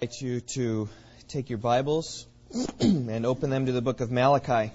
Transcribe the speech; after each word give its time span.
invite 0.00 0.20
you 0.20 0.40
to 0.40 0.88
take 1.26 1.50
your 1.50 1.58
Bibles 1.58 2.24
and 2.80 3.26
open 3.26 3.50
them 3.50 3.66
to 3.66 3.72
the 3.72 3.82
book 3.82 4.00
of 4.00 4.12
Malachi. 4.12 4.72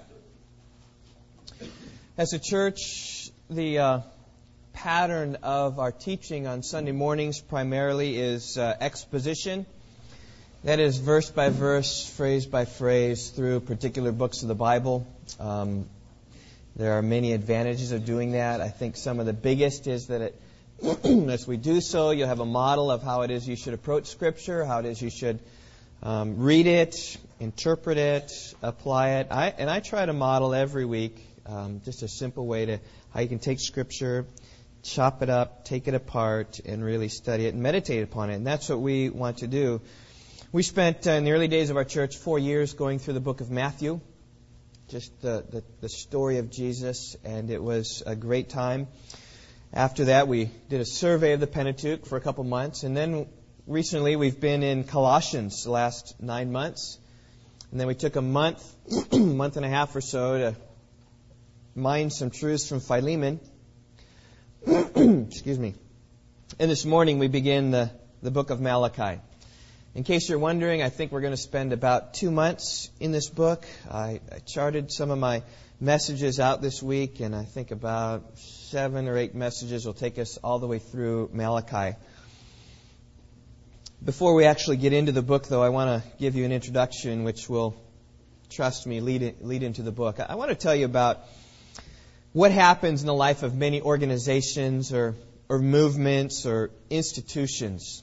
As 2.18 2.34
a 2.34 2.38
church, 2.38 3.30
the 3.48 3.78
uh, 3.78 4.00
pattern 4.74 5.38
of 5.42 5.78
our 5.78 5.92
teaching 5.92 6.46
on 6.46 6.62
Sunday 6.62 6.92
mornings 6.92 7.40
primarily 7.40 8.18
is 8.18 8.58
uh, 8.58 8.76
exposition. 8.78 9.64
That 10.62 10.78
is 10.78 10.98
verse 10.98 11.30
by 11.30 11.48
verse, 11.48 12.06
phrase 12.06 12.44
by 12.44 12.66
phrase 12.66 13.30
through 13.30 13.60
particular 13.60 14.12
books 14.12 14.42
of 14.42 14.48
the 14.48 14.54
Bible. 14.54 15.06
Um, 15.40 15.86
there 16.76 16.98
are 16.98 17.02
many 17.02 17.32
advantages 17.32 17.92
of 17.92 18.04
doing 18.04 18.32
that. 18.32 18.60
I 18.60 18.68
think 18.68 18.98
some 18.98 19.20
of 19.20 19.24
the 19.24 19.32
biggest 19.32 19.86
is 19.86 20.08
that 20.08 20.20
it 20.20 20.40
as 21.04 21.46
we 21.46 21.56
do 21.56 21.80
so, 21.80 22.10
you'll 22.10 22.28
have 22.28 22.40
a 22.40 22.46
model 22.46 22.90
of 22.90 23.02
how 23.02 23.22
it 23.22 23.30
is 23.30 23.46
you 23.46 23.54
should 23.54 23.74
approach 23.74 24.06
Scripture, 24.06 24.64
how 24.64 24.80
it 24.80 24.86
is 24.86 25.00
you 25.00 25.10
should 25.10 25.38
um, 26.02 26.38
read 26.38 26.66
it, 26.66 27.16
interpret 27.38 27.96
it, 27.96 28.32
apply 28.60 29.10
it. 29.20 29.28
I, 29.30 29.48
and 29.56 29.70
I 29.70 29.78
try 29.80 30.04
to 30.04 30.12
model 30.12 30.52
every 30.52 30.84
week 30.84 31.24
um, 31.46 31.80
just 31.84 32.02
a 32.02 32.08
simple 32.08 32.46
way 32.46 32.66
to 32.66 32.80
how 33.10 33.20
you 33.20 33.28
can 33.28 33.38
take 33.38 33.60
Scripture, 33.60 34.26
chop 34.82 35.22
it 35.22 35.30
up, 35.30 35.64
take 35.64 35.86
it 35.86 35.94
apart, 35.94 36.58
and 36.64 36.84
really 36.84 37.08
study 37.08 37.46
it 37.46 37.54
and 37.54 37.62
meditate 37.62 38.02
upon 38.02 38.30
it. 38.30 38.34
And 38.34 38.46
that's 38.46 38.68
what 38.68 38.80
we 38.80 39.10
want 39.10 39.38
to 39.38 39.46
do. 39.46 39.80
We 40.50 40.64
spent 40.64 41.06
uh, 41.06 41.12
in 41.12 41.24
the 41.24 41.32
early 41.32 41.48
days 41.48 41.70
of 41.70 41.76
our 41.76 41.84
church 41.84 42.16
four 42.16 42.38
years 42.38 42.74
going 42.74 42.98
through 42.98 43.14
the 43.14 43.20
book 43.20 43.40
of 43.40 43.50
Matthew, 43.50 44.00
just 44.88 45.22
the, 45.22 45.44
the, 45.48 45.64
the 45.82 45.88
story 45.88 46.38
of 46.38 46.50
Jesus, 46.50 47.16
and 47.24 47.50
it 47.50 47.62
was 47.62 48.02
a 48.04 48.16
great 48.16 48.48
time. 48.48 48.88
After 49.76 50.04
that, 50.04 50.28
we 50.28 50.50
did 50.68 50.80
a 50.80 50.84
survey 50.84 51.32
of 51.32 51.40
the 51.40 51.48
Pentateuch 51.48 52.06
for 52.06 52.16
a 52.16 52.20
couple 52.20 52.44
months, 52.44 52.84
and 52.84 52.96
then 52.96 53.26
recently 53.66 54.14
we've 54.14 54.38
been 54.38 54.62
in 54.62 54.84
Colossians 54.84 55.64
the 55.64 55.72
last 55.72 56.14
nine 56.22 56.52
months, 56.52 56.96
and 57.72 57.80
then 57.80 57.88
we 57.88 57.96
took 57.96 58.14
a 58.14 58.22
month, 58.22 58.62
month 59.12 59.56
and 59.56 59.66
a 59.66 59.68
half 59.68 59.96
or 59.96 60.00
so 60.00 60.38
to 60.38 60.56
mine 61.74 62.10
some 62.10 62.30
truths 62.30 62.68
from 62.68 62.78
Philemon. 62.78 63.40
Excuse 64.64 65.58
me. 65.58 65.74
And 66.60 66.70
this 66.70 66.84
morning 66.84 67.18
we 67.18 67.26
begin 67.26 67.72
the, 67.72 67.90
the 68.22 68.30
book 68.30 68.50
of 68.50 68.60
Malachi. 68.60 69.20
In 69.96 70.04
case 70.04 70.28
you're 70.28 70.38
wondering, 70.38 70.82
I 70.82 70.88
think 70.88 71.10
we're 71.10 71.20
going 71.20 71.32
to 71.32 71.36
spend 71.36 71.72
about 71.72 72.14
two 72.14 72.30
months 72.30 72.90
in 73.00 73.10
this 73.10 73.28
book. 73.28 73.66
I, 73.90 74.20
I 74.30 74.38
charted 74.46 74.92
some 74.92 75.10
of 75.10 75.18
my 75.18 75.42
messages 75.80 76.38
out 76.38 76.62
this 76.62 76.82
week, 76.82 77.20
and 77.20 77.34
I 77.34 77.44
think 77.44 77.70
about 77.70 78.38
seven 78.38 79.08
or 79.08 79.16
eight 79.16 79.34
messages 79.34 79.84
will 79.84 79.94
take 79.94 80.18
us 80.18 80.36
all 80.38 80.58
the 80.58 80.66
way 80.66 80.78
through 80.78 81.30
Malachi. 81.32 81.96
Before 84.04 84.34
we 84.34 84.44
actually 84.44 84.76
get 84.76 84.92
into 84.92 85.12
the 85.12 85.22
book, 85.22 85.48
though, 85.48 85.62
I 85.62 85.70
want 85.70 86.02
to 86.02 86.08
give 86.18 86.36
you 86.36 86.44
an 86.44 86.52
introduction 86.52 87.24
which 87.24 87.48
will, 87.48 87.74
trust 88.50 88.86
me, 88.86 89.00
lead, 89.00 89.36
lead 89.40 89.62
into 89.62 89.82
the 89.82 89.92
book. 89.92 90.20
I 90.20 90.36
want 90.36 90.50
to 90.50 90.54
tell 90.54 90.74
you 90.74 90.84
about 90.84 91.20
what 92.32 92.52
happens 92.52 93.00
in 93.00 93.06
the 93.06 93.14
life 93.14 93.42
of 93.42 93.54
many 93.54 93.80
organizations 93.80 94.92
or, 94.92 95.14
or 95.48 95.58
movements 95.58 96.46
or 96.46 96.70
institutions. 96.90 98.02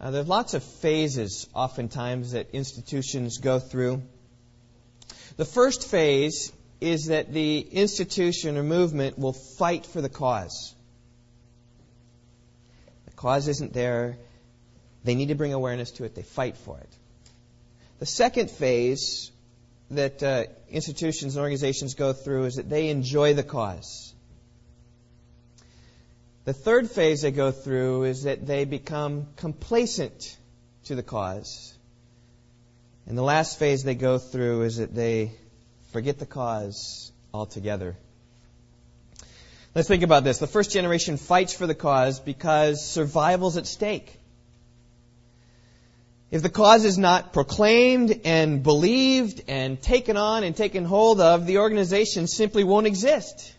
Uh, 0.00 0.10
there's 0.10 0.28
lots 0.28 0.54
of 0.54 0.62
phases, 0.62 1.48
oftentimes, 1.54 2.32
that 2.32 2.50
institutions 2.52 3.38
go 3.38 3.58
through. 3.58 4.02
The 5.36 5.44
first 5.44 5.88
phase 5.88 6.52
is 6.80 7.06
that 7.06 7.32
the 7.32 7.58
institution 7.58 8.56
or 8.56 8.62
movement 8.62 9.18
will 9.18 9.32
fight 9.32 9.84
for 9.86 10.00
the 10.00 10.08
cause. 10.08 10.74
The 13.06 13.12
cause 13.12 13.48
isn't 13.48 13.72
there. 13.72 14.18
They 15.04 15.14
need 15.14 15.28
to 15.28 15.34
bring 15.34 15.52
awareness 15.52 15.90
to 15.92 16.04
it. 16.04 16.14
They 16.14 16.22
fight 16.22 16.56
for 16.56 16.78
it. 16.78 16.88
The 17.98 18.06
second 18.06 18.50
phase 18.50 19.32
that 19.90 20.22
uh, 20.22 20.44
institutions 20.68 21.34
and 21.34 21.42
organizations 21.42 21.94
go 21.94 22.12
through 22.12 22.44
is 22.44 22.56
that 22.56 22.68
they 22.68 22.88
enjoy 22.90 23.34
the 23.34 23.42
cause. 23.42 24.12
The 26.44 26.52
third 26.52 26.90
phase 26.90 27.22
they 27.22 27.32
go 27.32 27.50
through 27.50 28.04
is 28.04 28.22
that 28.22 28.46
they 28.46 28.64
become 28.64 29.26
complacent 29.36 30.36
to 30.84 30.94
the 30.94 31.02
cause. 31.02 31.74
And 33.06 33.18
the 33.18 33.22
last 33.22 33.58
phase 33.58 33.82
they 33.82 33.94
go 33.94 34.18
through 34.18 34.62
is 34.62 34.76
that 34.76 34.94
they 34.94 35.32
forget 35.98 36.20
the 36.20 36.26
cause 36.26 37.10
altogether. 37.34 37.96
Let's 39.74 39.88
think 39.88 40.04
about 40.04 40.22
this. 40.22 40.38
The 40.38 40.46
first 40.46 40.70
generation 40.70 41.16
fights 41.16 41.52
for 41.52 41.66
the 41.66 41.74
cause 41.74 42.20
because 42.20 42.88
survival's 42.88 43.56
at 43.56 43.66
stake. 43.66 44.16
If 46.30 46.42
the 46.42 46.50
cause 46.50 46.84
is 46.84 46.98
not 46.98 47.32
proclaimed 47.32 48.20
and 48.24 48.62
believed 48.62 49.42
and 49.48 49.82
taken 49.82 50.16
on 50.16 50.44
and 50.44 50.54
taken 50.54 50.84
hold 50.84 51.20
of, 51.20 51.46
the 51.46 51.58
organization 51.58 52.28
simply 52.28 52.62
won't 52.62 52.86
exist. 52.86 53.52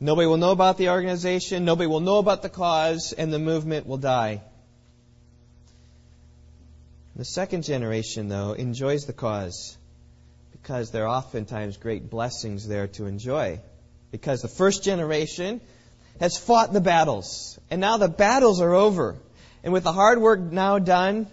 Nobody 0.00 0.26
will 0.26 0.38
know 0.38 0.52
about 0.52 0.78
the 0.78 0.88
organization, 0.88 1.66
nobody 1.66 1.86
will 1.86 2.00
know 2.00 2.16
about 2.16 2.40
the 2.40 2.48
cause, 2.48 3.12
and 3.12 3.30
the 3.30 3.38
movement 3.38 3.86
will 3.86 3.98
die. 3.98 4.40
The 7.14 7.26
second 7.26 7.64
generation, 7.64 8.30
though, 8.30 8.54
enjoys 8.54 9.04
the 9.04 9.12
cause 9.12 9.77
because 10.62 10.90
there 10.90 11.04
are 11.04 11.16
oftentimes 11.16 11.76
great 11.76 12.10
blessings 12.10 12.66
there 12.66 12.88
to 12.88 13.06
enjoy. 13.06 13.60
Because 14.10 14.42
the 14.42 14.48
first 14.48 14.84
generation 14.84 15.60
has 16.20 16.36
fought 16.36 16.72
the 16.72 16.80
battles, 16.80 17.58
and 17.70 17.80
now 17.80 17.96
the 17.96 18.08
battles 18.08 18.60
are 18.60 18.74
over. 18.74 19.16
And 19.62 19.72
with 19.72 19.84
the 19.84 19.92
hard 19.92 20.20
work 20.20 20.40
now 20.40 20.78
done, 20.78 21.26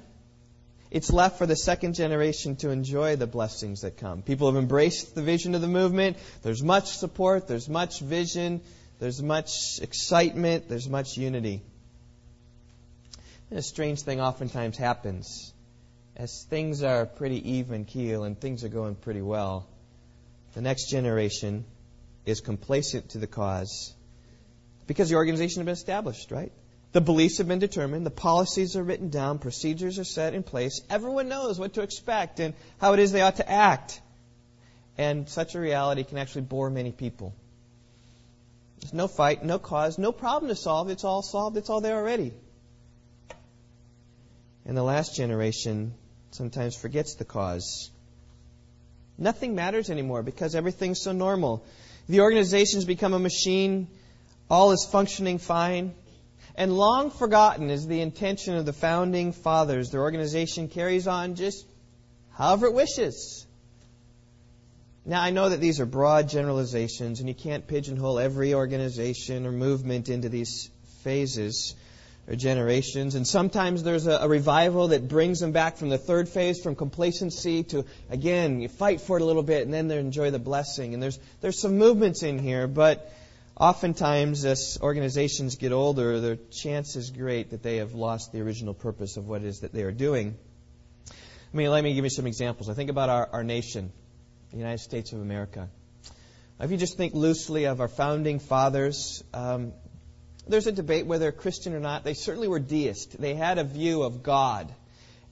it's 0.91 1.12
left 1.12 1.38
for 1.38 1.46
the 1.46 1.56
second 1.56 1.96
generation 1.96 2.56
to 2.58 2.69
enjoy 2.69 3.16
the 3.16 3.28
blessings 3.28 3.81
that 3.81 3.97
come. 3.97 4.22
People 4.22 4.47
have 4.47 4.62
embraced 4.62 5.16
the 5.16 5.22
vision 5.22 5.56
of 5.56 5.62
the 5.62 5.68
movement. 5.68 6.18
There's 6.41 6.64
much 6.64 6.88
support, 6.97 7.47
there's 7.47 7.68
much 7.68 8.00
vision, 8.00 8.62
there's 9.00 9.22
much 9.22 9.80
excitement, 9.81 10.69
there's 10.69 10.88
much 10.88 11.18
unity. 11.18 11.62
And 13.50 13.59
a 13.59 13.64
strange 13.64 14.02
thing 14.02 14.22
oftentimes 14.22 14.78
happens 14.78 15.53
as 16.16 16.46
things 16.50 16.81
are 16.84 17.06
pretty 17.06 17.58
even 17.58 17.86
keel 17.86 18.24
and 18.24 18.40
things 18.40 18.64
are 18.64 18.70
going 18.70 18.96
pretty 18.96 19.22
well, 19.22 19.68
the 20.53 20.62
next 20.62 20.90
generation 20.90 21.66
is 22.26 22.40
complacent 22.42 23.09
to 23.09 23.18
the 23.18 23.28
cause 23.28 23.94
because 24.88 25.09
the 25.09 25.16
organization 25.16 25.59
has 25.59 25.66
been 25.66 25.74
established, 25.74 26.31
right? 26.31 26.52
The 26.94 27.02
beliefs 27.02 27.40
have 27.40 27.48
been 27.48 27.59
determined, 27.59 28.06
the 28.06 28.12
policies 28.12 28.78
are 28.78 28.84
written 28.84 29.09
down, 29.09 29.40
procedures 29.40 30.00
are 30.00 30.06
set 30.06 30.34
in 30.34 30.44
place. 30.44 30.80
Everyone 30.90 31.28
knows 31.28 31.59
what 31.59 31.74
to 31.74 31.81
expect 31.81 32.40
and 32.40 32.53
how 32.80 32.94
it 32.94 33.00
is 33.00 33.12
they 33.12 33.22
ought 33.22 33.36
to 33.38 33.52
act. 33.52 34.02
And 34.97 35.28
such 35.28 35.56
a 35.56 35.59
reality 35.59 36.06
can 36.06 36.18
actually 36.18 36.44
bore 36.44 36.70
many 36.70 36.94
people. 36.94 37.34
There's 38.80 38.94
no 38.94 39.09
fight, 39.09 39.44
no 39.44 39.59
cause, 39.59 39.97
no 39.97 40.14
problem 40.14 40.47
to 40.47 40.56
solve. 40.56 40.90
It's 40.90 41.03
all 41.03 41.22
solved, 41.22 41.58
it's 41.58 41.70
all 41.70 41.82
there 41.82 41.97
already. 41.97 42.32
And 44.66 44.78
the 44.78 44.84
last 44.84 45.16
generation 45.16 45.94
sometimes 46.35 46.75
forgets 46.75 47.16
the 47.16 47.25
cause. 47.25 47.90
Nothing 49.18 49.56
matters 49.56 49.90
anymore 49.90 50.23
because 50.23 50.56
everything's 50.56 51.01
so 51.01 51.12
normal. 51.12 51.66
The 52.09 52.22
organization's 52.22 52.85
become 52.85 53.13
a 53.13 53.19
machine, 53.19 53.88
all 54.50 54.72
is 54.72 54.88
functioning 54.91 55.38
fine. 55.38 55.94
And 56.56 56.78
long 56.78 57.12
forgotten 57.12 57.69
is 57.69 57.88
the 57.88 58.01
intention 58.01 58.56
of 58.56 58.66
the 58.66 58.73
founding 58.73 59.34
fathers. 59.34 59.91
Their 59.91 60.01
organization 60.01 60.68
carries 60.69 61.07
on 61.07 61.35
just 61.35 61.66
however 62.31 62.67
it 62.67 62.73
wishes. 62.73 63.46
Now, 65.06 65.22
I 65.22 65.29
know 65.29 65.50
that 65.50 65.59
these 65.59 65.79
are 65.79 65.85
broad 65.85 66.29
generalizations, 66.29 67.19
and 67.19 67.29
you 67.29 67.35
can't 67.35 67.67
pigeonhole 67.67 68.19
every 68.19 68.53
organization 68.53 69.46
or 69.46 69.52
movement 69.52 70.09
into 70.09 70.29
these 70.29 70.69
phases 71.03 71.75
or 72.28 72.36
generations. 72.36 73.16
And 73.16 73.28
sometimes 73.28 73.84
there's 73.84 74.08
a, 74.08 74.18
a, 74.22 74.28
revival 74.28 74.90
that 74.90 75.08
brings 75.08 75.40
them 75.40 75.52
back 75.52 75.78
from 75.78 75.90
the 75.90 75.97
third 75.97 76.28
phase, 76.28 76.62
from 76.62 76.75
complacency 76.75 77.64
to, 77.66 77.85
again, 78.09 78.61
you 78.61 78.67
fight 78.67 79.02
for 79.02 79.17
it 79.17 79.22
a 79.22 79.26
little 79.26 79.44
bit 79.44 79.64
and 79.64 79.73
then 79.73 79.88
they 79.88 79.99
enjoy 79.99 80.32
the 80.32 80.40
blessing. 80.40 80.94
And 80.94 81.03
there's, 81.03 81.20
there's 81.41 81.59
some 81.59 81.78
movements 81.78 82.23
in 82.23 82.40
here, 82.40 82.67
but 82.67 83.11
oftentimes 83.55 84.44
as 84.44 84.79
organizations 84.82 85.55
get 85.55 85.72
older, 85.72 86.20
the 86.20 86.38
chance 86.52 86.96
is 86.96 87.11
great 87.11 87.52
that 87.52 87.61
they 87.61 87.78
have 87.78 87.94
lost 87.94 88.32
the 88.32 88.41
original 88.41 88.73
purpose 88.73 89.17
of 89.17 89.28
what 89.28 89.41
it 89.41 89.47
is 89.47 89.59
that 89.59 89.72
they 89.72 89.84
are 89.84 89.91
doing. 89.91 90.35
I 91.09 91.58
mean, 91.58 91.70
let 91.70 91.84
me 91.84 91.94
give 91.94 92.03
you 92.03 92.09
some 92.09 92.28
examples. 92.28 92.70
I 92.70 92.73
think 92.73 92.90
about 92.90 93.09
our, 93.09 93.29
our 93.32 93.44
nation, 93.44 93.91
the 94.52 94.58
United 94.58 94.79
States 94.79 95.14
of 95.14 95.22
America. 95.22 95.70
If 96.59 96.72
you 96.72 96.78
just 96.78 96.97
think 96.97 97.14
loosely 97.14 97.66
of 97.66 97.82
our 97.82 97.88
founding 97.88 98.40
fathers, 98.40 99.23
um, 99.34 99.73
there's 100.47 100.68
a 100.68 100.72
debate 100.72 101.06
whether 101.06 101.32
Christian 101.32 101.74
or 101.74 101.80
not. 101.80 102.03
They 102.03 102.14
certainly 102.14 102.47
were 102.47 102.59
deist. 102.59 103.20
They 103.20 103.36
had 103.36 103.58
a 103.58 103.64
view 103.64 104.03
of 104.03 104.24
God. 104.24 104.72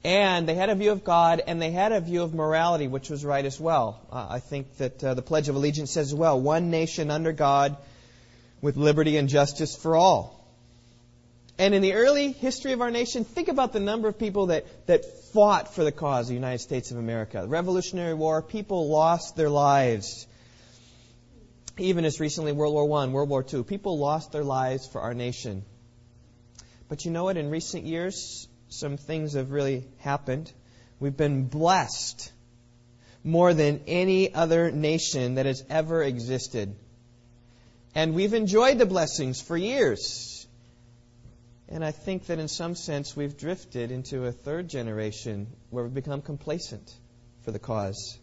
And 0.03 0.49
they 0.49 0.55
had 0.55 0.69
a 0.69 0.75
view 0.75 0.91
of 0.91 1.05
God, 1.05 1.41
and 1.45 1.61
they 1.61 1.71
had 1.71 1.93
a 1.93 2.01
view 2.01 2.23
of 2.23 2.33
morality, 2.33 2.87
which 2.87 3.09
was 3.09 3.23
right 3.23 3.45
as 3.45 3.57
well. 3.57 4.01
Uh, 4.11 4.27
I 4.29 4.39
think 4.39 4.77
that 4.77 5.01
uh, 5.03 5.13
the 5.13 5.21
Pledge 5.21 5.47
of 5.47 5.55
Allegiance 5.55 5.91
says 5.91 6.07
as 6.07 6.15
well 6.15 6.39
one 6.39 6.69
nation 6.69 7.09
under 7.09 7.31
God 7.31 7.77
with 8.61 8.75
liberty 8.75 9.15
and 9.15 9.29
justice 9.29 9.75
for 9.75 9.95
all. 9.95 10.43
And 11.57 11.73
in 11.75 11.81
the 11.81 11.93
early 11.93 12.31
history 12.31 12.73
of 12.73 12.81
our 12.81 12.91
nation, 12.91 13.23
think 13.23 13.47
about 13.47 13.73
the 13.73 13.79
number 13.79 14.07
of 14.07 14.17
people 14.17 14.47
that, 14.47 14.65
that 14.87 15.05
fought 15.31 15.73
for 15.73 15.83
the 15.83 15.91
cause 15.91 16.25
of 16.25 16.29
the 16.29 16.33
United 16.33 16.59
States 16.59 16.91
of 16.91 16.97
America. 16.97 17.41
The 17.41 17.47
Revolutionary 17.47 18.15
War, 18.15 18.41
people 18.41 18.89
lost 18.89 19.35
their 19.35 19.49
lives. 19.49 20.27
Even 21.77 22.05
as 22.05 22.19
recently 22.19 22.51
World 22.51 22.73
War 22.73 23.01
I, 23.01 23.07
World 23.07 23.29
War 23.29 23.45
II, 23.51 23.63
people 23.63 23.97
lost 23.97 24.31
their 24.31 24.43
lives 24.43 24.87
for 24.87 25.01
our 25.01 25.13
nation. 25.13 25.65
But 26.87 27.05
you 27.05 27.11
know 27.11 27.23
what? 27.23 27.37
In 27.37 27.49
recent 27.49 27.85
years, 27.85 28.47
some 28.69 28.97
things 28.97 29.33
have 29.33 29.51
really 29.51 29.85
happened. 29.99 30.51
We've 30.99 31.17
been 31.17 31.45
blessed 31.45 32.31
more 33.23 33.53
than 33.53 33.81
any 33.87 34.33
other 34.33 34.71
nation 34.71 35.35
that 35.35 35.45
has 35.45 35.63
ever 35.69 36.03
existed. 36.03 36.75
And 37.95 38.13
we've 38.13 38.33
enjoyed 38.33 38.77
the 38.77 38.85
blessings 38.85 39.41
for 39.41 39.57
years. 39.57 40.45
And 41.69 41.83
I 41.83 41.91
think 41.91 42.27
that 42.27 42.37
in 42.37 42.47
some 42.47 42.75
sense 42.75 43.15
we've 43.15 43.35
drifted 43.35 43.91
into 43.91 44.25
a 44.25 44.31
third 44.31 44.67
generation 44.67 45.47
where 45.71 45.85
we've 45.85 45.93
become 45.93 46.21
complacent 46.21 46.93
for 47.41 47.51
the 47.51 47.59
cause. 47.59 48.19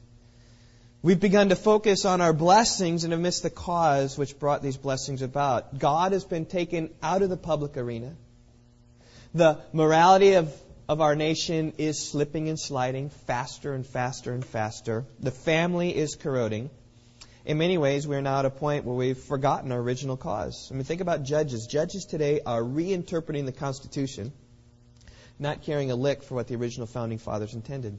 We've 1.03 1.19
begun 1.19 1.49
to 1.49 1.57
focus 1.57 2.05
on 2.05 2.21
our 2.21 2.33
blessings 2.33 3.05
and 3.05 3.13
have 3.13 3.21
missed 3.21 3.43
the 3.43 3.51
cause 3.51 4.19
which 4.19 4.39
brought 4.39 4.63
these 4.63 4.77
blessings 4.77 5.23
about. 5.23 5.79
God 5.79 6.13
has 6.13 6.25
been 6.25 6.45
taken 6.45 6.91
out 7.03 7.23
of 7.23 7.31
the 7.31 7.37
public 7.37 7.77
arena. 7.77 8.15
The 9.33 9.61
morality 9.73 10.35
of, 10.35 10.55
of 10.89 11.01
our 11.01 11.17
nation 11.17 11.73
is 11.79 11.99
slipping 11.99 12.49
and 12.49 12.59
sliding 12.59 13.09
faster 13.11 13.73
and 13.73 13.87
faster 13.87 14.33
and 14.33 14.45
faster. 14.45 15.07
The 15.21 15.31
family 15.31 15.97
is 15.97 16.17
corroding 16.17 16.69
in 17.45 17.59
many 17.59 17.79
ways, 17.79 18.07
we're 18.07 18.21
now 18.21 18.41
at 18.41 18.45
a 18.45 18.51
point 18.51 18.85
where 18.85 18.95
we've 18.95 19.19
forgotten 19.19 19.73
our 19.73 19.79
original 19.79 20.17
cause. 20.17 20.69
I 20.71 20.75
mean, 20.75 20.85
think 20.85 21.01
about 21.01 21.23
judges. 21.23 21.67
Judges 21.67 22.05
today 22.05 22.41
are 22.45 22.61
reinterpreting 22.61 23.47
the 23.47 23.53
Constitution, 23.53 24.33
not 25.39 25.63
caring 25.63 25.91
a 25.91 25.97
lick 25.97 26.23
for 26.23 26.35
what 26.35 26.49
the 26.49 26.57
original 26.57 26.87
founding 26.87 27.19
fathers 27.19 27.55
intended. 27.55 27.99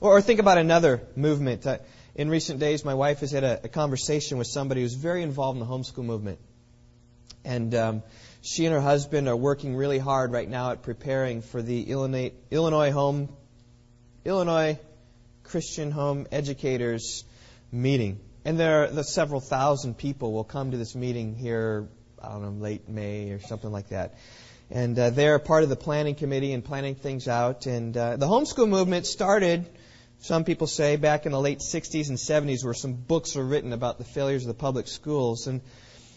Or, 0.00 0.16
or 0.16 0.20
think 0.20 0.40
about 0.40 0.58
another 0.58 1.02
movement. 1.16 1.66
Uh, 1.66 1.78
in 2.14 2.28
recent 2.28 2.58
days, 2.58 2.84
my 2.84 2.94
wife 2.94 3.20
has 3.20 3.30
had 3.30 3.44
a, 3.44 3.60
a, 3.64 3.68
conversation 3.68 4.38
with 4.38 4.48
somebody 4.48 4.82
who's 4.82 4.94
very 4.94 5.22
involved 5.22 5.60
in 5.60 5.66
the 5.66 5.72
homeschool 5.72 6.04
movement. 6.04 6.38
And 7.44 7.74
um, 7.74 8.02
she 8.42 8.66
and 8.66 8.74
her 8.74 8.80
husband 8.80 9.28
are 9.28 9.36
working 9.36 9.76
really 9.76 9.98
hard 9.98 10.32
right 10.32 10.48
now 10.48 10.72
at 10.72 10.82
preparing 10.82 11.42
for 11.42 11.62
the 11.62 11.90
Illinois, 11.90 12.32
Illinois 12.50 12.90
home, 12.90 13.28
Illinois 14.24 14.78
Christian 15.44 15.90
home 15.90 16.26
educators 16.32 17.24
meeting. 17.70 18.20
And 18.44 18.58
there 18.58 18.84
are 18.84 18.86
the 18.88 19.04
several 19.04 19.40
thousand 19.40 19.96
people 19.96 20.32
will 20.32 20.44
come 20.44 20.72
to 20.72 20.76
this 20.76 20.94
meeting 20.94 21.36
here, 21.36 21.88
I 22.22 22.30
don't 22.30 22.42
know, 22.42 22.62
late 22.62 22.88
May 22.88 23.30
or 23.30 23.40
something 23.40 23.70
like 23.70 23.90
that. 23.90 24.14
And 24.70 24.98
uh, 24.98 25.10
they're 25.10 25.38
part 25.38 25.62
of 25.62 25.70
the 25.70 25.76
planning 25.76 26.14
committee 26.14 26.52
and 26.52 26.64
planning 26.64 26.94
things 26.94 27.26
out. 27.26 27.66
And 27.66 27.96
uh, 27.96 28.16
the 28.16 28.26
homeschool 28.26 28.68
movement 28.68 29.06
started, 29.06 29.66
some 30.20 30.44
people 30.44 30.66
say, 30.66 30.96
back 30.96 31.24
in 31.24 31.32
the 31.32 31.40
late 31.40 31.60
60s 31.60 32.08
and 32.08 32.18
70s, 32.18 32.64
where 32.64 32.74
some 32.74 32.92
books 32.92 33.34
were 33.34 33.44
written 33.44 33.72
about 33.72 33.98
the 33.98 34.04
failures 34.04 34.42
of 34.42 34.48
the 34.48 34.54
public 34.54 34.86
schools. 34.88 35.46
And 35.46 35.62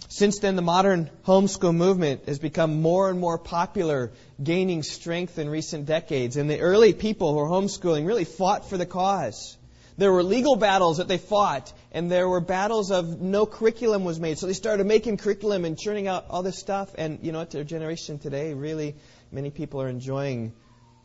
since 0.10 0.40
then, 0.40 0.58
the 0.58 0.62
modern 0.62 1.10
homeschool 1.26 1.74
movement 1.74 2.26
has 2.28 2.40
become 2.40 2.82
more 2.82 3.10
and 3.10 3.20
more 3.20 3.38
popular, 3.38 4.12
gaining 4.44 4.84
strength 4.84 5.40
in 5.40 5.48
recent 5.50 5.86
decades. 5.86 6.36
And 6.36 6.50
the 6.50 6.60
early 6.60 6.92
people 6.92 7.32
who 7.32 7.38
were 7.38 7.48
homeschooling 7.48 8.06
really 8.06 8.26
fought 8.26 8.70
for 8.70 8.78
the 8.78 8.86
cause. 8.86 9.58
There 9.98 10.12
were 10.12 10.24
legal 10.24 10.56
battles 10.56 10.98
that 10.98 11.08
they 11.08 11.18
fought, 11.18 11.72
and 11.92 12.10
there 12.10 12.28
were 12.28 12.40
battles 12.40 12.92
of 12.92 13.22
no 13.22 13.46
curriculum 13.46 14.04
was 14.04 14.20
made. 14.20 14.38
So 14.38 14.48
they 14.48 14.54
started 14.54 14.86
making 14.88 15.18
curriculum 15.18 15.66
and 15.66 15.78
churning 15.78 16.08
out 16.08 16.26
all 16.30 16.44
this 16.44 16.58
stuff. 16.58 16.90
And 16.98 17.20
you 17.22 17.32
know 17.32 17.40
what? 17.40 17.52
Their 17.52 17.64
generation 17.64 18.18
today, 18.18 18.54
really, 18.54 18.96
many 19.32 19.50
people 19.50 19.82
are 19.82 19.90
enjoying 19.90 20.54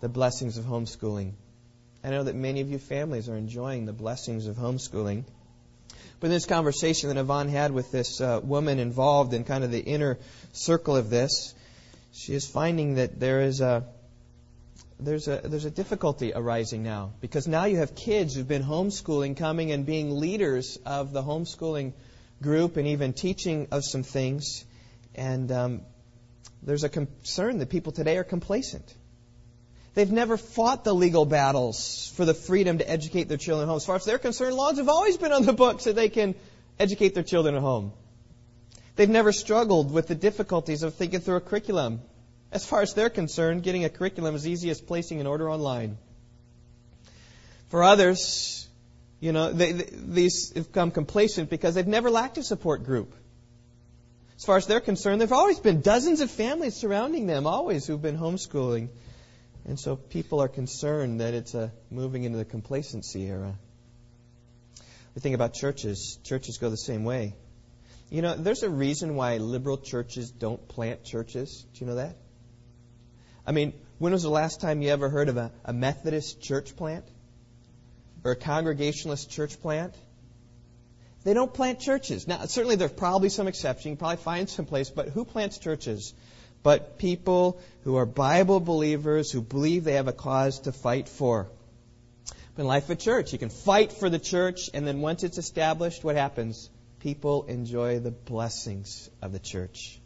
the 0.01 0.09
blessings 0.09 0.59
of 0.59 0.65
homeschooling. 0.65 1.33
I 2.05 2.11
know 2.11 2.23
that 2.23 2.37
many 2.37 2.61
of 2.61 2.71
you 2.71 2.79
families 2.79 3.29
are 3.29 3.37
enjoying 3.37 3.87
the 3.87 3.93
blessings 3.93 4.47
of 4.47 4.57
homeschooling. 4.57 5.25
But 6.21 6.27
in 6.27 6.33
this 6.33 6.47
conversation 6.47 7.09
that 7.09 7.21
Yvonne 7.21 7.49
had 7.49 7.73
with 7.73 7.91
this 7.91 8.21
uh, 8.21 8.41
woman 8.43 8.79
involved 8.79 9.35
in 9.35 9.45
kind 9.45 9.65
of 9.65 9.71
the 9.71 9.81
inner 9.81 10.19
circle 10.53 10.97
of 10.97 11.11
this, 11.11 11.55
she 12.13 12.33
is 12.33 12.47
finding 12.47 12.95
that 12.95 13.21
there 13.21 13.43
is 13.43 13.61
a 13.61 13.85
there's 14.99 15.29
a 15.29 15.41
there's 15.45 15.65
a 15.65 15.71
difficulty 15.71 16.33
arising 16.35 16.83
now 16.83 17.13
because 17.21 17.47
now 17.47 17.65
you 17.65 17.79
have 17.79 17.95
kids 17.95 18.35
who've 18.35 18.49
been 18.49 18.63
homeschooling 18.63 19.37
coming 19.37 19.71
and 19.71 19.85
being 19.85 20.19
leaders 20.19 20.79
of 20.87 21.13
the 21.13 21.23
homeschooling 21.23 21.93
group 22.43 22.77
and 22.77 22.87
even 22.87 23.13
teaching 23.13 23.69
of 23.71 23.85
some 23.85 24.03
things, 24.03 24.65
and 25.15 25.53
um, 25.53 25.83
there's 26.63 26.85
a 26.85 26.89
concern 26.89 27.59
that 27.59 27.69
people 27.69 27.93
today 27.93 28.17
are 28.17 28.25
complacent. 28.25 28.95
They've 29.95 30.11
never 30.11 30.37
fought 30.37 30.85
the 30.85 30.95
legal 30.95 31.25
battles 31.25 32.13
for 32.17 32.27
the 32.27 32.35
freedom 32.35 32.79
to 32.79 32.91
educate 32.91 33.29
their 33.29 33.39
children 33.39 33.67
at 33.67 33.71
home. 33.71 33.77
As 33.77 33.87
far 33.87 33.97
as 33.97 34.05
they're 34.05 34.19
concerned, 34.19 34.55
laws 34.55 34.77
have 34.77 34.91
always 34.91 35.17
been 35.17 35.33
on 35.33 35.47
the 35.47 35.55
books 35.55 35.85
that 35.85 35.95
they 35.95 36.11
can 36.11 36.35
educate 36.79 37.15
their 37.15 37.23
children 37.23 37.55
at 37.55 37.63
home. 37.63 37.93
They've 38.97 39.09
never 39.09 39.33
struggled 39.33 39.91
with 39.91 40.07
the 40.07 40.15
difficulties 40.15 40.83
of 40.83 40.95
thinking 40.95 41.21
through 41.21 41.37
a 41.37 41.41
curriculum 41.41 42.01
as 42.53 42.65
far 42.65 42.83
as 42.83 42.95
they're 42.95 43.11
concerned, 43.11 43.63
getting 43.63 43.85
a 43.85 43.89
curriculum 43.89 44.35
is 44.35 44.47
easy 44.47 44.71
as 44.71 44.81
placing 44.81 45.21
an 45.21 45.27
order 45.27 45.51
online. 45.51 45.99
For 47.69 47.83
others, 47.83 48.69
you 49.21 49.33
know, 49.33 49.53
they, 49.53 49.73
they, 49.73 49.89
these 49.93 50.53
have 50.55 50.69
become 50.69 50.91
complacent 50.91 51.51
because 51.51 51.75
they've 51.75 51.87
never 51.87 52.11
lacked 52.11 52.39
a 52.39 52.43
support 52.43 52.85
group. 52.85 53.15
As 54.37 54.45
far 54.45 54.57
as 54.57 54.67
they're 54.67 54.81
concerned, 54.81 55.21
there 55.21 55.27
have 55.27 55.37
always 55.37 55.59
been 55.59 55.81
dozens 55.81 56.21
of 56.21 56.31
families 56.31 56.77
surrounding 56.77 57.27
them, 57.27 57.47
always, 57.47 57.87
who've 57.87 58.01
been 58.01 58.19
homeschooling. 58.19 58.91
And 59.65 59.81
so 59.81 59.97
people 59.97 60.41
are 60.41 60.49
concerned 60.49 61.21
that 61.21 61.35
it's 61.35 61.57
moving 61.91 62.25
into 62.25 62.39
the 62.39 62.45
complacency 62.45 63.27
era. 63.27 63.55
We 65.15 65.21
think 65.21 65.35
about 65.35 65.55
churches. 65.55 66.19
Churches 66.23 66.59
go 66.59 66.69
the 66.69 66.77
same 66.77 67.05
way. 67.05 67.35
You 68.11 68.23
know, 68.23 68.37
there's 68.37 68.63
a 68.63 68.71
reason 68.71 69.17
why 69.17 69.39
liberal 69.39 69.79
churches 69.79 70.31
don't 70.31 70.69
plant 70.69 71.03
churches. 71.03 71.65
Do 71.73 71.81
you 71.81 71.87
know 71.87 71.97
that? 71.97 72.17
I 73.47 73.53
mean, 73.53 73.73
when 73.99 74.13
was 74.13 74.23
the 74.23 74.31
last 74.31 74.61
time 74.61 74.83
you 74.83 74.91
ever 74.91 75.09
heard 75.09 75.29
of 75.29 75.37
a, 75.37 75.53
a 75.65 75.73
Methodist 75.73 76.41
church 76.41 76.77
plant? 76.77 77.05
Or 78.25 78.33
a 78.33 78.37
Congregationalist 78.37 79.31
church 79.31 79.61
plant? 79.61 79.95
They 81.23 81.35
don't 81.35 81.53
plant 81.53 81.81
churches. 81.81 82.27
Now, 82.27 82.45
certainly 82.47 82.77
there's 82.77 82.93
probably 82.93 83.29
some 83.29 83.49
exception. 83.49 83.91
You 83.91 83.97
can 83.97 83.99
probably 83.99 84.23
find 84.23 84.49
some 84.49 84.67
place, 84.67 84.91
but 84.91 85.09
who 85.09 85.25
plants 85.25 85.59
churches? 85.59 86.15
But 86.63 86.99
people 86.99 87.61
who 87.83 87.97
are 87.97 88.07
Bible 88.07 88.61
believers 88.61 89.31
who 89.31 89.43
believe 89.43 89.85
they 89.85 89.95
have 89.95 90.09
a 90.09 90.13
cause 90.13 90.61
to 90.61 90.73
fight 90.73 91.09
for. 91.09 91.49
But 92.55 92.63
in 92.63 92.69
life 92.69 92.91
of 92.91 92.99
church, 92.99 93.33
you 93.33 93.39
can 93.39 93.51
fight 93.51 93.93
for 93.93 94.09
the 94.09 94.19
church, 94.19 94.71
and 94.73 94.87
then 94.87 95.01
once 95.01 95.23
it's 95.25 95.39
established, 95.39 96.03
what 96.03 96.17
happens? 96.17 96.71
People 97.01 97.45
enjoy 97.45 98.01
the 98.01 98.11
blessings 98.11 99.11
of 99.21 99.33
the 99.33 99.39
church. 99.39 100.01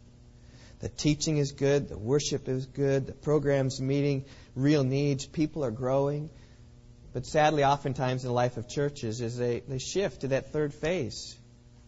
The 0.81 0.89
teaching 0.89 1.37
is 1.37 1.51
good, 1.51 1.89
the 1.89 1.97
worship 1.97 2.49
is 2.49 2.65
good, 2.65 3.05
the 3.05 3.13
program's 3.13 3.79
meeting 3.79 4.25
real 4.55 4.83
needs, 4.83 5.27
people 5.27 5.63
are 5.63 5.71
growing. 5.71 6.31
But 7.13 7.27
sadly, 7.27 7.63
oftentimes 7.63 8.23
in 8.23 8.29
the 8.29 8.33
life 8.33 8.57
of 8.57 8.67
churches, 8.67 9.21
is 9.21 9.37
they, 9.37 9.59
they 9.59 9.77
shift 9.77 10.21
to 10.21 10.29
that 10.29 10.51
third 10.51 10.73
phase, 10.73 11.37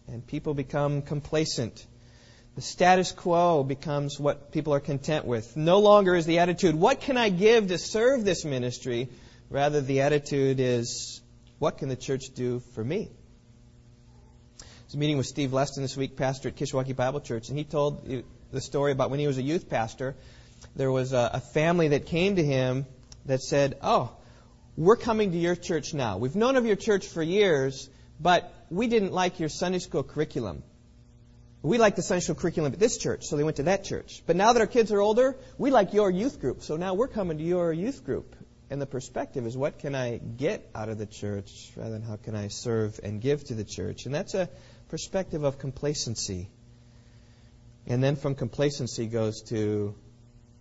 and 0.06 0.24
people 0.24 0.54
become 0.54 1.02
complacent. 1.02 1.84
The 2.54 2.62
status 2.62 3.10
quo 3.10 3.64
becomes 3.64 4.20
what 4.20 4.52
people 4.52 4.74
are 4.74 4.80
content 4.80 5.24
with. 5.24 5.56
No 5.56 5.80
longer 5.80 6.14
is 6.14 6.24
the 6.24 6.38
attitude, 6.38 6.76
what 6.76 7.00
can 7.00 7.16
I 7.16 7.30
give 7.30 7.68
to 7.68 7.78
serve 7.78 8.24
this 8.24 8.44
ministry? 8.44 9.08
Rather, 9.50 9.80
the 9.80 10.02
attitude 10.02 10.60
is, 10.60 11.20
what 11.58 11.78
can 11.78 11.88
the 11.88 11.96
church 11.96 12.26
do 12.34 12.60
for 12.74 12.84
me? 12.84 13.10
I 14.60 14.64
was 14.86 14.96
meeting 14.96 15.16
with 15.16 15.26
Steve 15.26 15.50
Leston 15.50 15.82
this 15.82 15.96
week, 15.96 16.16
pastor 16.16 16.50
at 16.50 16.56
Kishwaukee 16.56 16.94
Bible 16.94 17.20
Church, 17.20 17.48
and 17.48 17.58
he 17.58 17.64
told 17.64 18.06
the 18.52 18.60
story 18.60 18.92
about 18.92 19.10
when 19.10 19.20
he 19.20 19.26
was 19.26 19.38
a 19.38 19.42
youth 19.42 19.68
pastor. 19.68 20.14
There 20.76 20.90
was 20.90 21.12
a, 21.12 21.30
a 21.34 21.40
family 21.40 21.88
that 21.88 22.06
came 22.06 22.36
to 22.36 22.44
him 22.44 22.86
that 23.26 23.42
said, 23.42 23.76
Oh, 23.82 24.12
we're 24.76 24.96
coming 24.96 25.32
to 25.32 25.38
your 25.38 25.56
church 25.56 25.94
now. 25.94 26.18
We've 26.18 26.34
known 26.34 26.56
of 26.56 26.66
your 26.66 26.76
church 26.76 27.06
for 27.06 27.22
years, 27.22 27.88
but 28.20 28.52
we 28.70 28.86
didn't 28.86 29.12
like 29.12 29.40
your 29.40 29.48
Sunday 29.48 29.78
school 29.78 30.02
curriculum. 30.02 30.62
We 31.62 31.78
like 31.78 31.96
the 31.96 32.02
Sunday 32.02 32.20
school 32.20 32.34
curriculum 32.34 32.72
at 32.72 32.78
this 32.78 32.98
church, 32.98 33.24
so 33.24 33.36
they 33.36 33.44
went 33.44 33.56
to 33.56 33.62
that 33.64 33.84
church. 33.84 34.22
But 34.26 34.36
now 34.36 34.52
that 34.52 34.60
our 34.60 34.66
kids 34.66 34.92
are 34.92 35.00
older, 35.00 35.36
we 35.56 35.70
like 35.70 35.94
your 35.94 36.10
youth 36.10 36.40
group, 36.40 36.62
so 36.62 36.76
now 36.76 36.94
we're 36.94 37.08
coming 37.08 37.38
to 37.38 37.44
your 37.44 37.72
youth 37.72 38.04
group. 38.04 38.36
And 38.70 38.82
the 38.82 38.86
perspective 38.86 39.46
is 39.46 39.56
what 39.56 39.78
can 39.78 39.94
I 39.94 40.18
get 40.18 40.68
out 40.74 40.88
of 40.88 40.98
the 40.98 41.06
church 41.06 41.70
rather 41.76 41.90
than 41.90 42.02
how 42.02 42.16
can 42.16 42.34
I 42.34 42.48
serve 42.48 42.98
and 43.02 43.20
give 43.20 43.44
to 43.44 43.54
the 43.54 43.64
church. 43.64 44.06
And 44.06 44.14
that's 44.14 44.34
a 44.34 44.48
perspective 44.88 45.44
of 45.44 45.58
complacency. 45.58 46.48
And 47.86 48.02
then 48.02 48.16
from 48.16 48.34
complacency 48.34 49.06
goes 49.06 49.42
to 49.48 49.94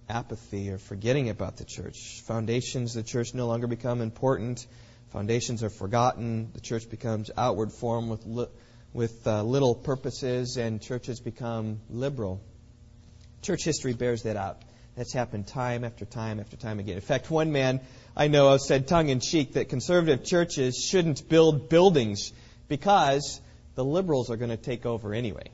apathy 0.10 0.70
or 0.70 0.78
forgetting 0.78 1.30
about 1.30 1.58
the 1.58 1.66
church. 1.66 2.22
Foundations 2.26 2.94
the 2.94 3.04
church 3.04 3.34
no 3.34 3.48
longer 3.48 3.68
become 3.68 4.02
important. 4.02 4.66
Foundations 5.12 5.64
are 5.64 5.70
forgotten. 5.70 6.52
The 6.54 6.60
church 6.60 6.90
becomes 6.90 7.32
outward 7.38 7.72
form 7.72 8.10
with, 8.10 8.26
li- 8.26 8.48
with 8.94 9.26
uh, 9.26 9.44
little 9.44 9.76
purposes, 9.76 10.58
and 10.58 10.82
churches 10.82 11.20
become 11.20 11.80
liberal. 11.90 12.42
Church 13.42 13.64
history 13.64 13.94
bears 13.94 14.24
that 14.24 14.36
out. 14.36 14.62
That's 14.96 15.14
happened 15.14 15.48
time 15.48 15.84
after 15.84 16.06
time 16.06 16.40
after 16.40 16.56
time 16.56 16.80
again. 16.80 16.96
In 16.96 17.02
fact, 17.02 17.32
one 17.32 17.52
man 17.52 17.82
I 18.16 18.28
know 18.28 18.50
of 18.50 18.62
said 18.62 18.88
tongue 18.88 19.10
in 19.10 19.20
cheek 19.20 19.54
that 19.54 19.70
conservative 19.70 20.24
churches 20.24 20.78
shouldn't 20.78 21.28
build 21.30 21.70
buildings 21.70 22.32
because 22.68 23.42
the 23.76 23.84
liberals 23.84 24.30
are 24.30 24.38
going 24.38 24.52
to 24.52 24.58
take 24.58 24.86
over 24.86 25.14
anyway. 25.14 25.50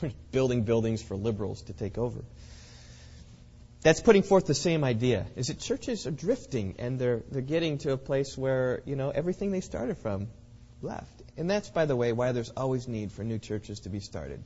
Building 0.32 0.62
buildings 0.62 1.02
for 1.02 1.16
liberals 1.16 1.62
to 1.62 1.72
take 1.72 1.98
over. 1.98 2.20
That's 3.82 4.00
putting 4.00 4.22
forth 4.22 4.46
the 4.46 4.54
same 4.54 4.82
idea. 4.82 5.26
Is 5.36 5.46
that 5.46 5.60
churches 5.60 6.06
are 6.06 6.10
drifting 6.10 6.74
and 6.78 6.98
they're 6.98 7.22
they're 7.30 7.42
getting 7.42 7.78
to 7.78 7.92
a 7.92 7.96
place 7.96 8.36
where, 8.36 8.82
you 8.84 8.96
know, 8.96 9.10
everything 9.10 9.52
they 9.52 9.60
started 9.60 9.98
from 9.98 10.28
left. 10.82 11.22
And 11.36 11.48
that's 11.48 11.68
by 11.68 11.84
the 11.86 11.94
way 11.94 12.12
why 12.12 12.32
there's 12.32 12.50
always 12.50 12.88
need 12.88 13.12
for 13.12 13.22
new 13.22 13.38
churches 13.38 13.80
to 13.80 13.88
be 13.88 14.00
started 14.00 14.42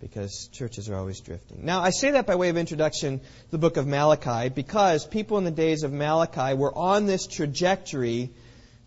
because 0.00 0.48
churches 0.48 0.88
are 0.90 0.96
always 0.96 1.20
drifting. 1.20 1.64
Now, 1.64 1.80
I 1.80 1.90
say 1.90 2.10
that 2.10 2.26
by 2.26 2.34
way 2.34 2.48
of 2.48 2.56
introduction 2.56 3.20
to 3.20 3.50
the 3.52 3.58
book 3.58 3.76
of 3.76 3.86
Malachi 3.86 4.48
because 4.48 5.06
people 5.06 5.38
in 5.38 5.44
the 5.44 5.52
days 5.52 5.84
of 5.84 5.92
Malachi 5.92 6.54
were 6.54 6.76
on 6.76 7.06
this 7.06 7.28
trajectory 7.28 8.30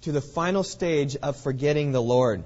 to 0.01 0.12
the 0.12 0.21
final 0.21 0.63
stage 0.63 1.15
of 1.15 1.38
forgetting 1.38 1.93
the 1.93 2.01
Lord. 2.01 2.43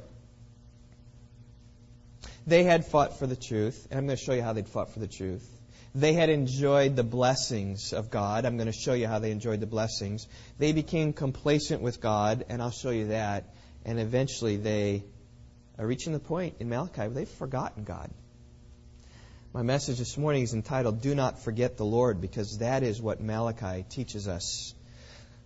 They 2.50 2.64
had 2.64 2.84
fought 2.84 3.20
for 3.20 3.28
the 3.28 3.36
truth, 3.36 3.88
and 3.92 4.00
I'm 4.00 4.08
going 4.08 4.18
to 4.18 4.24
show 4.24 4.34
you 4.34 4.42
how 4.42 4.54
they'd 4.54 4.68
fought 4.68 4.92
for 4.92 4.98
the 4.98 5.08
truth. 5.08 5.48
They 5.94 6.14
had 6.14 6.32
enjoyed 6.32 6.96
the 6.96 7.04
blessings 7.04 7.94
of 7.94 8.10
God. 8.10 8.44
I'm 8.44 8.58
going 8.58 8.66
to 8.66 8.74
show 8.74 8.94
you 8.94 9.06
how 9.06 9.20
they 9.20 9.30
enjoyed 9.30 9.60
the 9.60 9.68
blessings. 9.68 10.28
They 10.58 10.72
became 10.72 11.14
complacent 11.14 11.84
with 11.84 12.02
God, 12.02 12.46
and 12.50 12.60
I'll 12.60 12.72
show 12.72 12.90
you 12.90 13.10
that. 13.10 13.54
And 13.86 14.00
eventually 14.00 14.58
they 14.58 15.04
are 15.78 15.86
reaching 15.86 16.12
the 16.12 16.20
point 16.20 16.56
in 16.60 16.70
Malachi 16.70 17.02
where 17.02 17.10
they've 17.12 17.30
forgotten 17.30 17.84
God. 17.84 18.10
My 19.54 19.62
message 19.62 20.00
this 20.00 20.18
morning 20.18 20.42
is 20.42 20.56
entitled 20.56 21.04
Do 21.04 21.14
Not 21.14 21.44
Forget 21.44 21.78
the 21.78 21.86
Lord 21.86 22.20
because 22.20 22.58
that 22.58 22.82
is 22.82 23.00
what 23.00 23.22
Malachi 23.22 23.86
teaches 23.88 24.28
us. 24.28 24.74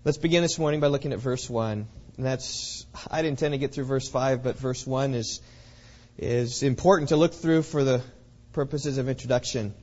Let's 0.05 0.17
begin 0.17 0.41
this 0.41 0.57
morning 0.57 0.79
by 0.79 0.87
looking 0.87 1.11
at 1.11 1.19
verse 1.19 1.49
1. 1.49 1.85
And 2.15 2.25
that's 2.25 2.85
I 3.11 3.21
didn't 3.21 3.41
intend 3.41 3.55
to 3.55 3.57
get 3.57 3.73
through 3.73 3.85
verse 3.85 4.07
5, 4.07 4.41
but 4.41 4.57
verse 4.57 4.87
1 4.87 5.15
is 5.15 5.41
is 6.17 6.63
important 6.63 7.09
to 7.09 7.17
look 7.17 7.33
through 7.33 7.63
for 7.63 7.83
the 7.83 8.01
purposes 8.51 8.97
of 8.97 9.09
introduction. 9.09 9.73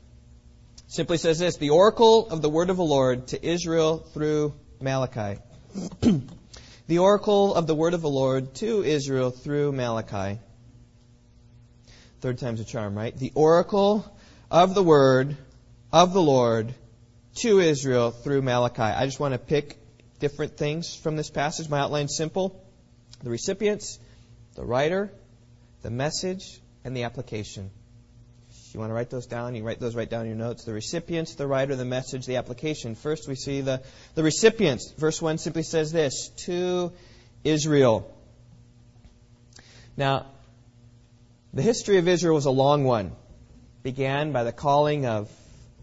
Simply 0.87 1.19
says 1.19 1.39
this, 1.39 1.57
the 1.57 1.71
oracle 1.71 2.29
of 2.31 2.43
the 2.43 2.49
word 2.49 2.71
of 2.71 2.77
the 2.77 2.85
Lord 2.85 3.29
to 3.29 3.47
Israel 3.47 3.99
through 3.99 4.55
Malachi. 4.81 5.41
the 6.87 6.99
oracle 6.99 7.55
of 7.55 7.67
the 7.67 7.75
word 7.75 7.95
of 7.95 8.03
the 8.03 8.09
Lord 8.09 8.55
to 8.57 8.83
Israel 8.83 9.31
through 9.31 9.73
Malachi. 9.73 10.41
Third 12.21 12.39
time's 12.39 12.61
a 12.61 12.65
charm, 12.65 12.97
right? 12.97 13.17
The 13.17 13.33
oracle 13.35 14.05
of 14.51 14.75
the 14.75 14.83
word 14.83 15.37
of 15.93 16.13
the 16.13 16.23
Lord 16.23 16.75
to 17.37 17.61
Israel 17.61 18.11
through 18.11 18.43
Malachi. 18.43 18.83
I 18.83 19.07
just 19.07 19.21
want 19.21 19.35
to 19.35 19.39
pick 19.39 19.79
different 20.19 20.57
things 20.57 20.95
from 20.95 21.17
this 21.17 21.31
passage. 21.31 21.69
My 21.69 21.79
outline's 21.79 22.17
simple. 22.17 22.65
The 23.23 23.31
recipients, 23.31 23.99
the 24.55 24.65
writer, 24.65 25.13
the 25.83 25.91
message, 25.91 26.61
and 26.85 26.97
the 26.97 27.05
application. 27.05 27.71
You 28.73 28.79
want 28.79 28.91
to 28.91 28.95
write 28.95 29.11
those 29.11 29.27
down, 29.27 29.55
you 29.57 29.65
write 29.65 29.81
those 29.81 29.97
right 29.97 30.09
down 30.09 30.23
in 30.23 30.29
your 30.29 30.37
notes. 30.37 30.65
The 30.65 30.73
recipients, 30.73 31.35
the 31.35 31.47
writer, 31.47 31.75
the 31.75 31.85
message, 31.85 32.27
the 32.27 32.37
application. 32.37 32.95
First, 32.95 33.27
we 33.27 33.35
see 33.35 33.63
the, 33.63 33.83
the 34.15 34.23
recipients. 34.23 34.93
Verse 34.93 35.21
1 35.21 35.39
simply 35.39 35.65
says 35.65 35.91
this 35.91 36.29
To 36.45 36.93
Israel. 37.43 38.15
Now, 39.97 40.27
the 41.53 41.63
history 41.63 41.99
of 41.99 42.07
Israel 42.07 42.37
was 42.37 42.45
a 42.45 42.51
long 42.51 42.85
one. 42.85 43.07
It 43.07 43.83
began 43.83 44.31
by 44.31 44.45
the 44.45 44.53
calling 44.53 45.05
of 45.05 45.29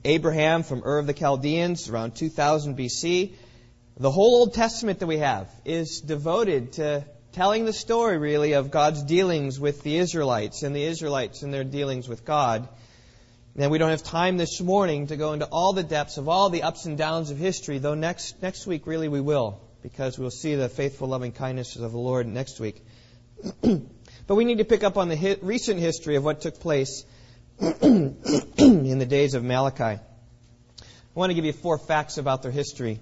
Abraham 0.06 0.64
from 0.64 0.84
Ur 0.86 1.00
of 1.00 1.08
the 1.08 1.14
Chaldeans 1.14 1.90
around 1.90 2.16
2000 2.16 2.78
BC. 2.78 3.34
The 3.98 4.12
whole 4.12 4.36
Old 4.36 4.54
Testament 4.54 5.00
that 5.00 5.08
we 5.08 5.18
have 5.18 5.50
is 5.66 6.00
devoted 6.00 6.74
to 6.74 7.04
telling 7.34 7.66
the 7.66 7.74
story, 7.74 8.18
really, 8.18 8.54
of 8.54 8.72
God's 8.72 9.04
dealings 9.04 9.60
with 9.60 9.84
the 9.84 9.98
Israelites 9.98 10.64
and 10.64 10.76
the 10.76 10.84
Israelites 10.84 11.44
and 11.44 11.54
their 11.54 11.64
dealings 11.64 12.08
with 12.08 12.26
God. 12.26 12.68
And 13.56 13.72
we 13.72 13.78
don't 13.78 13.90
have 13.90 14.04
time 14.04 14.38
this 14.38 14.62
morning 14.62 15.08
to 15.08 15.18
go 15.18 15.34
into 15.34 15.46
all 15.46 15.74
the 15.74 15.84
depths 15.84 16.18
of 16.18 16.30
all 16.30 16.50
the 16.50 16.64
ups 16.64 16.86
and 16.86 16.98
downs 16.98 17.32
of 17.32 17.38
history, 17.38 17.80
though 17.80 17.96
next, 17.96 18.42
next 18.42 18.68
week, 18.68 18.86
really, 18.86 19.08
we 19.08 19.22
will, 19.22 19.60
because 19.82 20.20
we'll 20.20 20.30
see 20.30 20.56
the 20.56 20.70
faithful 20.70 21.08
loving 21.08 21.32
kindnesses 21.32 21.82
of 21.82 21.92
the 21.92 21.98
Lord 21.98 22.28
next 22.28 22.60
week. 22.60 22.84
But 24.28 24.36
we 24.36 24.44
need 24.44 24.58
to 24.58 24.66
pick 24.66 24.84
up 24.84 24.98
on 24.98 25.08
the 25.08 25.16
hi- 25.16 25.38
recent 25.42 25.80
history 25.80 26.18
of 26.18 26.24
what 26.24 26.42
took 26.42 26.60
place 26.60 27.06
in 27.60 29.00
the 29.00 29.06
days 29.08 29.34
of 29.34 29.44
Malachi. 29.44 29.84
I 29.84 30.00
want 31.14 31.30
to 31.30 31.34
give 31.34 31.46
you 31.46 31.54
four 31.54 31.78
facts 31.78 32.18
about 32.18 32.44
their 32.44 32.52
history. 32.52 33.00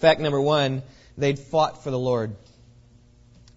Fact 0.00 0.20
number 0.20 0.40
one, 0.40 0.82
they'd 1.16 1.38
fought 1.38 1.84
for 1.84 1.92
the 1.92 1.98
Lord. 1.98 2.34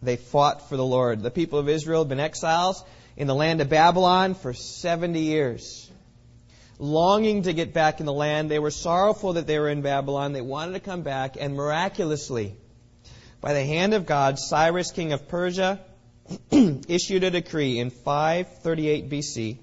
They 0.02 0.16
fought 0.16 0.70
for 0.70 0.78
the 0.78 0.86
Lord. 0.86 1.22
The 1.22 1.32
people 1.32 1.60
of 1.60 1.68
Israel 1.68 2.02
had 2.04 2.10
been 2.10 2.20
exiles 2.20 2.84
in 3.18 3.28
the 3.28 3.36
land 3.36 3.60
of 3.60 3.70
Babylon 3.70 4.34
for 4.34 4.54
70 4.54 5.20
years. 5.20 5.90
Longing 6.78 7.44
to 7.44 7.54
get 7.54 7.74
back 7.74 8.00
in 8.00 8.06
the 8.06 8.14
land, 8.14 8.50
they 8.50 8.60
were 8.60 8.72
sorrowful 8.72 9.34
that 9.34 9.46
they 9.46 9.60
were 9.60 9.68
in 9.68 9.82
Babylon. 9.82 10.32
They 10.32 10.42
wanted 10.42 10.74
to 10.74 10.80
come 10.80 11.02
back, 11.02 11.36
and 11.38 11.56
miraculously, 11.56 12.56
by 13.42 13.54
the 13.54 13.66
hand 13.66 13.94
of 13.94 14.06
God, 14.06 14.40
Cyrus, 14.40 14.92
king 14.92 15.12
of 15.12 15.28
Persia, 15.28 15.82
issued 16.52 17.26
a 17.26 17.32
decree 17.32 17.80
in 17.80 17.90
538 17.90 19.10
BC, 19.10 19.58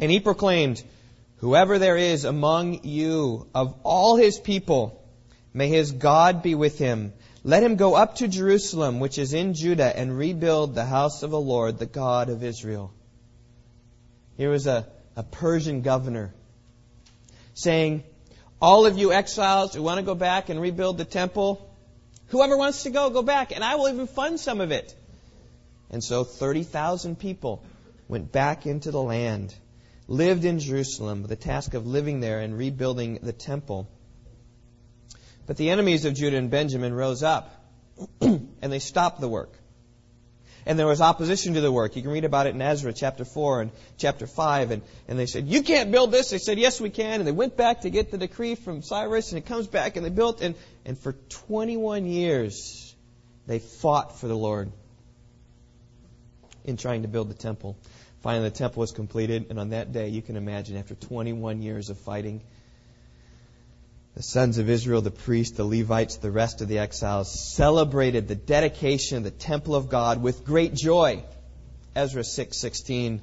and 0.00 0.10
he 0.10 0.18
proclaimed, 0.18 0.82
Whoever 1.36 1.78
there 1.78 1.96
is 1.96 2.24
among 2.24 2.82
you 2.82 3.46
of 3.54 3.76
all 3.84 4.16
his 4.16 4.40
people, 4.40 4.97
may 5.58 5.68
his 5.68 5.90
God 5.90 6.40
be 6.40 6.54
with 6.54 6.78
him. 6.78 7.12
Let 7.42 7.64
him 7.64 7.74
go 7.74 7.96
up 7.96 8.14
to 8.16 8.28
Jerusalem, 8.28 9.00
which 9.00 9.18
is 9.18 9.32
in 9.32 9.54
Judah, 9.54 9.98
and 9.98 10.16
rebuild 10.16 10.74
the 10.74 10.84
house 10.84 11.24
of 11.24 11.32
the 11.32 11.40
Lord, 11.40 11.78
the 11.78 11.86
God 11.86 12.28
of 12.28 12.44
Israel. 12.44 12.92
Here 14.36 14.50
was 14.50 14.68
a, 14.68 14.86
a 15.16 15.24
Persian 15.24 15.82
governor 15.82 16.32
saying, 17.54 18.04
All 18.62 18.86
of 18.86 18.98
you 18.98 19.12
exiles 19.12 19.74
who 19.74 19.82
want 19.82 19.98
to 19.98 20.04
go 20.04 20.14
back 20.14 20.48
and 20.48 20.60
rebuild 20.60 20.96
the 20.96 21.04
temple, 21.04 21.68
whoever 22.28 22.56
wants 22.56 22.84
to 22.84 22.90
go, 22.90 23.10
go 23.10 23.22
back, 23.22 23.50
and 23.50 23.64
I 23.64 23.74
will 23.74 23.88
even 23.88 24.06
fund 24.06 24.38
some 24.38 24.60
of 24.60 24.70
it. 24.70 24.94
And 25.90 26.04
so 26.04 26.22
30,000 26.22 27.18
people 27.18 27.64
went 28.06 28.30
back 28.30 28.66
into 28.66 28.92
the 28.92 29.02
land, 29.02 29.56
lived 30.06 30.44
in 30.44 30.60
Jerusalem 30.60 31.22
with 31.22 31.30
the 31.30 31.36
task 31.50 31.74
of 31.74 31.84
living 31.84 32.20
there 32.20 32.38
and 32.38 32.56
rebuilding 32.56 33.18
the 33.22 33.32
temple. 33.32 33.88
But 35.48 35.56
the 35.56 35.70
enemies 35.70 36.04
of 36.04 36.14
Judah 36.14 36.36
and 36.36 36.50
Benjamin 36.50 36.92
rose 36.92 37.22
up 37.22 37.50
and 38.20 38.50
they 38.60 38.78
stopped 38.78 39.18
the 39.20 39.28
work. 39.28 39.50
And 40.66 40.78
there 40.78 40.86
was 40.86 41.00
opposition 41.00 41.54
to 41.54 41.62
the 41.62 41.72
work. 41.72 41.96
You 41.96 42.02
can 42.02 42.10
read 42.10 42.26
about 42.26 42.46
it 42.46 42.54
in 42.54 42.60
Ezra 42.60 42.92
chapter 42.92 43.24
4 43.24 43.62
and 43.62 43.70
chapter 43.96 44.26
5. 44.26 44.70
And, 44.70 44.82
and 45.08 45.18
they 45.18 45.24
said, 45.24 45.48
You 45.48 45.62
can't 45.62 45.90
build 45.90 46.12
this. 46.12 46.28
They 46.28 46.36
said, 46.36 46.58
Yes, 46.58 46.82
we 46.82 46.90
can. 46.90 47.20
And 47.20 47.26
they 47.26 47.32
went 47.32 47.56
back 47.56 47.80
to 47.80 47.90
get 47.90 48.10
the 48.10 48.18
decree 48.18 48.56
from 48.56 48.82
Cyrus, 48.82 49.32
and 49.32 49.38
it 49.38 49.46
comes 49.46 49.66
back, 49.66 49.96
and 49.96 50.04
they 50.04 50.10
built. 50.10 50.42
And, 50.42 50.54
and 50.84 50.98
for 50.98 51.12
21 51.12 52.04
years, 52.04 52.94
they 53.46 53.58
fought 53.58 54.20
for 54.20 54.28
the 54.28 54.36
Lord 54.36 54.70
in 56.66 56.76
trying 56.76 57.02
to 57.02 57.08
build 57.08 57.30
the 57.30 57.34
temple. 57.34 57.78
Finally, 58.20 58.50
the 58.50 58.54
temple 58.54 58.80
was 58.80 58.92
completed, 58.92 59.46
and 59.48 59.58
on 59.58 59.70
that 59.70 59.92
day, 59.92 60.08
you 60.08 60.20
can 60.20 60.36
imagine, 60.36 60.76
after 60.76 60.94
21 60.94 61.62
years 61.62 61.88
of 61.88 61.96
fighting, 61.96 62.42
the 64.18 64.24
sons 64.24 64.58
of 64.58 64.68
Israel, 64.68 65.00
the 65.00 65.12
priests, 65.12 65.56
the 65.56 65.64
Levites, 65.64 66.16
the 66.16 66.32
rest 66.32 66.60
of 66.60 66.66
the 66.66 66.80
exiles 66.80 67.30
celebrated 67.54 68.26
the 68.26 68.34
dedication 68.34 69.18
of 69.18 69.22
the 69.22 69.30
temple 69.30 69.76
of 69.76 69.88
God 69.88 70.20
with 70.20 70.44
great 70.44 70.74
joy. 70.74 71.22
Ezra 71.94 72.22
6:16 72.22 73.20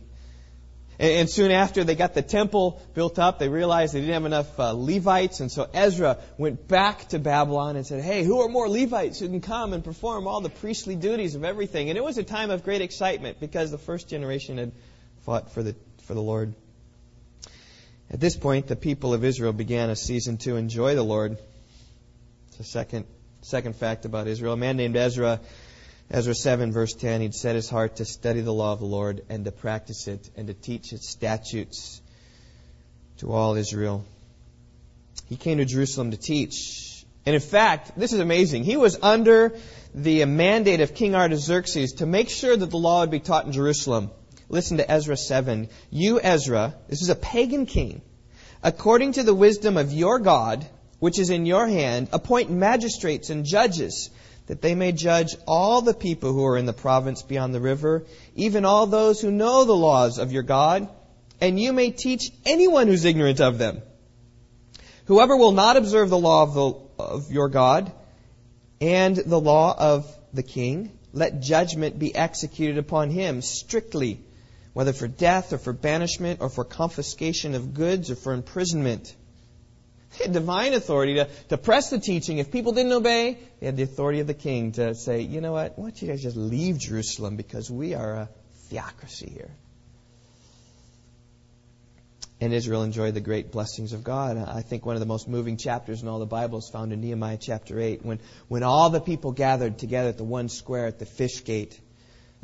and, 0.97 1.29
soon 1.29 1.51
after 1.51 1.83
they 1.83 1.95
got 1.95 2.13
the 2.13 2.21
temple 2.21 2.81
built 2.93 3.19
up, 3.19 3.39
they 3.39 3.49
realized 3.49 3.93
they 3.93 3.99
didn't 3.99 4.13
have 4.13 4.25
enough 4.25 4.57
uh, 4.57 4.71
Levites, 4.71 5.41
and 5.41 5.51
so 5.51 5.67
Ezra 5.73 6.17
went 6.37 6.65
back 6.65 7.09
to 7.09 7.19
Babylon 7.19 7.75
and 7.75 7.85
said, 7.85 8.01
Hey, 8.01 8.23
who 8.23 8.39
are 8.39 8.47
more 8.47 8.69
Levites 8.69 9.19
who 9.19 9.27
can 9.27 9.41
come 9.41 9.73
and 9.73 9.83
perform 9.83 10.25
all 10.25 10.39
the 10.39 10.49
priestly 10.49 10.95
duties 10.95 11.35
of 11.35 11.43
everything? 11.43 11.89
And 11.89 11.97
it 11.97 12.03
was 12.05 12.17
a 12.17 12.23
time 12.23 12.49
of 12.49 12.63
great 12.63 12.79
excitement 12.79 13.41
because 13.41 13.69
the 13.69 13.77
first 13.77 14.07
generation 14.07 14.57
had 14.57 14.71
fought 15.25 15.51
for 15.51 15.61
the, 15.61 15.75
for 16.03 16.13
the 16.13 16.21
Lord. 16.21 16.55
At 18.11 18.19
this 18.19 18.35
point, 18.37 18.67
the 18.67 18.75
people 18.75 19.13
of 19.13 19.23
Israel 19.23 19.53
began 19.53 19.89
a 19.89 19.95
season 19.95 20.37
to 20.39 20.55
enjoy 20.55 20.95
the 20.95 21.03
Lord. 21.03 21.37
It's 22.49 22.59
a 22.59 22.63
second, 22.63 23.05
second 23.41 23.75
fact 23.75 24.05
about 24.05 24.27
Israel. 24.27 24.53
A 24.53 24.57
man 24.57 24.77
named 24.77 24.95
Ezra 24.95 25.39
Ezra 26.11 26.35
7, 26.35 26.71
verse 26.71 26.93
10, 26.93 27.21
he'd 27.21 27.33
set 27.33 27.55
his 27.55 27.69
heart 27.69 27.95
to 27.95 28.05
study 28.05 28.41
the 28.41 28.53
law 28.53 28.73
of 28.73 28.79
the 28.79 28.85
Lord 28.85 29.25
and 29.27 29.43
to 29.45 29.51
practice 29.51 30.07
it 30.07 30.29
and 30.35 30.47
to 30.47 30.53
teach 30.53 30.93
its 30.93 31.09
statutes 31.09 31.99
to 33.17 33.31
all 33.31 33.55
Israel. 33.55 34.05
He 35.27 35.35
came 35.35 35.57
to 35.57 35.65
Jerusalem 35.65 36.11
to 36.11 36.17
teach. 36.17 37.05
And 37.25 37.33
in 37.33 37.41
fact, 37.41 37.97
this 37.97 38.13
is 38.13 38.19
amazing. 38.19 38.65
He 38.65 38.77
was 38.77 38.99
under 39.01 39.57
the 39.95 40.23
mandate 40.25 40.81
of 40.81 40.93
King 40.93 41.15
Artaxerxes 41.15 41.93
to 41.93 42.05
make 42.05 42.29
sure 42.29 42.55
that 42.55 42.69
the 42.69 42.77
law 42.77 42.99
would 42.99 43.09
be 43.09 43.19
taught 43.19 43.47
in 43.47 43.51
Jerusalem. 43.51 44.11
Listen 44.49 44.77
to 44.77 44.91
Ezra 44.91 45.17
7. 45.17 45.69
You, 45.89 46.19
Ezra, 46.21 46.75
this 46.87 47.01
is 47.01 47.09
a 47.09 47.15
pagan 47.15 47.65
king, 47.65 48.01
according 48.61 49.13
to 49.13 49.23
the 49.23 49.33
wisdom 49.33 49.77
of 49.77 49.91
your 49.91 50.19
God, 50.19 50.65
which 50.99 51.19
is 51.19 51.29
in 51.29 51.45
your 51.45 51.67
hand, 51.67 52.09
appoint 52.13 52.51
magistrates 52.51 53.29
and 53.29 53.45
judges, 53.45 54.09
that 54.47 54.61
they 54.61 54.75
may 54.75 54.91
judge 54.91 55.35
all 55.47 55.81
the 55.81 55.93
people 55.93 56.31
who 56.31 56.45
are 56.45 56.57
in 56.57 56.65
the 56.65 56.73
province 56.73 57.23
beyond 57.23 57.53
the 57.53 57.59
river, 57.59 58.05
even 58.35 58.65
all 58.65 58.85
those 58.85 59.19
who 59.19 59.31
know 59.31 59.63
the 59.63 59.75
laws 59.75 60.19
of 60.19 60.31
your 60.31 60.43
God, 60.43 60.87
and 61.41 61.59
you 61.59 61.73
may 61.73 61.91
teach 61.91 62.31
anyone 62.45 62.87
who's 62.87 63.05
ignorant 63.05 63.41
of 63.41 63.57
them. 63.57 63.81
Whoever 65.05 65.35
will 65.35 65.51
not 65.51 65.77
observe 65.77 66.09
the 66.09 66.17
law 66.17 66.43
of, 66.43 66.53
the, 66.53 67.03
of 67.03 67.31
your 67.31 67.49
God 67.49 67.91
and 68.81 69.15
the 69.15 69.39
law 69.39 69.75
of 69.77 70.11
the 70.33 70.43
king, 70.43 70.91
let 71.13 71.41
judgment 71.41 71.97
be 71.97 72.13
executed 72.13 72.77
upon 72.77 73.09
him 73.09 73.41
strictly, 73.41 74.21
whether 74.75 74.91
for 74.91 75.07
death 75.07 75.53
or 75.53 75.57
for 75.57 75.71
banishment 75.71 76.41
or 76.41 76.49
for 76.49 76.65
confiscation 76.65 77.55
of 77.55 77.73
goods 77.73 78.11
or 78.11 78.15
for 78.17 78.33
imprisonment. 78.33 79.15
They 80.17 80.25
had 80.25 80.33
divine 80.33 80.73
authority 80.73 81.13
to, 81.13 81.29
to 81.47 81.57
press 81.57 81.91
the 81.91 81.97
teaching. 81.97 82.39
If 82.39 82.51
people 82.51 82.73
didn't 82.73 82.91
obey, 82.91 83.37
they 83.61 83.67
had 83.67 83.77
the 83.77 83.83
authority 83.83 84.19
of 84.19 84.27
the 84.27 84.33
king 84.33 84.73
to 84.73 84.93
say, 84.93 85.21
you 85.21 85.39
know 85.39 85.53
what, 85.53 85.79
why 85.79 85.85
don't 85.85 86.01
you 86.01 86.09
guys 86.09 86.21
just 86.21 86.35
leave 86.35 86.77
Jerusalem 86.77 87.37
because 87.37 87.71
we 87.71 87.93
are 87.93 88.15
a 88.15 88.29
theocracy 88.67 89.29
here. 89.29 89.51
And 92.41 92.51
Israel 92.51 92.83
enjoyed 92.83 93.13
the 93.13 93.21
great 93.21 93.53
blessings 93.53 93.93
of 93.93 94.03
God. 94.03 94.37
I 94.37 94.61
think 94.61 94.85
one 94.85 94.97
of 94.97 94.99
the 94.99 95.05
most 95.05 95.29
moving 95.29 95.55
chapters 95.55 96.01
in 96.01 96.09
all 96.09 96.19
the 96.19 96.25
Bible 96.25 96.59
is 96.59 96.67
found 96.67 96.91
in 96.91 96.99
Nehemiah 96.99 97.37
chapter 97.39 97.79
8, 97.79 98.03
when, 98.03 98.19
when 98.49 98.63
all 98.63 98.89
the 98.89 98.99
people 98.99 99.31
gathered 99.31 99.79
together 99.79 100.09
at 100.09 100.17
the 100.17 100.25
one 100.25 100.49
square 100.49 100.85
at 100.85 100.99
the 100.99 101.05
fish 101.05 101.45
gate, 101.45 101.79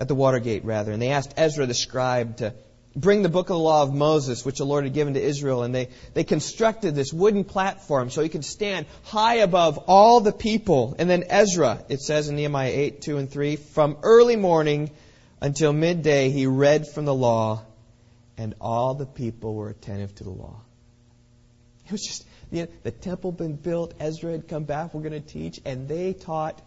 at 0.02 0.08
the 0.08 0.16
water 0.16 0.40
gate 0.40 0.66
rather, 0.66 0.92
and 0.92 1.00
they 1.00 1.10
asked 1.10 1.32
Ezra 1.38 1.68
the 1.68 1.76
scribe 1.76 2.38
to 2.38 2.56
bring 2.96 3.22
the 3.22 3.30
book 3.30 3.52
of 3.52 3.54
the 3.54 3.60
law 3.60 3.84
of 3.84 3.94
Moses, 3.94 4.44
which 4.44 4.58
the 4.58 4.66
Lord 4.66 4.84
had 4.84 4.96
given 4.96 5.14
to 5.14 5.22
Israel, 5.22 5.62
and 5.62 5.76
they, 5.76 5.90
they 6.16 6.24
constructed 6.24 6.96
this 6.96 7.14
wooden 7.14 7.44
platform 7.44 8.10
so 8.10 8.24
he 8.24 8.28
could 8.28 8.44
stand 8.44 8.88
high 9.04 9.36
above 9.36 9.78
all 9.86 10.20
the 10.20 10.32
people. 10.32 10.96
And 10.98 11.08
then 11.08 11.26
Ezra, 11.30 11.86
it 11.88 12.02
says 12.02 12.30
in 12.30 12.36
Nehemiah 12.36 12.72
8, 12.72 13.02
2 13.04 13.18
and 13.18 13.32
3, 13.32 13.58
from 13.58 13.98
early 14.02 14.36
morning 14.38 14.90
until 15.40 15.72
midday 15.72 16.32
he 16.32 16.48
read 16.48 16.88
from 16.88 17.06
the 17.06 17.14
law 17.14 17.62
and 18.40 18.56
all 18.60 18.96
the 18.96 19.06
people 19.06 19.54
were 19.54 19.70
attentive 19.70 20.16
to 20.16 20.24
the 20.24 20.32
law. 20.32 20.62
It 21.86 21.92
was 21.92 22.02
just, 22.02 22.26
you 22.50 22.64
know, 22.64 22.68
the 22.82 22.90
temple 22.90 23.32
been 23.34 23.56
built, 23.56 23.94
Ezra 24.00 24.32
had 24.32 24.48
come 24.48 24.64
back, 24.64 24.96
we're 24.96 25.08
going 25.08 25.22
to 25.22 25.30
teach, 25.30 25.62
and 25.64 25.88
they 25.88 26.14
taught 26.14 26.60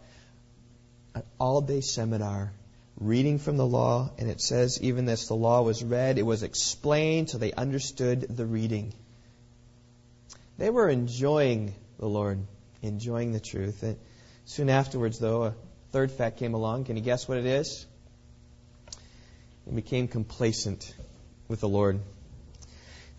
an 1.17 1.25
all 1.41 1.61
day 1.62 1.81
seminar 1.81 2.53
reading 2.99 3.39
from 3.39 3.57
the 3.57 3.67
law, 3.67 4.11
and 4.19 4.31
it 4.31 4.41
says 4.41 4.81
even 4.81 5.09
as 5.09 5.27
the 5.27 5.35
law 5.35 5.63
was 5.63 5.83
read, 5.83 6.19
it 6.19 6.23
was 6.23 6.43
explained 6.43 7.31
so 7.31 7.39
they 7.39 7.53
understood 7.53 8.23
the 8.23 8.47
reading. 8.47 8.95
They 10.59 10.71
were 10.71 10.89
enjoying 10.89 11.75
the 11.99 12.07
Lord, 12.07 12.39
enjoying 12.83 13.33
the 13.33 13.41
truth. 13.41 13.83
And 13.83 13.97
soon 14.45 14.71
afterwards, 14.71 15.19
though, 15.19 15.45
a 15.45 15.55
third 15.91 16.13
fact 16.13 16.39
came 16.39 16.55
along. 16.55 16.85
Can 16.85 16.97
you 16.97 17.03
guess 17.03 17.27
what 17.27 17.39
it 17.39 17.47
is? 17.47 17.85
They 19.67 19.75
became 19.75 20.07
complacent 20.07 20.95
with 21.49 21.61
the 21.61 21.69
Lord. 21.69 22.01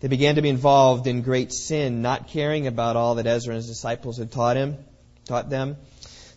They 0.00 0.08
began 0.08 0.36
to 0.36 0.42
be 0.42 0.48
involved 0.48 1.06
in 1.06 1.22
great 1.22 1.52
sin, 1.52 2.02
not 2.02 2.28
caring 2.28 2.66
about 2.66 2.96
all 2.96 3.16
that 3.16 3.26
Ezra 3.26 3.54
and 3.54 3.56
his 3.56 3.68
disciples 3.68 4.18
had 4.18 4.30
taught 4.30 4.56
him, 4.56 4.76
taught 5.24 5.50
them. 5.50 5.76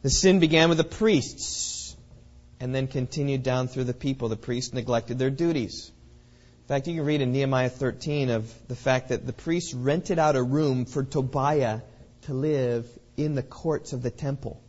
The 0.01 0.10
sin 0.10 0.39
began 0.39 0.69
with 0.69 0.77
the 0.77 0.84
priests 0.84 1.78
and 2.59 2.73
then 2.73 2.87
continued 2.87 3.43
down 3.43 3.67
through 3.67 3.85
the 3.85 3.93
people. 3.93 4.29
The 4.29 4.35
priests 4.35 4.73
neglected 4.73 5.17
their 5.17 5.29
duties. 5.29 5.91
In 6.63 6.67
fact, 6.67 6.87
you 6.87 6.95
can 6.95 7.05
read 7.05 7.21
in 7.21 7.31
Nehemiah 7.31 7.69
13 7.69 8.29
of 8.29 8.67
the 8.67 8.75
fact 8.75 9.09
that 9.09 9.25
the 9.25 9.33
priests 9.33 9.73
rented 9.73 10.19
out 10.19 10.35
a 10.35 10.43
room 10.43 10.85
for 10.85 11.03
Tobiah 11.03 11.81
to 12.23 12.33
live 12.33 12.85
in 13.17 13.35
the 13.35 13.43
courts 13.43 13.93
of 13.93 14.03
the 14.03 14.11
temple. 14.11 14.61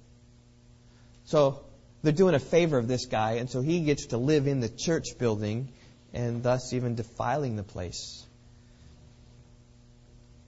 So 1.24 1.60
they're 2.02 2.12
doing 2.12 2.34
a 2.34 2.40
favor 2.40 2.78
of 2.78 2.88
this 2.88 3.06
guy, 3.06 3.32
and 3.32 3.50
so 3.50 3.60
he 3.60 3.80
gets 3.80 4.06
to 4.06 4.16
live 4.16 4.46
in 4.46 4.60
the 4.60 4.68
church 4.68 5.18
building 5.18 5.68
and 6.12 6.42
thus 6.42 6.72
even 6.72 6.94
defiling 6.94 7.56
the 7.56 7.62
place. 7.62 8.24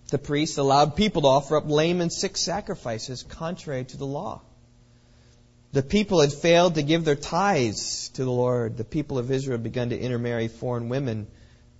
The 0.09 0.19
priests 0.19 0.59
allowed 0.59 0.97
people 0.97 1.23
to 1.23 1.29
offer 1.29 1.57
up 1.57 1.69
lame 1.69 2.01
and 2.01 2.13
sick 2.13 2.37
sacrifices 2.37 3.23
contrary 3.23 3.85
to 3.85 3.97
the 3.97 4.07
law. 4.07 4.43
The 5.73 5.83
people 5.83 6.21
had 6.21 6.33
failed 6.33 6.75
to 6.75 6.83
give 6.83 7.05
their 7.05 7.17
tithes 7.17 8.11
to 8.11 8.25
the 8.25 8.31
Lord. 8.31 8.77
The 8.77 8.85
people 8.85 9.19
of 9.19 9.31
Israel 9.31 9.57
had 9.57 9.63
begun 9.63 9.89
to 9.89 9.99
intermarry 9.99 10.49
foreign 10.49 10.91
women. 10.91 11.27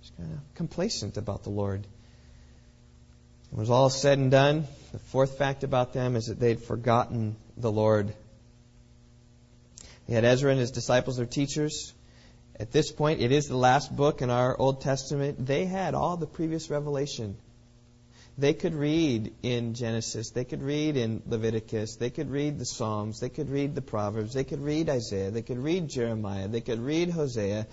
Just 0.01 0.17
kind 0.17 0.31
of 0.33 0.39
complacent 0.55 1.17
about 1.17 1.43
the 1.43 1.51
Lord. 1.51 1.85
It 3.51 3.57
was 3.57 3.69
all 3.69 3.91
said 3.91 4.17
and 4.17 4.31
done, 4.31 4.67
the 4.91 4.99
fourth 4.99 5.37
fact 5.37 5.63
about 5.63 5.93
them 5.93 6.15
is 6.15 6.25
that 6.25 6.39
they 6.39 6.49
had 6.49 6.63
forgotten 6.63 7.35
the 7.55 7.71
Lord. 7.71 8.11
They 10.07 10.15
had 10.15 10.25
Ezra 10.25 10.49
and 10.49 10.59
his 10.59 10.71
disciples, 10.71 11.17
their 11.17 11.27
teachers. 11.27 11.93
At 12.59 12.71
this 12.71 12.91
point, 12.91 13.21
it 13.21 13.31
is 13.31 13.47
the 13.47 13.57
last 13.57 13.95
book 13.95 14.23
in 14.23 14.31
our 14.31 14.57
Old 14.57 14.81
Testament. 14.81 15.45
They 15.45 15.65
had 15.65 15.93
all 15.93 16.17
the 16.17 16.25
previous 16.25 16.71
revelation. 16.71 17.37
They 18.37 18.53
could 18.53 18.73
read 18.73 19.33
in 19.43 19.75
Genesis, 19.75 20.31
they 20.31 20.43
could 20.43 20.63
read 20.63 20.97
in 20.97 21.21
Leviticus, 21.27 21.97
they 21.97 22.09
could 22.09 22.31
read 22.31 22.57
the 22.57 22.65
Psalms, 22.65 23.19
they 23.19 23.29
could 23.29 23.49
read 23.49 23.75
the 23.75 23.81
Proverbs, 23.81 24.33
they 24.33 24.43
could 24.43 24.61
read 24.61 24.89
Isaiah, 24.89 25.29
they 25.29 25.43
could 25.43 25.59
read 25.59 25.87
Jeremiah, 25.87 26.47
they 26.47 26.61
could 26.61 26.79
read 26.79 27.11
Hosea, 27.11 27.67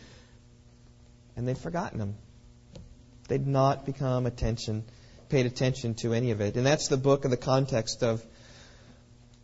and 1.36 1.48
they'd 1.48 1.56
forgotten 1.56 1.98
them. 1.98 2.14
They'd 3.28 3.46
not 3.46 3.86
become 3.86 4.26
attention, 4.26 4.84
paid 5.30 5.46
attention 5.46 5.94
to 5.96 6.12
any 6.12 6.30
of 6.30 6.42
it. 6.42 6.56
And 6.56 6.66
that's 6.66 6.88
the 6.88 6.98
book 6.98 7.24
of 7.24 7.30
the 7.30 7.38
context 7.38 8.02
of, 8.02 8.22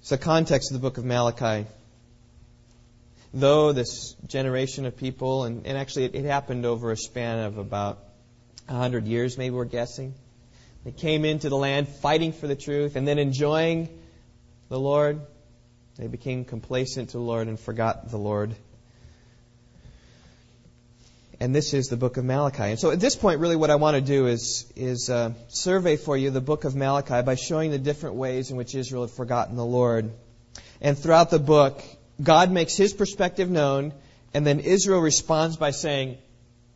it's 0.01 0.11
the 0.11 0.19
context 0.19 0.71
of 0.71 0.75
the 0.75 0.87
book 0.87 0.99
of 0.99 1.05
Malachi 1.05 1.67
though 3.37 3.73
this 3.73 4.15
generation 4.27 4.87
of 4.87 4.97
people, 4.97 5.45
and, 5.45 5.67
and 5.67 5.77
actually 5.77 6.07
it, 6.07 6.15
it 6.15 6.25
happened 6.25 6.65
over 6.65 6.91
a 6.91 6.97
span 6.97 7.41
of 7.41 7.59
about 7.59 7.99
100 8.67 9.07
years, 9.07 9.37
maybe 9.37 9.55
we're 9.55 9.65
guessing, 9.65 10.15
they 10.87 10.93
came 10.93 11.25
into 11.25 11.49
the 11.49 11.57
land 11.57 11.89
fighting 11.89 12.33
for 12.33 12.47
the 12.47 12.55
truth 12.55 12.95
and 12.95 13.09
then 13.09 13.19
enjoying 13.19 13.89
the 14.69 14.79
Lord. 14.79 15.21
They 15.99 16.07
became 16.07 16.45
complacent 16.45 17.09
to 17.11 17.17
the 17.17 17.25
Lord 17.25 17.49
and 17.49 17.59
forgot 17.59 18.09
the 18.09 18.19
Lord. 18.19 18.55
And 21.41 21.53
this 21.53 21.75
is 21.75 21.89
the 21.89 21.97
book 21.97 22.19
of 22.19 22.25
Malachi. 22.25 22.63
And 22.63 22.79
so 22.79 22.93
at 22.93 23.01
this 23.01 23.17
point, 23.17 23.41
really 23.41 23.57
what 23.57 23.69
I 23.69 23.75
want 23.75 23.97
to 23.97 24.01
do 24.01 24.29
is, 24.29 24.73
is 24.77 25.11
uh, 25.11 25.33
survey 25.49 25.97
for 25.97 26.17
you 26.17 26.31
the 26.31 26.41
book 26.41 26.63
of 26.63 26.77
Malachi 26.77 27.21
by 27.23 27.35
showing 27.35 27.73
the 27.73 27.79
different 27.79 28.15
ways 28.15 28.53
in 28.53 28.57
which 28.57 28.73
Israel 28.77 29.03
had 29.03 29.11
forgotten 29.11 29.57
the 29.57 29.65
Lord. 29.65 30.13
And 30.81 30.97
throughout 30.97 31.31
the 31.31 31.41
book, 31.41 31.83
God 32.23 32.53
makes 32.53 32.77
his 32.77 32.93
perspective 32.93 33.51
known, 33.51 33.93
and 34.33 34.47
then 34.47 34.61
Israel 34.61 35.01
responds 35.01 35.57
by 35.57 35.73
saying, 35.73 36.17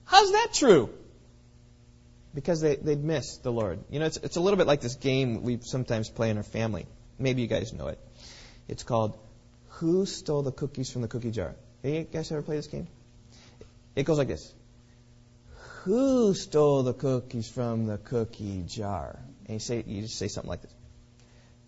How's 0.04 0.32
that 0.32 0.48
true? 0.52 0.90
Because 2.34 2.60
they, 2.60 2.76
they'd 2.76 3.02
miss 3.02 3.38
the 3.38 3.50
Lord. 3.50 3.80
You 3.90 3.98
know, 3.98 4.06
it's, 4.06 4.16
it's 4.18 4.36
a 4.36 4.40
little 4.40 4.56
bit 4.56 4.66
like 4.66 4.80
this 4.80 4.94
game 4.94 5.42
we 5.42 5.58
sometimes 5.62 6.08
play 6.08 6.30
in 6.30 6.36
our 6.36 6.42
family. 6.42 6.86
Maybe 7.18 7.42
you 7.42 7.48
guys 7.48 7.72
know 7.72 7.88
it. 7.88 7.98
It's 8.68 8.84
called 8.84 9.18
Who 9.68 10.06
Stole 10.06 10.42
the 10.42 10.52
Cookies 10.52 10.90
from 10.90 11.02
the 11.02 11.08
Cookie 11.08 11.32
Jar? 11.32 11.54
You 11.82 12.04
guys 12.04 12.30
ever 12.30 12.42
play 12.42 12.56
this 12.56 12.66
game? 12.66 12.86
It 13.96 14.04
goes 14.04 14.18
like 14.18 14.28
this 14.28 14.52
Who 15.84 16.34
stole 16.34 16.82
the 16.82 16.94
cookies 16.94 17.48
from 17.48 17.86
the 17.86 17.98
cookie 17.98 18.62
jar? 18.66 19.18
And 19.46 19.54
you 19.54 19.58
say 19.58 19.82
you 19.86 20.02
just 20.02 20.18
say 20.18 20.28
something 20.28 20.48
like 20.48 20.62
this. 20.62 20.74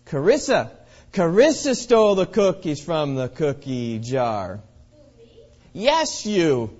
Carissa. 0.05 0.71
Carissa 1.11 1.75
stole 1.75 2.15
the 2.15 2.25
cookies 2.25 2.83
from 2.83 3.15
the 3.15 3.27
cookie 3.29 3.99
jar. 3.99 4.61
Yes, 5.73 6.25
you. 6.25 6.75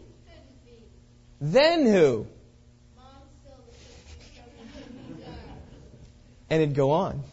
Then 1.41 1.85
who? 1.85 2.27
Mom 2.95 3.05
stole 3.43 3.65
the 3.65 3.73
cookies 3.73 4.29
from 4.35 4.45
the 4.57 5.13
cookie 5.13 5.23
jar. 5.23 5.33
And 6.49 6.61
it'd 6.61 6.75
go 6.75 6.91
on 6.91 7.23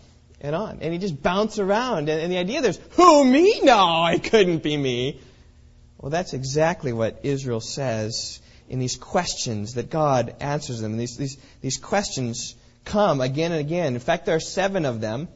and 0.40 0.54
on. 0.54 0.78
And 0.80 0.92
he'd 0.92 1.00
just 1.00 1.22
bounce 1.22 1.58
around. 1.58 2.08
And, 2.08 2.20
and 2.20 2.32
the 2.32 2.38
idea 2.38 2.62
there's, 2.62 2.80
who, 2.92 3.24
me? 3.24 3.60
No, 3.62 4.06
it 4.06 4.24
couldn't 4.24 4.62
be 4.62 4.76
me. 4.76 5.20
Well, 5.98 6.10
that's 6.10 6.32
exactly 6.32 6.92
what 6.92 7.20
Israel 7.24 7.60
says 7.60 8.40
in 8.68 8.78
these 8.78 8.96
questions 8.96 9.74
that 9.74 9.90
God 9.90 10.34
answers 10.40 10.80
them. 10.80 10.92
And 10.92 11.00
these, 11.00 11.16
these, 11.16 11.36
these 11.60 11.76
questions 11.76 12.54
come 12.84 13.20
again 13.20 13.52
and 13.52 13.60
again. 13.60 13.94
In 13.94 14.00
fact, 14.00 14.26
there 14.26 14.36
are 14.36 14.40
seven 14.40 14.86
of 14.86 15.00
them. 15.00 15.28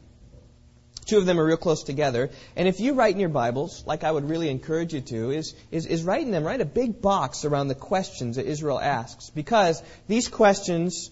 Two 1.05 1.19
of 1.19 1.27
them 1.27 1.39
are 1.39 1.45
real 1.45 1.59
close 1.59 1.83
together. 1.83 2.31
And 2.57 2.67
if 2.67 2.81
you 2.81 2.95
write 2.95 3.13
in 3.13 3.21
your 3.21 3.29
Bibles, 3.29 3.85
like 3.87 4.05
I 4.05 4.11
would 4.11 4.31
really 4.31 4.49
encourage 4.49 4.95
you 4.95 5.03
to, 5.03 5.33
is, 5.33 5.55
is, 5.71 5.85
is 5.85 6.03
write 6.03 6.23
in 6.23 6.31
them, 6.31 6.45
write 6.45 6.63
a 6.63 6.67
big 6.67 7.03
box 7.03 7.45
around 7.45 7.69
the 7.69 7.75
questions 7.75 8.37
that 8.37 8.47
Israel 8.47 8.81
asks. 8.81 9.29
Because 9.29 9.83
these 10.09 10.29
questions 10.29 11.11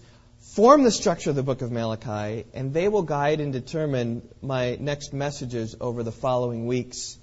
form 0.53 0.83
the 0.83 0.91
structure 0.91 1.31
of 1.31 1.35
the 1.35 1.41
book 1.41 1.63
of 1.63 1.71
Malachi, 1.71 2.45
and 2.53 2.73
they 2.73 2.87
will 2.87 3.01
guide 3.01 3.39
and 3.39 3.51
determine 3.51 4.21
my 4.41 4.77
next 4.79 5.11
messages 5.11 5.75
over 5.81 6.03
the 6.03 6.11
following 6.11 6.67
weeks 6.67 7.17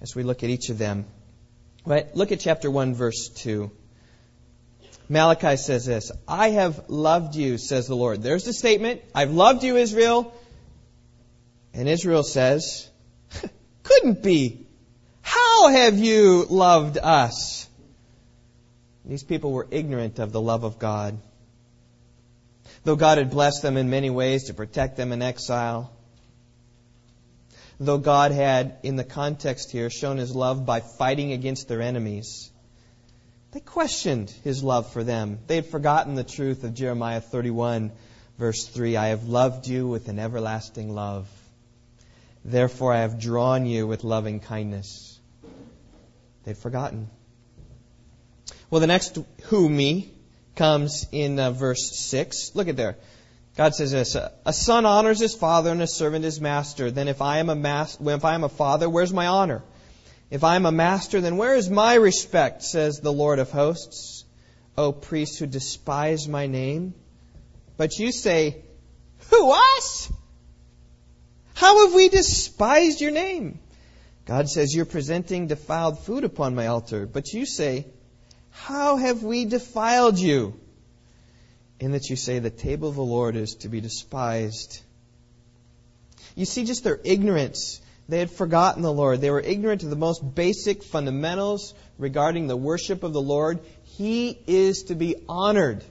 as 0.00 0.16
we 0.16 0.24
look 0.24 0.42
at 0.42 0.50
each 0.50 0.68
of 0.68 0.78
them. 0.78 1.04
Right? 1.86 2.12
Look 2.16 2.32
at 2.32 2.40
chapter 2.40 2.68
1, 2.68 2.94
verse 2.94 3.28
2. 3.28 3.70
Malachi 5.08 5.56
says 5.56 5.86
this 5.86 6.10
I 6.26 6.50
have 6.50 6.88
loved 6.88 7.36
you, 7.36 7.56
says 7.56 7.86
the 7.86 7.94
Lord. 7.94 8.22
There's 8.22 8.44
the 8.44 8.52
statement 8.52 9.00
I've 9.14 9.32
loved 9.32 9.62
you, 9.62 9.76
Israel. 9.76 10.34
And 11.74 11.88
Israel 11.88 12.24
says, 12.24 12.90
Couldn't 13.84 14.22
be. 14.22 14.66
How 15.20 15.68
have 15.68 15.98
you 15.98 16.46
loved 16.50 16.98
us? 16.98 17.68
These 19.04 19.22
people 19.22 19.52
were 19.52 19.68
ignorant 19.70 20.18
of 20.18 20.32
the 20.32 20.40
love 20.40 20.64
of 20.64 20.80
God. 20.80 21.18
Though 22.84 22.96
God 22.96 23.18
had 23.18 23.30
blessed 23.30 23.62
them 23.62 23.76
in 23.76 23.90
many 23.90 24.10
ways 24.10 24.44
to 24.44 24.54
protect 24.54 24.96
them 24.96 25.12
in 25.12 25.22
exile, 25.22 25.92
though 27.78 27.98
God 27.98 28.32
had, 28.32 28.78
in 28.82 28.96
the 28.96 29.04
context 29.04 29.70
here, 29.70 29.88
shown 29.88 30.16
his 30.16 30.34
love 30.34 30.66
by 30.66 30.80
fighting 30.80 31.32
against 31.32 31.68
their 31.68 31.80
enemies, 31.80 32.50
they 33.52 33.60
questioned 33.60 34.30
his 34.42 34.64
love 34.64 34.90
for 34.92 35.04
them. 35.04 35.38
They 35.46 35.56
had 35.56 35.66
forgotten 35.66 36.14
the 36.14 36.24
truth 36.24 36.64
of 36.64 36.74
Jeremiah 36.74 37.20
31, 37.20 37.92
verse 38.38 38.66
3 38.66 38.96
I 38.96 39.08
have 39.08 39.28
loved 39.28 39.68
you 39.68 39.86
with 39.86 40.08
an 40.08 40.18
everlasting 40.18 40.94
love. 40.94 41.28
Therefore, 42.44 42.92
I 42.94 43.00
have 43.00 43.20
drawn 43.20 43.66
you 43.66 43.86
with 43.86 44.02
loving 44.04 44.40
kindness. 44.40 45.20
They'd 46.44 46.56
forgotten. 46.56 47.08
Well, 48.70 48.80
the 48.80 48.86
next 48.86 49.18
who 49.44 49.68
me 49.68 50.12
comes 50.56 51.06
in 51.12 51.38
uh, 51.38 51.50
verse 51.50 51.96
6. 51.96 52.54
Look 52.54 52.68
at 52.68 52.76
there. 52.76 52.96
God 53.56 53.74
says 53.74 53.90
this, 53.90 54.16
a 54.16 54.52
son 54.52 54.86
honors 54.86 55.20
his 55.20 55.34
father 55.34 55.70
and 55.70 55.82
a 55.82 55.86
servant 55.86 56.24
his 56.24 56.40
master. 56.40 56.90
Then 56.90 57.08
if 57.08 57.20
I 57.20 57.38
am 57.38 57.50
a 57.50 57.54
mas- 57.54 57.98
if 58.00 58.24
I 58.24 58.34
am 58.34 58.44
a 58.44 58.48
father, 58.48 58.88
where's 58.88 59.12
my 59.12 59.26
honor? 59.26 59.62
If 60.30 60.42
I 60.42 60.56
am 60.56 60.64
a 60.64 60.72
master, 60.72 61.20
then 61.20 61.36
where 61.36 61.54
is 61.54 61.68
my 61.68 61.94
respect, 61.94 62.62
says 62.62 63.00
the 63.00 63.12
Lord 63.12 63.38
of 63.38 63.50
hosts? 63.50 64.24
O 64.78 64.90
priests 64.90 65.38
who 65.38 65.46
despise 65.46 66.26
my 66.26 66.46
name. 66.46 66.94
But 67.76 67.98
you 67.98 68.10
say, 68.10 68.62
Who, 69.30 69.52
us? 69.52 70.10
How 71.54 71.84
have 71.84 71.94
we 71.94 72.08
despised 72.08 73.02
your 73.02 73.10
name? 73.10 73.60
God 74.24 74.48
says, 74.48 74.74
You're 74.74 74.86
presenting 74.86 75.48
defiled 75.48 75.98
food 75.98 76.24
upon 76.24 76.54
my 76.54 76.68
altar. 76.68 77.06
But 77.06 77.34
you 77.34 77.44
say, 77.44 77.86
How 78.52 78.96
have 78.96 79.22
we 79.22 79.44
defiled 79.44 80.18
you? 80.18 80.58
In 81.80 81.92
that 81.92 82.08
you 82.08 82.16
say, 82.16 82.38
The 82.38 82.50
table 82.50 82.88
of 82.88 82.94
the 82.94 83.02
Lord 83.02 83.34
is 83.36 83.56
to 83.56 83.68
be 83.68 83.80
despised. 83.80 84.80
You 86.36 86.44
see 86.44 86.64
just 86.64 86.84
their 86.84 87.00
ignorance 87.02 87.82
they 88.08 88.18
had 88.18 88.30
forgotten 88.30 88.82
the 88.82 88.92
Lord. 88.92 89.20
They 89.20 89.30
were 89.30 89.40
ignorant 89.40 89.82
of 89.84 89.90
the 89.90 89.96
most 89.96 90.34
basic 90.34 90.82
fundamentals 90.82 91.74
regarding 91.98 92.46
the 92.46 92.56
worship 92.56 93.02
of 93.04 93.12
the 93.12 93.22
Lord. 93.22 93.60
He 93.84 94.38
is 94.46 94.84
to 94.84 94.94
be 94.94 95.16
honored. 95.28 95.84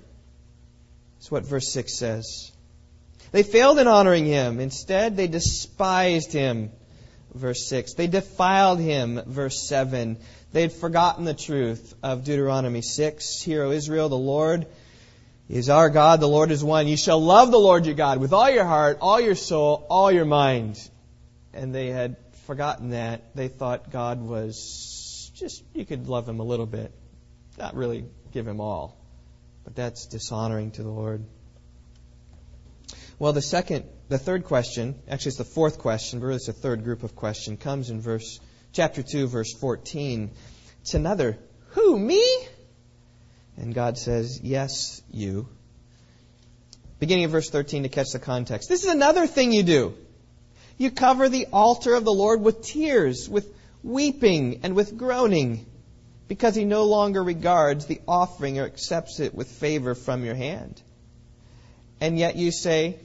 That's 1.18 1.32
what 1.32 1.46
verse 1.46 1.72
6 1.72 1.98
says. 1.98 2.52
They 3.32 3.44
failed 3.44 3.80
in 3.80 3.88
honoring 3.88 4.26
him. 4.26 4.60
Instead, 4.60 5.16
they 5.16 5.28
despised 5.28 6.34
him. 6.34 6.72
Verse 7.34 7.66
6. 7.68 7.94
They 7.94 8.08
defiled 8.08 8.80
him. 8.80 9.22
Verse 9.26 9.68
7. 9.68 10.18
They 10.52 10.62
had 10.62 10.74
forgotten 10.74 11.26
the 11.26 11.34
truth 11.34 11.94
of 12.04 12.24
Deuteronomy 12.24 12.82
6. 12.82 13.42
Hear, 13.42 13.64
O 13.64 13.72
Israel, 13.72 14.10
the 14.10 14.18
Lord 14.18 14.68
is 15.50 15.70
our 15.70 15.90
God, 15.90 16.20
the 16.20 16.28
Lord 16.28 16.52
is 16.52 16.64
one. 16.64 16.88
You 16.88 16.98
shall 16.98 17.22
love 17.22 17.52
the 17.52 17.60
Lord 17.60 17.86
your 17.86 17.96
God 17.96 18.20
with 18.20 18.34
all 18.34 18.50
your 18.50 18.66
heart, 18.66 18.98
all 19.02 19.20
your 19.20 19.36
soul, 19.36 19.86
all 19.90 20.12
your 20.12 20.26
mind 20.26 20.78
and 21.54 21.74
they 21.74 21.88
had 21.88 22.16
forgotten 22.46 22.92
that. 22.92 23.36
They 23.36 23.48
thought 23.48 23.92
God 23.92 24.22
was 24.22 25.32
just, 25.36 25.64
you 25.74 25.86
could 25.86 26.08
love 26.08 26.28
him 26.28 26.40
a 26.40 26.44
little 26.44 26.66
bit, 26.66 26.92
not 27.58 27.76
really 27.76 28.06
give 28.32 28.48
him 28.48 28.60
all. 28.60 28.98
But 29.64 29.76
that's 29.76 30.08
dishonoring 30.08 30.72
to 30.72 30.84
the 30.84 30.90
Lord. 30.90 31.24
Well, 33.20 33.34
the 33.34 33.42
second, 33.42 33.86
the 34.10 34.18
third 34.18 34.46
question, 34.46 35.00
actually 35.08 35.30
it's 35.30 35.38
the 35.38 35.44
fourth 35.44 35.78
question, 35.78 36.20
but 36.20 36.26
really 36.26 36.38
it's 36.38 36.48
the 36.48 36.54
third 36.54 36.84
group 36.84 37.04
of 37.04 37.16
question, 37.16 37.58
comes 37.58 37.90
in 37.90 38.02
verse, 38.02 38.40
chapter 38.74 39.04
2, 39.04 39.28
verse 39.28 39.54
14. 39.54 40.32
It's 40.82 40.94
another, 40.94 41.38
who, 41.70 41.98
me? 41.98 42.24
And 43.58 43.74
God 43.74 43.98
says, 43.98 44.40
yes, 44.42 45.02
you. 45.12 45.48
Beginning 47.00 47.26
of 47.26 47.32
verse 47.32 47.50
13 47.50 47.84
to 47.84 47.90
catch 47.90 48.12
the 48.12 48.20
context. 48.20 48.70
This 48.70 48.84
is 48.84 48.92
another 48.92 49.28
thing 49.28 49.52
you 49.52 49.64
do. 49.64 49.94
You 50.78 50.92
cover 50.92 51.30
the 51.30 51.48
altar 51.52 51.94
of 51.96 52.06
the 52.06 52.14
Lord 52.14 52.42
with 52.42 52.64
tears, 52.64 53.30
with 53.30 53.54
weeping, 53.84 54.62
and 54.64 54.76
with 54.76 54.98
groaning, 54.98 55.66
because 56.28 56.56
he 56.56 56.66
no 56.66 56.86
longer 56.86 57.24
regards 57.24 57.86
the 57.86 58.02
offering 58.08 58.60
or 58.60 58.66
accepts 58.66 59.20
it 59.20 59.36
with 59.36 59.48
favor 59.48 59.96
from 59.96 60.24
your 60.24 60.36
hand. 60.36 60.82
And 62.00 62.18
yet 62.18 62.36
you 62.36 62.52
say, 62.52 62.98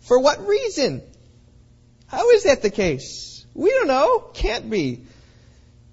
For 0.00 0.20
what 0.20 0.46
reason? 0.46 1.02
How 2.06 2.30
is 2.30 2.44
that 2.44 2.62
the 2.62 2.70
case? 2.70 3.31
We 3.54 3.70
don't 3.70 3.88
know. 3.88 4.18
Can't 4.34 4.70
be. 4.70 5.04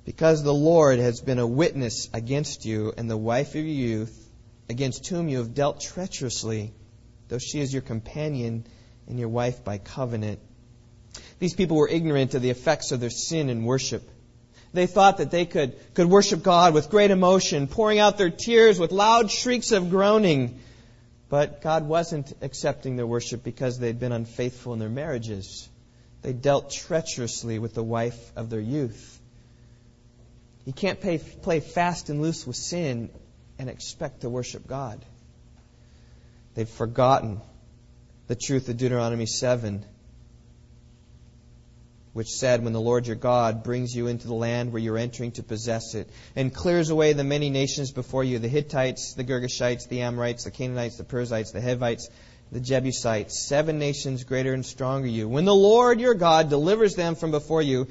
Because 0.06 0.44
the 0.44 0.54
Lord 0.54 1.00
has 1.00 1.22
been 1.22 1.40
a 1.40 1.48
witness 1.48 2.10
against 2.14 2.66
you 2.66 2.94
and 2.98 3.10
the 3.10 3.18
wife 3.18 3.50
of 3.50 3.56
your 3.56 3.66
youth, 3.66 4.30
against 4.70 5.08
whom 5.08 5.28
you 5.28 5.38
have 5.38 5.54
dealt 5.54 5.82
treacherously, 5.82 6.74
though 7.28 7.38
she 7.38 7.60
is 7.60 7.72
your 7.72 7.82
companion 7.82 8.66
and 9.08 9.20
your 9.20 9.30
wife 9.30 9.64
by 9.64 9.78
covenant. 9.78 10.40
These 11.40 11.54
people 11.54 11.78
were 11.78 11.88
ignorant 11.88 12.34
of 12.34 12.42
the 12.42 12.50
effects 12.50 12.92
of 12.92 13.00
their 13.00 13.10
sin 13.10 13.50
and 13.50 13.66
worship. 13.66 14.10
They 14.74 14.86
thought 14.86 15.18
that 15.18 15.32
they 15.32 15.46
could, 15.46 15.76
could 15.96 16.08
worship 16.08 16.44
God 16.44 16.74
with 16.74 16.90
great 16.90 17.12
emotion, 17.12 17.68
pouring 17.68 18.00
out 18.00 18.18
their 18.18 18.30
tears 18.30 18.80
with 18.80 18.92
loud 18.92 19.32
shrieks 19.32 19.72
of 19.72 19.90
groaning. 19.90 20.60
But 21.28 21.62
God 21.62 21.88
wasn't 21.88 22.34
accepting 22.42 22.96
their 22.96 23.08
worship 23.08 23.44
because 23.44 23.80
they'd 23.80 24.00
been 24.00 24.12
unfaithful 24.12 24.74
in 24.74 24.80
their 24.80 24.90
marriages. 24.90 25.68
They 26.22 26.34
dealt 26.34 26.72
treacherously 26.72 27.60
with 27.60 27.74
the 27.74 27.84
wife 27.84 28.32
of 28.36 28.50
their 28.50 28.60
youth. 28.60 29.20
You 30.66 30.74
can't 30.74 31.00
pay, 31.00 31.18
play 31.18 31.60
fast 31.60 32.10
and 32.10 32.22
loose 32.22 32.46
with 32.46 32.56
sin 32.56 33.10
and 33.58 33.70
expect 33.70 34.22
to 34.22 34.30
worship 34.30 34.68
God. 34.68 35.04
They've 36.56 36.70
forgotten 36.70 37.42
the 38.28 38.36
truth 38.36 38.70
of 38.70 38.78
Deuteronomy 38.78 39.26
7 39.26 39.86
which 42.14 42.32
said, 42.34 42.64
When 42.64 42.74
the 42.74 42.82
Lord 42.82 43.08
your 43.08 43.16
God 43.16 43.64
brings 43.64 43.96
you 43.96 44.08
into 44.08 44.28
the 44.28 44.34
land 44.34 44.72
where 44.74 44.82
you're 44.82 44.98
entering 44.98 45.32
to 45.34 45.44
possess 45.44 45.96
it, 45.96 46.10
and 46.36 46.54
clears 46.54 46.90
away 46.90 47.14
the 47.14 47.24
many 47.24 47.50
nations 47.50 47.92
before 47.92 48.24
you 48.24 48.40
the 48.40 48.48
Hittites, 48.48 49.14
the 49.14 49.24
Girgashites, 49.24 49.88
the 49.88 50.02
Amorites, 50.02 50.44
the 50.44 50.52
Canaanites, 50.52 50.98
the 50.98 51.04
Perizzites, 51.04 51.52
the 51.52 51.62
Hivites, 51.62 52.10
the 52.52 52.60
Jebusites, 52.60 53.48
seven 53.48 53.80
nations 53.80 54.24
greater 54.24 54.54
and 54.54 54.66
stronger 54.66 55.08
you. 55.08 55.28
When 55.28 55.46
the 55.46 55.56
Lord 55.56 56.00
your 56.00 56.14
God 56.14 56.50
delivers 56.50 56.96
them 56.96 57.16
from 57.16 57.32
before 57.32 57.62
you, 57.62 57.88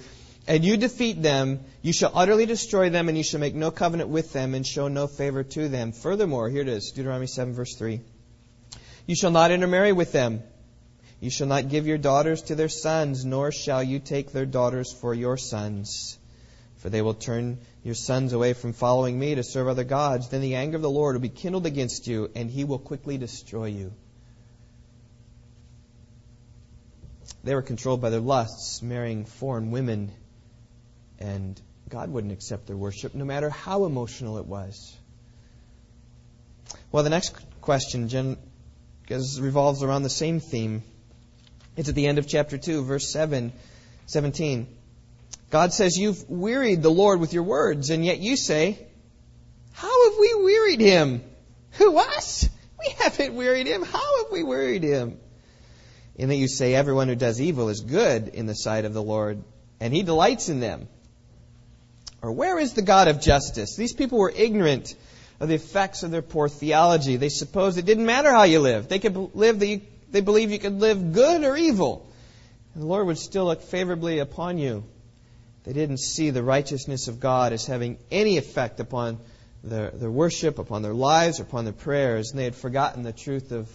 and 0.47 0.65
you 0.65 0.77
defeat 0.77 1.23
them, 1.23 1.61
you 1.83 1.93
shall 1.93 2.13
utterly 2.15 2.47
destroy 2.47 2.91
them, 2.91 3.09
and 3.09 3.17
you 3.19 3.25
shall 3.25 3.41
make 3.41 3.55
no 3.55 3.71
covenant 3.71 4.09
with 4.09 4.33
them, 4.33 4.55
and 4.55 4.67
show 4.67 4.89
no 4.89 5.07
favor 5.07 5.45
to 5.45 5.69
them. 5.69 5.93
Furthermore, 5.93 6.49
here 6.49 6.63
it 6.63 6.69
is, 6.69 6.91
Deuteronomy 6.93 7.27
7, 7.27 7.55
verse 7.55 7.75
3. 7.77 8.01
You 9.07 9.15
shall 9.15 9.31
not 9.31 9.51
intermarry 9.51 9.93
with 9.93 10.13
them 10.13 10.43
you 11.21 11.31
shall 11.31 11.49
not 11.49 11.69
give 11.69 11.87
your 11.87 11.99
daughters 11.99 12.43
to 12.43 12.55
their 12.55 12.69
sons, 12.69 13.25
nor 13.25 13.51
shall 13.51 13.83
you 13.83 13.99
take 13.99 14.31
their 14.31 14.47
daughters 14.47 14.93
for 14.93 15.13
your 15.13 15.37
sons. 15.37 16.17
For 16.77 16.91
they 16.91 17.03
will 17.03 17.15
turn 17.15 17.59
your 17.83 17.97
sons 17.97 18.33
away 18.33 18.53
from 18.53 18.73
following 18.73 19.19
me 19.19 19.35
to 19.35 19.43
serve 19.43 19.67
other 19.67 19.83
gods. 19.83 20.29
Then 20.29 20.43
the 20.43 20.55
anger 20.55 20.77
of 20.77 20.83
the 20.83 20.91
Lord 20.91 21.17
will 21.17 21.21
be 21.21 21.29
kindled 21.29 21.67
against 21.67 22.07
you, 22.07 22.31
and 22.37 22.49
he 22.49 22.63
will 22.63 22.79
quickly 22.79 23.19
destroy 23.19 23.67
you. 23.67 23.93
They 27.49 27.55
were 27.55 27.63
controlled 27.63 28.03
by 28.03 28.11
their 28.11 28.21
lusts, 28.21 28.83
marrying 28.83 29.25
foreign 29.25 29.71
women, 29.71 30.13
and 31.19 31.59
God 31.89 32.11
wouldn't 32.11 32.35
accept 32.35 32.67
their 32.67 32.77
worship, 32.77 33.15
no 33.15 33.25
matter 33.25 33.49
how 33.49 33.87
emotional 33.87 34.37
it 34.37 34.45
was. 34.45 34.95
Well, 36.93 37.05
the 37.05 37.09
next 37.09 37.35
question 37.63 38.37
revolves 39.09 39.83
around 39.83 40.03
the 40.03 40.11
same 40.11 40.41
theme. 40.41 40.83
It's 41.75 41.89
at 41.89 41.95
the 41.95 42.07
end 42.07 42.19
of 42.19 42.29
chapter 42.29 42.59
2, 42.59 42.85
verse 42.85 43.11
7, 43.11 43.55
17. 44.05 44.67
God 45.49 45.73
says, 45.73 45.97
You've 45.97 46.29
wearied 46.29 46.83
the 46.83 46.91
Lord 46.91 47.19
with 47.19 47.33
your 47.33 47.45
words, 47.45 47.89
and 47.89 48.05
yet 48.05 48.19
you 48.19 48.37
say, 48.37 48.79
How 49.73 50.11
have 50.11 50.19
we 50.21 50.35
wearied 50.35 50.81
him? 50.81 51.25
Who, 51.79 51.97
us? 51.97 52.47
We 52.79 52.93
haven't 52.99 53.35
wearied 53.37 53.67
him. 53.67 53.85
How 53.85 54.23
have 54.23 54.33
we 54.33 54.43
wearied 54.43 54.83
him? 54.83 55.19
In 56.19 56.29
that 56.29 56.37
you 56.37 56.49
say, 56.49 56.75
Everyone 56.75 57.09
who 57.09 57.15
does 57.15 57.41
evil 57.41 57.69
is 57.69 57.81
good 57.81 58.29
in 58.29 58.47
the 58.47 58.55
sight 58.55 58.85
of 58.85 58.93
the 58.93 59.03
Lord, 59.03 59.43
and 59.81 59.95
he 59.95 60.03
delights 60.03 60.49
in 60.49 60.61
them. 60.61 60.89
Or 62.21 62.33
where 62.33 62.59
is 62.59 62.75
the 62.75 62.83
God 62.83 63.07
of 63.07 63.21
justice? 63.21 63.77
These 63.77 63.93
people 63.93 64.19
were 64.19 64.33
ignorant 64.35 64.97
of 65.39 65.49
the 65.49 65.55
effects 65.55 66.03
of 66.03 66.11
their 66.11 66.23
poor 66.23 66.49
theology. 66.49 67.17
They 67.17 67.29
supposed 67.29 67.79
it 67.79 67.87
didn't 67.87 68.07
matter 68.07 68.33
how 68.33 68.43
you 68.43 68.59
lived. 68.59 68.89
They 68.89 68.99
could 68.99 69.35
live 69.35 69.61
the 69.61 69.81
they 70.11 70.21
believed 70.21 70.53
you 70.53 70.59
could 70.59 70.81
live 70.81 71.13
good 71.13 71.45
or 71.45 71.57
evil. 71.57 72.11
And 72.75 72.83
the 72.83 72.87
Lord 72.87 73.07
would 73.07 73.19
still 73.19 73.45
look 73.45 73.63
favorably 73.63 74.21
upon 74.21 74.59
you. 74.59 74.85
They 75.65 75.73
didn't 75.73 75.99
see 75.99 76.31
the 76.31 76.43
righteousness 76.43 77.09
of 77.09 77.21
God 77.21 77.53
as 77.53 77.67
having 77.67 77.99
any 78.11 78.39
effect 78.39 78.81
upon 78.81 79.19
their, 79.63 79.91
their 79.91 80.11
worship, 80.11 80.59
upon 80.59 80.83
their 80.83 80.95
lives, 80.95 81.41
upon 81.41 81.65
their 81.65 81.75
prayers, 81.75 82.31
and 82.31 82.39
they 82.39 82.45
had 82.45 82.55
forgotten 82.55 83.03
the 83.03 83.13
truth 83.13 83.53
of 83.53 83.69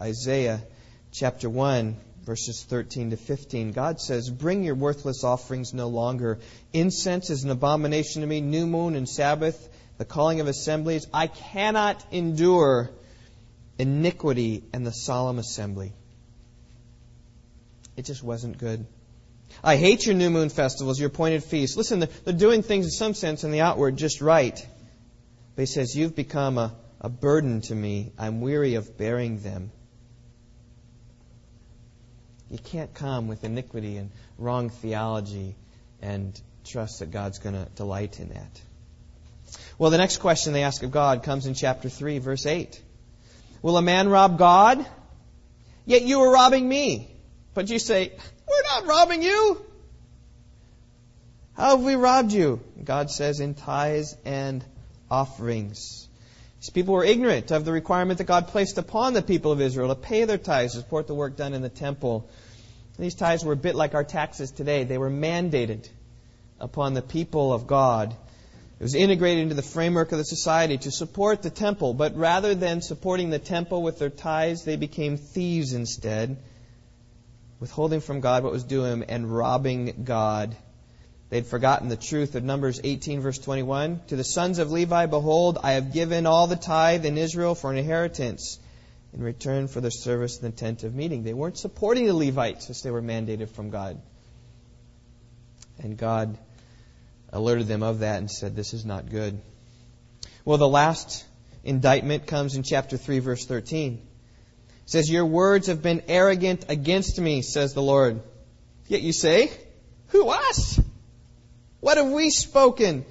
Isaiah 0.00 0.62
chapter 1.12 1.48
1, 1.48 1.96
verses 2.24 2.64
13 2.64 3.10
to 3.10 3.16
15. 3.16 3.72
God 3.72 4.00
says, 4.00 4.30
Bring 4.30 4.64
your 4.64 4.74
worthless 4.74 5.24
offerings 5.24 5.74
no 5.74 5.88
longer. 5.88 6.38
Incense 6.72 7.30
is 7.30 7.44
an 7.44 7.50
abomination 7.50 8.22
to 8.22 8.26
me, 8.26 8.40
new 8.40 8.66
moon 8.66 8.96
and 8.96 9.08
Sabbath, 9.08 9.68
the 9.98 10.04
calling 10.04 10.40
of 10.40 10.48
assemblies. 10.48 11.06
I 11.12 11.26
cannot 11.26 12.04
endure 12.10 12.90
iniquity 13.78 14.64
and 14.72 14.86
the 14.86 14.92
solemn 14.92 15.38
assembly. 15.38 15.92
It 17.96 18.06
just 18.06 18.22
wasn't 18.22 18.56
good. 18.56 18.86
I 19.62 19.76
hate 19.76 20.06
your 20.06 20.14
new 20.14 20.30
moon 20.30 20.48
festivals, 20.48 20.98
your 20.98 21.08
appointed 21.08 21.44
feasts. 21.44 21.76
Listen, 21.76 22.08
they're 22.24 22.32
doing 22.32 22.62
things 22.62 22.86
in 22.86 22.90
some 22.90 23.12
sense 23.12 23.44
in 23.44 23.52
the 23.52 23.60
outward 23.60 23.98
just 23.98 24.22
right. 24.22 24.66
But 25.54 25.62
he 25.62 25.66
says, 25.66 25.94
You've 25.94 26.16
become 26.16 26.56
a, 26.56 26.74
a 27.02 27.10
burden 27.10 27.60
to 27.62 27.74
me. 27.74 28.12
I'm 28.18 28.40
weary 28.40 28.76
of 28.76 28.96
bearing 28.96 29.42
them. 29.42 29.72
You 32.52 32.58
can't 32.58 32.92
come 32.92 33.28
with 33.28 33.44
iniquity 33.44 33.96
and 33.96 34.10
wrong 34.36 34.68
theology 34.68 35.56
and 36.02 36.38
trust 36.66 36.98
that 36.98 37.10
God's 37.10 37.38
going 37.38 37.54
to 37.54 37.64
delight 37.76 38.20
in 38.20 38.28
that. 38.28 38.60
Well, 39.78 39.90
the 39.90 39.96
next 39.96 40.18
question 40.18 40.52
they 40.52 40.62
ask 40.62 40.82
of 40.82 40.90
God 40.90 41.22
comes 41.22 41.46
in 41.46 41.54
chapter 41.54 41.88
3, 41.88 42.18
verse 42.18 42.44
8. 42.44 42.78
Will 43.62 43.78
a 43.78 43.82
man 43.82 44.10
rob 44.10 44.36
God? 44.38 44.84
Yet 45.86 46.02
you 46.02 46.20
are 46.20 46.30
robbing 46.30 46.68
me. 46.68 47.16
But 47.54 47.70
you 47.70 47.78
say, 47.78 48.12
We're 48.46 48.62
not 48.74 48.86
robbing 48.86 49.22
you. 49.22 49.64
How 51.54 51.76
have 51.76 51.84
we 51.84 51.94
robbed 51.94 52.32
you? 52.32 52.60
God 52.84 53.10
says, 53.10 53.40
In 53.40 53.54
tithes 53.54 54.14
and 54.26 54.62
offerings. 55.10 56.06
These 56.62 56.70
people 56.70 56.94
were 56.94 57.04
ignorant 57.04 57.50
of 57.50 57.64
the 57.64 57.72
requirement 57.72 58.18
that 58.18 58.28
God 58.28 58.46
placed 58.46 58.78
upon 58.78 59.14
the 59.14 59.22
people 59.22 59.50
of 59.50 59.60
Israel 59.60 59.88
to 59.88 59.96
pay 59.96 60.26
their 60.26 60.38
tithes 60.38 60.74
to 60.74 60.78
support 60.78 61.08
the 61.08 61.14
work 61.14 61.36
done 61.36 61.54
in 61.54 61.62
the 61.62 61.68
temple. 61.68 62.30
These 62.96 63.16
tithes 63.16 63.44
were 63.44 63.54
a 63.54 63.56
bit 63.56 63.74
like 63.74 63.96
our 63.96 64.04
taxes 64.04 64.52
today. 64.52 64.84
They 64.84 64.96
were 64.96 65.10
mandated 65.10 65.88
upon 66.60 66.94
the 66.94 67.02
people 67.02 67.52
of 67.52 67.66
God. 67.66 68.14
It 68.78 68.82
was 68.82 68.94
integrated 68.94 69.42
into 69.42 69.56
the 69.56 69.62
framework 69.62 70.12
of 70.12 70.18
the 70.18 70.24
society 70.24 70.78
to 70.78 70.92
support 70.92 71.42
the 71.42 71.50
temple, 71.50 71.94
but 71.94 72.16
rather 72.16 72.54
than 72.54 72.80
supporting 72.80 73.30
the 73.30 73.40
temple 73.40 73.82
with 73.82 73.98
their 73.98 74.08
tithes, 74.08 74.62
they 74.62 74.76
became 74.76 75.16
thieves 75.16 75.72
instead, 75.72 76.36
withholding 77.58 77.98
from 77.98 78.20
God 78.20 78.44
what 78.44 78.52
was 78.52 78.62
due 78.62 78.84
him 78.84 79.02
and 79.08 79.34
robbing 79.34 80.04
God 80.04 80.54
They'd 81.32 81.46
forgotten 81.46 81.88
the 81.88 81.96
truth 81.96 82.34
of 82.34 82.44
Numbers 82.44 82.78
18, 82.84 83.22
verse 83.22 83.38
21. 83.38 84.02
To 84.08 84.16
the 84.16 84.22
sons 84.22 84.58
of 84.58 84.70
Levi, 84.70 85.06
behold, 85.06 85.56
I 85.62 85.72
have 85.72 85.90
given 85.90 86.26
all 86.26 86.46
the 86.46 86.56
tithe 86.56 87.06
in 87.06 87.16
Israel 87.16 87.54
for 87.54 87.72
an 87.72 87.78
inheritance 87.78 88.58
in 89.14 89.22
return 89.22 89.66
for 89.66 89.80
their 89.80 89.90
service 89.90 90.36
in 90.36 90.44
the 90.44 90.54
tent 90.54 90.84
of 90.84 90.94
meeting. 90.94 91.22
They 91.22 91.32
weren't 91.32 91.56
supporting 91.56 92.04
the 92.04 92.12
Levites 92.12 92.68
as 92.68 92.82
they 92.82 92.90
were 92.90 93.00
mandated 93.00 93.48
from 93.48 93.70
God. 93.70 93.98
And 95.78 95.96
God 95.96 96.36
alerted 97.32 97.66
them 97.66 97.82
of 97.82 98.00
that 98.00 98.18
and 98.18 98.30
said, 98.30 98.54
This 98.54 98.74
is 98.74 98.84
not 98.84 99.08
good. 99.08 99.40
Well, 100.44 100.58
the 100.58 100.68
last 100.68 101.24
indictment 101.64 102.26
comes 102.26 102.56
in 102.56 102.62
chapter 102.62 102.98
3, 102.98 103.20
verse 103.20 103.46
13. 103.46 103.94
It 103.94 104.00
says, 104.84 105.08
Your 105.08 105.24
words 105.24 105.68
have 105.68 105.80
been 105.80 106.02
arrogant 106.08 106.66
against 106.68 107.18
me, 107.18 107.40
says 107.40 107.72
the 107.72 107.80
Lord. 107.80 108.20
Yet 108.86 109.00
you 109.00 109.14
say, 109.14 109.50
Who 110.08 110.28
us? 110.28 110.78
What 111.82 111.96
have 111.96 112.10
we 112.10 112.30
spoken 112.30 113.04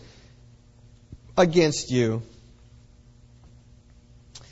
against 1.38 1.92
you? 1.92 2.22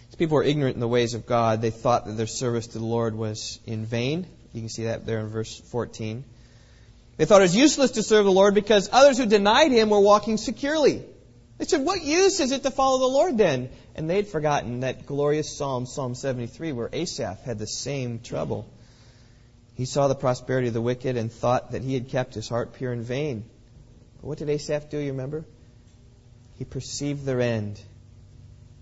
These 0.08 0.18
people 0.18 0.36
were 0.36 0.44
ignorant 0.44 0.76
in 0.76 0.82
the 0.82 0.90
ways 0.90 1.14
of 1.14 1.26
God. 1.26 1.62
They 1.62 1.70
thought 1.70 2.06
that 2.06 2.18
their 2.18 2.28
service 2.28 2.68
to 2.68 2.80
the 2.80 2.86
Lord 2.86 3.16
was 3.16 3.62
in 3.66 3.86
vain. 3.86 4.28
You 4.52 4.60
can 4.60 4.68
see 4.68 4.84
that 4.84 5.06
there 5.06 5.20
in 5.20 5.30
verse 5.30 5.58
14. 5.72 6.26
They 7.16 7.24
thought 7.24 7.40
it 7.40 7.44
was 7.44 7.56
useless 7.56 7.92
to 7.92 8.04
serve 8.04 8.26
the 8.26 8.32
Lord 8.32 8.56
because 8.56 8.90
others 8.92 9.18
who 9.18 9.26
denied 9.26 9.72
him 9.72 9.90
were 9.90 10.02
walking 10.02 10.36
securely. 10.36 11.02
They 11.58 11.64
said, 11.64 11.86
What 11.86 12.04
use 12.04 12.42
is 12.42 12.52
it 12.52 12.64
to 12.64 12.72
follow 12.72 13.00
the 13.00 13.06
Lord 13.06 13.38
then? 13.38 13.70
And 13.96 14.10
they'd 14.10 14.28
forgotten 14.28 14.82
that 14.82 15.06
glorious 15.06 15.56
psalm, 15.56 15.86
Psalm 15.86 16.14
73, 16.14 16.74
where 16.74 16.90
Asaph 16.92 17.42
had 17.46 17.58
the 17.58 17.68
same 17.68 18.20
trouble. 18.20 18.70
He 19.76 19.86
saw 19.86 20.10
the 20.10 20.16
prosperity 20.16 20.68
of 20.68 20.74
the 20.74 20.82
wicked 20.82 21.16
and 21.16 21.32
thought 21.32 21.72
that 21.72 21.84
he 21.84 21.94
had 21.94 22.10
kept 22.10 22.34
his 22.34 22.50
heart 22.50 22.74
pure 22.74 22.92
in 22.92 23.02
vain. 23.02 23.46
What 24.22 24.38
did 24.38 24.50
Asaph 24.50 24.90
do, 24.90 24.98
you 24.98 25.12
remember? 25.12 25.46
He 26.56 26.66
perceived 26.66 27.26
their 27.26 27.40
end, 27.40 27.80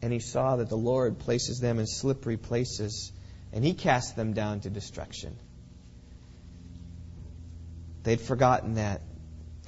and 0.01 0.11
he 0.11 0.19
saw 0.19 0.55
that 0.55 0.69
the 0.69 0.77
Lord 0.77 1.19
places 1.19 1.59
them 1.59 1.77
in 1.77 1.85
slippery 1.85 2.37
places, 2.37 3.11
and 3.53 3.63
he 3.63 3.73
cast 3.73 4.15
them 4.15 4.33
down 4.33 4.61
to 4.61 4.69
destruction. 4.69 5.37
They'd 8.03 8.21
forgotten 8.21 8.75
that. 8.75 9.01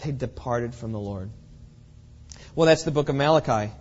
They'd 0.04 0.18
departed 0.18 0.74
from 0.74 0.92
the 0.92 1.00
Lord. 1.00 1.30
Well, 2.56 2.68
that's 2.68 2.84
the 2.84 2.92
book 2.92 3.10
of 3.10 3.16
Malachi. 3.16 3.72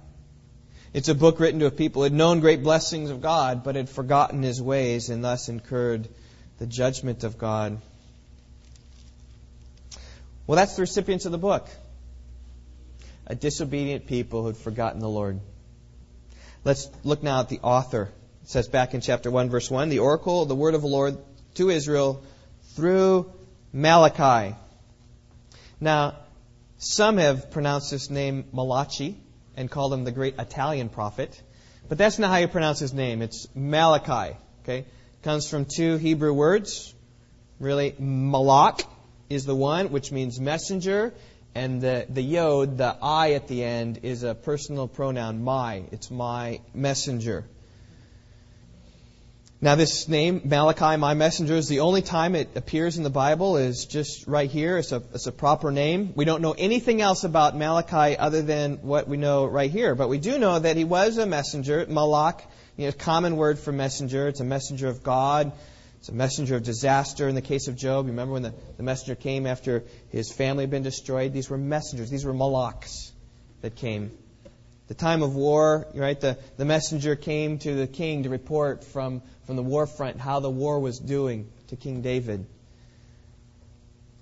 It's 0.93 1.09
a 1.09 1.15
book 1.15 1.41
written 1.41 1.61
to 1.61 1.67
a 1.67 1.71
people 1.71 2.01
who 2.01 2.05
had 2.05 2.13
known 2.13 2.41
great 2.41 2.63
blessings 2.63 3.11
of 3.11 3.21
God, 3.21 3.63
but 3.63 3.77
had 3.77 3.89
forgotten 3.89 4.43
his 4.43 4.61
ways 4.61 5.11
and 5.11 5.23
thus 5.23 5.49
incurred 5.49 6.09
the 6.59 6.67
judgment 6.67 7.25
of 7.25 7.39
God. 7.39 7.81
Well, 10.49 10.57
that's 10.57 10.77
the 10.77 10.81
recipients 10.81 11.27
of 11.27 11.33
the 11.33 11.39
book 11.39 11.69
a 13.27 13.35
disobedient 13.35 14.07
people 14.07 14.43
who'd 14.43 14.57
forgotten 14.57 15.01
the 15.01 15.09
Lord. 15.09 15.41
Let's 16.65 16.89
look 17.05 17.23
now 17.23 17.41
at 17.41 17.51
the 17.51 17.61
author. 17.61 18.11
It 18.45 18.49
says 18.49 18.67
back 18.67 18.95
in 18.95 19.03
chapter 19.03 19.31
1, 19.31 19.51
verse 19.51 19.71
1 19.71 19.91
the 19.91 19.99
oracle, 19.99 20.47
the 20.47 20.55
word 20.55 20.75
of 20.75 20.81
the 20.81 20.89
Lord 20.89 21.19
to 21.57 21.69
Israel 21.69 22.23
through 22.75 23.31
Malachi. 23.75 24.57
Now, 25.83 26.17
some 26.79 27.19
have 27.19 27.51
pronounced 27.51 27.91
this 27.91 28.09
name 28.09 28.47
Malachi 28.51 29.21
and 29.55 29.71
called 29.71 29.93
him 29.93 30.05
the 30.05 30.13
great 30.13 30.37
Italian 30.39 30.89
prophet, 30.89 31.43
but 31.91 31.99
that's 31.99 32.19
not 32.19 32.31
how 32.31 32.39
you 32.39 32.49
pronounce 32.49 32.79
his 32.79 32.95
name. 32.95 33.21
It's 33.21 33.47
Malachi. 33.55 34.35
Okay, 34.63 34.87
comes 35.23 35.47
from 35.47 35.67
two 35.67 35.99
Hebrew 35.99 36.33
words, 36.33 36.95
really 37.61 37.95
Malak, 37.99 38.81
is 39.29 39.45
the 39.45 39.55
one, 39.55 39.91
which 39.91 40.11
means 40.13 40.41
messenger, 40.41 41.13
and 41.55 41.81
the, 41.81 42.07
the 42.09 42.23
yod, 42.23 42.79
the 42.79 42.97
I 43.03 43.33
at 43.33 43.49
the 43.49 43.65
end, 43.65 44.01
is 44.03 44.23
a 44.23 44.35
personal 44.35 44.89
pronoun, 44.89 45.43
my. 45.43 45.83
It's 45.91 46.11
my 46.11 46.61
messenger. 46.75 47.45
Now, 49.61 49.75
this 49.75 50.07
name, 50.07 50.43
Malachi, 50.45 50.97
my 50.99 51.15
messenger, 51.15 51.57
is 51.57 51.67
the 51.67 51.81
only 51.81 52.01
time 52.01 52.37
it 52.37 52.51
appears 52.55 52.97
in 52.97 53.03
the 53.03 53.11
Bible, 53.11 53.57
is 53.57 53.87
just 53.87 54.29
right 54.29 54.49
here. 54.49 54.79
It's 54.79 54.93
a, 54.93 55.03
it's 55.13 55.27
a 55.27 55.33
proper 55.33 55.73
name. 55.73 56.13
We 56.15 56.25
don't 56.25 56.43
know 56.43 56.55
anything 56.57 57.01
else 57.01 57.25
about 57.25 57.57
Malachi 57.57 58.17
other 58.17 58.41
than 58.41 58.77
what 58.83 59.09
we 59.09 59.17
know 59.17 59.47
right 59.47 59.71
here. 59.71 59.97
But 59.97 60.09
we 60.09 60.19
do 60.19 60.39
know 60.39 60.61
that 60.61 60.77
he 60.77 60.85
was 60.85 61.19
a 61.19 61.27
messenger. 61.27 61.85
Malak, 61.89 62.49
you 62.77 62.87
know, 62.87 62.93
common 62.93 63.37
word 63.37 63.59
for 63.59 63.73
messenger. 63.73 64.29
It's 64.29 64.39
a 64.39 64.45
messenger 64.45 64.87
of 64.87 65.03
God. 65.03 65.51
It's 65.99 66.09
a 66.09 66.15
messenger 66.15 66.57
of 66.57 66.63
disaster 66.63 67.29
in 67.29 67.35
the 67.35 67.43
case 67.43 67.67
of 67.69 67.77
Job. 67.77 68.07
You 68.07 68.13
remember 68.13 68.35
when 68.35 68.43
the, 68.43 68.55
the 68.77 68.83
messenger 68.83 69.15
came 69.15 69.47
after 69.47 69.85
his 70.11 70.33
family 70.33 70.63
had 70.63 70.71
been 70.71 70.83
destroyed? 70.85 71.33
These 71.33 71.51
were 71.51 71.59
messengers. 71.59 72.09
These 72.09 72.25
were 72.25 72.33
malaks 72.33 73.11
that 73.63 73.75
came. 73.75 74.13
The 74.87 74.95
time 74.95 75.23
of 75.23 75.35
war, 75.35 75.87
right? 75.95 76.19
The, 76.19 76.39
the 76.57 76.65
messenger 76.65 77.17
came 77.17 77.59
to 77.59 77.75
the 77.75 77.87
king 77.87 78.23
to 78.23 78.31
report 78.31 78.85
from, 78.85 79.23
from 79.47 79.57
the 79.57 79.63
war 79.63 79.87
front 79.87 80.19
how 80.19 80.41
the 80.41 80.51
war 80.51 80.79
was 80.79 80.99
doing 80.99 81.51
to 81.69 81.77
King 81.77 82.01
David. 82.01 82.47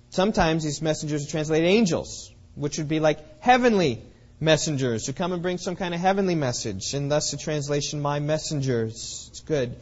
Sometimes 0.09 0.63
these 0.63 0.81
messengers 0.81 1.25
are 1.25 1.29
translated 1.29 1.69
angels, 1.69 2.31
which 2.55 2.79
would 2.79 2.87
be 2.89 2.99
like 2.99 3.19
heavenly 3.41 4.01
messengers 4.39 5.05
who 5.05 5.13
come 5.13 5.31
and 5.31 5.41
bring 5.41 5.57
some 5.57 5.75
kind 5.75 5.93
of 5.93 5.99
heavenly 5.99 6.35
message. 6.35 6.93
And 6.93 7.11
thus 7.11 7.31
the 7.31 7.37
translation, 7.37 8.01
my 8.01 8.19
messengers. 8.19 9.27
It's 9.29 9.41
good. 9.41 9.75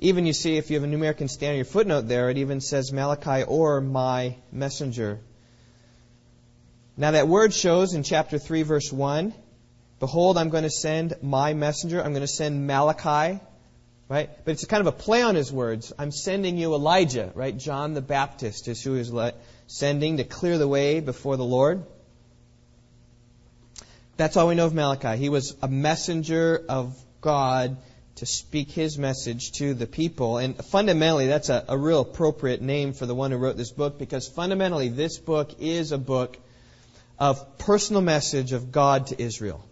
Even 0.00 0.26
you 0.26 0.32
see, 0.32 0.56
if 0.56 0.70
you 0.70 0.76
have 0.76 0.84
a 0.84 0.86
New 0.86 0.96
American 0.96 1.28
Standard, 1.28 1.56
your 1.56 1.64
footnote 1.64 2.06
there, 2.06 2.30
it 2.30 2.38
even 2.38 2.60
says 2.60 2.92
Malachi 2.92 3.42
or 3.42 3.80
my 3.80 4.36
messenger. 4.52 5.18
Now 6.96 7.12
that 7.12 7.26
word 7.26 7.52
shows 7.52 7.94
in 7.94 8.04
chapter 8.04 8.38
3, 8.38 8.62
verse 8.62 8.92
1 8.92 9.34
Behold, 10.00 10.38
I'm 10.38 10.48
going 10.48 10.62
to 10.62 10.70
send 10.70 11.14
my 11.22 11.54
messenger. 11.54 12.00
I'm 12.00 12.12
going 12.12 12.20
to 12.20 12.28
send 12.28 12.66
Malachi. 12.66 13.40
Right? 14.08 14.30
But 14.44 14.52
it's 14.52 14.64
kind 14.64 14.80
of 14.80 14.86
a 14.86 14.92
play 14.92 15.22
on 15.22 15.34
his 15.34 15.52
words. 15.52 15.92
I'm 15.98 16.12
sending 16.12 16.56
you 16.56 16.72
Elijah, 16.74 17.30
right? 17.34 17.56
John 17.56 17.92
the 17.92 18.00
Baptist 18.00 18.68
is 18.68 18.82
who 18.82 18.94
he's 18.94 19.12
sending 19.66 20.16
to 20.16 20.24
clear 20.24 20.56
the 20.56 20.68
way 20.68 21.00
before 21.00 21.36
the 21.36 21.44
Lord. 21.44 21.84
That's 24.16 24.36
all 24.36 24.48
we 24.48 24.54
know 24.54 24.66
of 24.66 24.74
Malachi. 24.74 25.18
He 25.18 25.28
was 25.28 25.56
a 25.60 25.68
messenger 25.68 26.64
of 26.68 26.96
God 27.20 27.76
to 28.18 28.26
speak 28.26 28.70
his 28.70 28.98
message 28.98 29.52
to 29.52 29.74
the 29.74 29.86
people. 29.86 30.38
And 30.38 30.56
fundamentally, 30.56 31.28
that's 31.28 31.48
a, 31.48 31.64
a, 31.68 31.78
real 31.78 32.00
appropriate 32.00 32.60
name 32.60 32.92
for 32.92 33.06
the 33.06 33.14
one 33.14 33.30
who 33.30 33.36
wrote 33.36 33.56
this 33.56 33.70
book 33.70 33.98
because 33.98 34.28
fundamentally, 34.28 34.88
this 34.88 35.18
book 35.18 35.54
is 35.60 35.92
a 35.92 35.98
book 35.98 36.36
of 37.18 37.58
personal 37.58 38.02
message 38.02 38.52
of 38.52 38.72
God 38.72 39.08
to 39.08 39.22
Israel. 39.22 39.64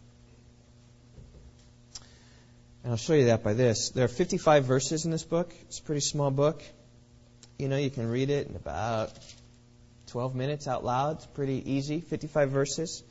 And 2.83 2.93
I'll 2.93 2.97
show 2.97 3.15
you 3.15 3.27
that 3.27 3.43
by 3.43 3.55
this. 3.55 3.91
There 3.91 4.05
are 4.05 4.09
55 4.09 4.65
verses 4.65 5.05
in 5.05 5.11
this 5.11 5.25
book. 5.25 5.53
It's 5.63 5.81
a 5.81 5.83
pretty 5.83 6.03
small 6.03 6.31
book. 6.31 6.63
You 7.59 7.69
know, 7.69 7.77
you 7.77 7.91
can 7.91 8.09
read 8.09 8.31
it 8.31 8.49
in 8.49 8.55
about 8.55 9.11
12 10.09 10.37
minutes 10.37 10.69
out 10.69 10.85
loud. 10.85 11.17
It's 11.17 11.27
pretty 11.27 11.73
easy, 11.73 12.01
55 12.01 12.51
verses. 12.51 13.03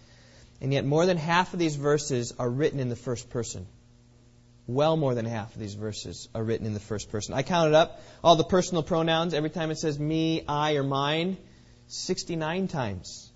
And 0.62 0.72
yet, 0.72 0.86
more 0.86 1.06
than 1.06 1.18
half 1.18 1.52
of 1.52 1.60
these 1.60 1.76
verses 1.76 2.34
are 2.40 2.50
written 2.50 2.80
in 2.80 2.88
the 2.88 2.96
first 2.96 3.30
person. 3.30 3.68
Well, 4.68 4.98
more 4.98 5.14
than 5.14 5.26
half 5.26 5.54
of 5.54 5.60
these 5.60 5.76
verses 5.76 6.28
are 6.34 6.44
written 6.44 6.66
in 6.66 6.74
the 6.74 6.80
first 6.80 7.12
person. 7.12 7.36
I 7.36 7.44
counted 7.44 7.76
up 7.76 8.02
all 8.24 8.36
the 8.36 8.44
personal 8.44 8.82
pronouns. 8.82 9.36
Every 9.36 9.52
time 9.52 9.70
it 9.70 9.78
says 9.78 10.00
me, 10.00 10.44
I, 10.48 10.76
or 10.76 10.84
mine, 10.84 11.38
69 11.88 12.68
times 12.68 13.32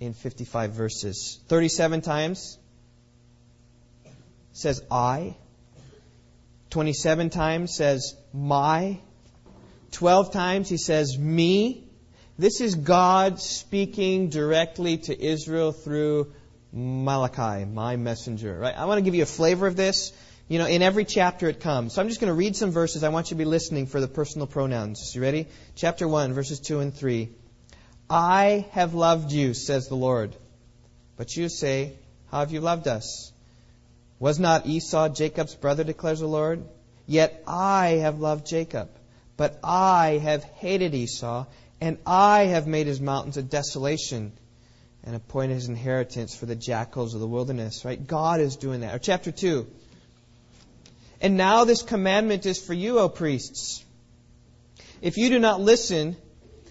in 0.00 0.14
55 0.14 0.72
verses. 0.72 1.38
37 1.48 2.00
times 2.00 2.58
says 4.52 4.82
I. 4.90 5.36
27 6.70 7.28
times 7.28 7.74
says 7.74 8.16
my. 8.32 8.98
12 9.92 10.32
times 10.32 10.68
he 10.70 10.78
says 10.78 11.18
me. 11.18 11.88
This 12.38 12.60
is 12.60 12.74
God 12.74 13.38
speaking 13.38 14.30
directly 14.30 14.96
to 14.98 15.24
Israel 15.24 15.72
through 15.72 16.32
Malachi, 16.72 17.64
my 17.64 17.96
messenger. 17.96 18.58
Right? 18.58 18.76
I 18.76 18.86
want 18.86 18.98
to 18.98 19.02
give 19.02 19.14
you 19.14 19.22
a 19.22 19.26
flavor 19.26 19.66
of 19.66 19.76
this. 19.76 20.12
You 20.46 20.58
know, 20.58 20.66
in 20.66 20.82
every 20.82 21.06
chapter 21.06 21.48
it 21.48 21.60
comes. 21.60 21.94
So 21.94 22.02
I'm 22.02 22.08
just 22.08 22.20
going 22.20 22.30
to 22.30 22.34
read 22.34 22.54
some 22.54 22.70
verses. 22.70 23.02
I 23.02 23.08
want 23.08 23.30
you 23.30 23.36
to 23.36 23.38
be 23.38 23.46
listening 23.46 23.86
for 23.86 24.00
the 24.00 24.08
personal 24.08 24.46
pronouns. 24.46 25.14
You 25.14 25.22
ready? 25.22 25.46
Chapter 25.74 26.06
1, 26.06 26.34
verses 26.34 26.60
2 26.60 26.80
and 26.80 26.94
3. 26.94 27.30
I 28.10 28.66
have 28.72 28.92
loved 28.92 29.32
you, 29.32 29.54
says 29.54 29.88
the 29.88 29.96
Lord. 29.96 30.36
But 31.16 31.34
you 31.34 31.48
say, 31.48 31.94
How 32.30 32.40
have 32.40 32.52
you 32.52 32.60
loved 32.60 32.88
us? 32.88 33.32
Was 34.18 34.38
not 34.38 34.66
Esau 34.66 35.08
Jacob's 35.08 35.54
brother, 35.54 35.82
declares 35.82 36.20
the 36.20 36.26
Lord? 36.26 36.62
Yet 37.06 37.42
I 37.46 37.98
have 38.02 38.20
loved 38.20 38.46
Jacob, 38.46 38.90
but 39.36 39.58
I 39.62 40.18
have 40.22 40.44
hated 40.44 40.94
Esau, 40.94 41.46
and 41.80 41.98
I 42.06 42.44
have 42.44 42.66
made 42.66 42.86
his 42.86 43.00
mountains 43.00 43.36
a 43.36 43.42
desolation 43.42 44.32
and 45.04 45.16
appointed 45.16 45.54
his 45.54 45.68
inheritance 45.68 46.34
for 46.34 46.46
the 46.46 46.54
jackals 46.54 47.14
of 47.14 47.20
the 47.20 47.26
wilderness. 47.26 47.84
Right? 47.84 48.06
God 48.06 48.40
is 48.40 48.56
doing 48.56 48.80
that. 48.80 48.94
Or 48.94 48.98
chapter 48.98 49.32
2. 49.32 49.66
And 51.24 51.38
now 51.38 51.64
this 51.64 51.80
commandment 51.80 52.44
is 52.44 52.62
for 52.62 52.74
you, 52.74 52.98
O 52.98 53.08
priests. 53.08 53.82
If 55.00 55.16
you 55.16 55.30
do 55.30 55.38
not 55.38 55.58
listen, 55.58 56.18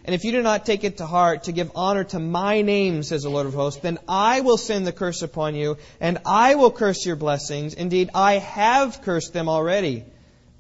and 0.06 0.14
if 0.14 0.24
you 0.24 0.32
do 0.32 0.44
not 0.44 0.64
take 0.64 0.84
it 0.84 0.98
to 0.98 1.08
heart 1.08 1.46
to 1.46 1.52
give 1.52 1.72
honor 1.74 2.04
to 2.04 2.20
my 2.20 2.62
name, 2.62 3.02
says 3.02 3.24
the 3.24 3.32
Lord 3.32 3.48
of 3.48 3.56
hosts, 3.56 3.82
then 3.82 3.98
I 4.08 4.42
will 4.42 4.58
send 4.58 4.86
the 4.86 4.92
curse 4.92 5.24
upon 5.24 5.56
you, 5.56 5.78
and 6.00 6.20
I 6.24 6.54
will 6.54 6.70
curse 6.70 7.04
your 7.04 7.16
blessings. 7.16 7.74
Indeed, 7.74 8.12
I 8.14 8.34
have 8.34 9.02
cursed 9.02 9.34
them 9.34 9.50
already. 9.50 10.06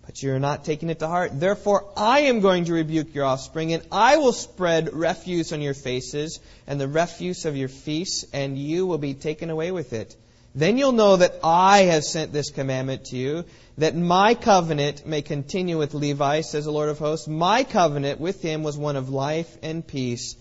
But 0.07 0.23
you 0.23 0.33
are 0.33 0.39
not 0.39 0.65
taking 0.65 0.89
it 0.89 0.97
to 0.97 1.07
heart. 1.07 1.39
Therefore, 1.39 1.93
I 1.95 2.21
am 2.21 2.39
going 2.39 2.65
to 2.65 2.73
rebuke 2.73 3.13
your 3.13 3.25
offspring, 3.25 3.73
and 3.73 3.83
I 3.91 4.17
will 4.17 4.33
spread 4.33 4.91
refuse 4.91 5.53
on 5.53 5.61
your 5.61 5.75
faces, 5.75 6.39
and 6.65 6.81
the 6.81 6.87
refuse 6.87 7.45
of 7.45 7.55
your 7.55 7.69
feasts, 7.69 8.25
and 8.33 8.57
you 8.57 8.87
will 8.87 8.97
be 8.97 9.13
taken 9.13 9.51
away 9.51 9.69
with 9.71 9.93
it. 9.93 10.15
Then 10.55 10.77
you'll 10.77 10.91
know 10.91 11.17
that 11.17 11.39
I 11.43 11.83
have 11.83 12.03
sent 12.03 12.31
this 12.31 12.51
commandment 12.51 13.05
to 13.05 13.17
you, 13.17 13.45
that 13.79 13.95
my 13.95 14.35
covenant 14.35 15.05
may 15.05 15.23
continue 15.23 15.79
with 15.79 15.95
Levi, 15.95 16.41
says 16.41 16.65
the 16.65 16.71
Lord 16.71 16.89
of 16.89 16.99
hosts. 16.99 17.27
My 17.27 17.63
covenant 17.63 18.19
with 18.19 18.41
him 18.41 18.61
was 18.61 18.77
one 18.77 18.95
of 18.95 19.09
life 19.09 19.57
and 19.63 19.85
peace. 19.85 20.35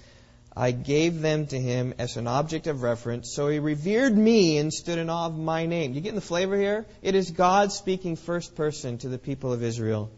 I 0.55 0.71
gave 0.71 1.23
them 1.23 1.47
to 1.47 1.59
him 1.59 1.95
as 1.99 2.19
an 2.19 2.27
object 2.27 2.67
of 2.67 2.83
reverence, 2.83 3.33
so 3.35 3.49
he 3.49 3.59
revered 3.59 4.15
me 4.15 4.59
and 4.59 4.71
stood 4.71 4.99
in 4.99 5.09
awe 5.09 5.27
of 5.27 5.39
my 5.39 5.65
name. 5.65 5.95
You 5.95 6.03
getting 6.03 6.15
the 6.15 6.21
flavor 6.21 6.57
here? 6.57 6.85
It 7.01 7.15
is 7.15 7.31
God 7.31 7.73
speaking 7.73 8.17
first 8.17 8.55
person 8.55 8.99
to 8.99 9.09
the 9.09 9.19
people 9.19 9.55
of 9.55 9.63
Israel. 9.63 10.11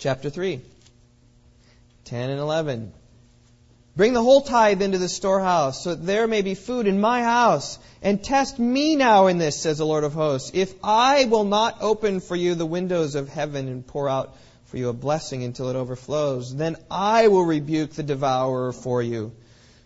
Chapter 0.00 0.28
3, 0.28 0.60
10 2.04 2.30
and 2.30 2.40
11. 2.40 2.92
Bring 4.00 4.14
the 4.14 4.22
whole 4.22 4.40
tithe 4.40 4.80
into 4.80 4.96
the 4.96 5.10
storehouse, 5.10 5.84
so 5.84 5.90
that 5.90 6.06
there 6.06 6.26
may 6.26 6.40
be 6.40 6.54
food 6.54 6.86
in 6.86 7.02
my 7.02 7.22
house. 7.22 7.78
And 8.00 8.24
test 8.24 8.58
me 8.58 8.96
now 8.96 9.26
in 9.26 9.36
this, 9.36 9.60
says 9.60 9.76
the 9.76 9.84
Lord 9.84 10.04
of 10.04 10.14
hosts, 10.14 10.52
if 10.54 10.72
I 10.82 11.26
will 11.26 11.44
not 11.44 11.82
open 11.82 12.20
for 12.20 12.34
you 12.34 12.54
the 12.54 12.64
windows 12.64 13.14
of 13.14 13.28
heaven 13.28 13.68
and 13.68 13.86
pour 13.86 14.08
out 14.08 14.34
for 14.64 14.78
you 14.78 14.88
a 14.88 14.94
blessing 14.94 15.44
until 15.44 15.68
it 15.68 15.76
overflows, 15.76 16.56
then 16.56 16.78
I 16.90 17.28
will 17.28 17.44
rebuke 17.44 17.90
the 17.90 18.02
devourer 18.02 18.72
for 18.72 19.02
you, 19.02 19.32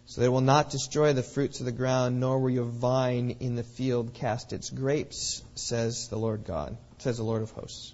so 0.07 0.21
that 0.21 0.29
it 0.29 0.31
will 0.31 0.43
not 0.43 0.71
destroy 0.71 1.13
the 1.13 1.25
fruits 1.25 1.59
of 1.59 1.67
the 1.67 1.73
ground, 1.73 2.21
nor 2.21 2.39
will 2.39 2.51
your 2.51 2.67
vine 2.67 3.39
in 3.41 3.57
the 3.57 3.65
field 3.65 4.15
cast 4.15 4.53
its 4.53 4.71
grapes, 4.71 5.43
says 5.57 6.07
the 6.07 6.19
Lord 6.19 6.45
God, 6.45 6.77
says 6.99 7.17
the 7.17 7.25
Lord 7.25 7.43
of 7.43 7.51
hosts. 7.51 7.93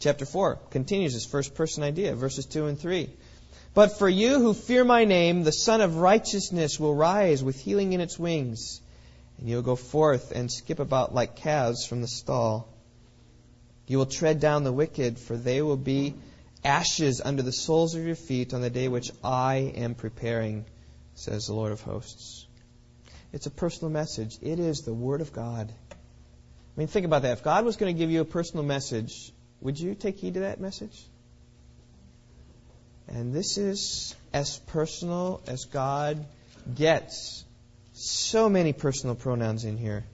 Chapter 0.00 0.26
4 0.26 0.58
continues 0.70 1.14
this 1.14 1.26
first 1.26 1.54
person 1.54 1.84
idea, 1.84 2.16
verses 2.16 2.44
2 2.46 2.66
and 2.66 2.76
3. 2.76 3.08
But 3.74 3.98
for 3.98 4.08
you 4.08 4.38
who 4.38 4.54
fear 4.54 4.84
my 4.84 5.04
name, 5.04 5.44
the 5.44 5.52
Sun 5.52 5.80
of 5.80 5.96
Righteousness 5.96 6.78
will 6.78 6.94
rise 6.94 7.42
with 7.42 7.58
healing 7.58 7.92
in 7.92 8.00
its 8.00 8.18
wings 8.18 8.82
and 9.42 9.50
you 9.50 9.56
will 9.56 9.62
go 9.62 9.74
forth 9.74 10.30
and 10.30 10.50
skip 10.50 10.78
about 10.78 11.16
like 11.16 11.34
calves 11.34 11.84
from 11.84 12.00
the 12.00 12.06
stall. 12.06 12.68
You 13.88 13.98
will 13.98 14.06
tread 14.06 14.38
down 14.38 14.62
the 14.62 14.72
wicked, 14.72 15.18
for 15.18 15.36
they 15.36 15.62
will 15.62 15.76
be 15.76 16.14
ashes 16.62 17.20
under 17.20 17.42
the 17.42 17.50
soles 17.50 17.96
of 17.96 18.06
your 18.06 18.14
feet 18.14 18.54
on 18.54 18.60
the 18.60 18.70
day 18.70 18.86
which 18.86 19.10
I 19.24 19.72
am 19.74 19.96
preparing, 19.96 20.64
says 21.16 21.46
the 21.46 21.54
Lord 21.54 21.72
of 21.72 21.80
hosts. 21.80 22.46
It's 23.32 23.46
a 23.46 23.50
personal 23.50 23.90
message. 23.90 24.38
It 24.40 24.60
is 24.60 24.82
the 24.82 24.94
Word 24.94 25.22
of 25.22 25.32
God. 25.32 25.72
I 25.90 25.94
mean, 26.78 26.86
think 26.86 27.04
about 27.04 27.22
that. 27.22 27.32
If 27.32 27.42
God 27.42 27.64
was 27.64 27.74
going 27.74 27.92
to 27.92 27.98
give 27.98 28.12
you 28.12 28.20
a 28.20 28.24
personal 28.24 28.64
message, 28.64 29.32
would 29.60 29.80
you 29.80 29.96
take 29.96 30.18
heed 30.18 30.34
to 30.34 30.40
that 30.40 30.60
message? 30.60 31.02
And 33.08 33.34
this 33.34 33.58
is 33.58 34.14
as 34.32 34.58
personal 34.58 35.42
as 35.46 35.66
God 35.66 36.24
gets 36.74 37.44
so 37.92 38.48
many 38.48 38.72
personal 38.72 39.14
pronouns 39.14 39.64
in 39.64 39.76
here. 39.76 40.04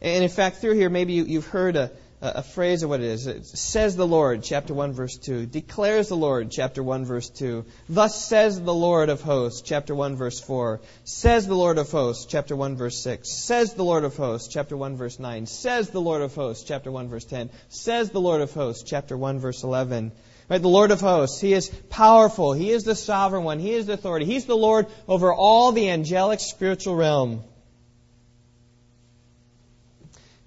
And 0.00 0.24
in 0.24 0.30
fact, 0.30 0.56
through 0.56 0.74
here, 0.74 0.88
maybe 0.88 1.12
you, 1.12 1.40
have 1.40 1.46
heard 1.46 1.76
a, 1.76 1.90
a 2.22 2.42
phrase 2.42 2.82
of 2.82 2.88
what 2.88 3.00
it 3.00 3.06
is. 3.06 3.26
It 3.26 3.46
says 3.46 3.96
the 3.96 4.06
Lord, 4.06 4.42
chapter 4.42 4.72
1, 4.72 4.92
verse 4.92 5.16
2. 5.18 5.46
Declares 5.46 6.08
the 6.08 6.16
Lord, 6.16 6.50
chapter 6.50 6.82
1, 6.82 7.04
verse 7.04 7.28
2. 7.28 7.66
Thus 7.88 8.24
says 8.24 8.60
the 8.60 8.74
Lord 8.74 9.10
of 9.10 9.20
hosts, 9.20 9.60
chapter 9.60 9.94
1, 9.94 10.16
verse 10.16 10.40
4. 10.40 10.80
Says 11.04 11.46
the 11.46 11.54
Lord 11.54 11.76
of 11.76 11.90
hosts, 11.90 12.24
chapter 12.24 12.56
1, 12.56 12.76
verse 12.76 12.98
6. 13.02 13.30
Says 13.30 13.74
the 13.74 13.84
Lord 13.84 14.04
of 14.04 14.16
hosts, 14.16 14.48
chapter 14.48 14.76
1, 14.76 14.96
verse 14.96 15.18
9. 15.18 15.46
Says 15.46 15.90
the 15.90 16.00
Lord 16.00 16.22
of 16.22 16.34
hosts, 16.34 16.64
chapter 16.64 16.90
1, 16.90 17.08
verse 17.08 17.24
10. 17.26 17.50
Says 17.68 18.10
the 18.10 18.20
Lord 18.20 18.40
of 18.40 18.52
hosts, 18.52 18.84
chapter 18.84 19.16
1, 19.16 19.38
verse 19.38 19.62
11. 19.62 20.12
Right, 20.50 20.60
the 20.60 20.68
Lord 20.68 20.90
of 20.90 21.00
hosts. 21.00 21.40
He 21.40 21.52
is 21.52 21.68
powerful. 21.90 22.52
He 22.52 22.72
is 22.72 22.82
the 22.82 22.96
sovereign 22.96 23.44
one. 23.44 23.60
He 23.60 23.70
is 23.70 23.86
the 23.86 23.92
authority. 23.92 24.26
He's 24.26 24.46
the 24.46 24.56
Lord 24.56 24.88
over 25.06 25.32
all 25.32 25.70
the 25.70 25.88
angelic 25.90 26.40
spiritual 26.40 26.96
realm. 26.96 27.44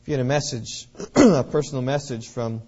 If 0.02 0.10
you 0.10 0.16
had 0.16 0.20
a 0.20 0.26
message, 0.26 0.90
a 1.16 1.46
personal 1.46 1.82
message 1.82 2.28
from 2.28 2.64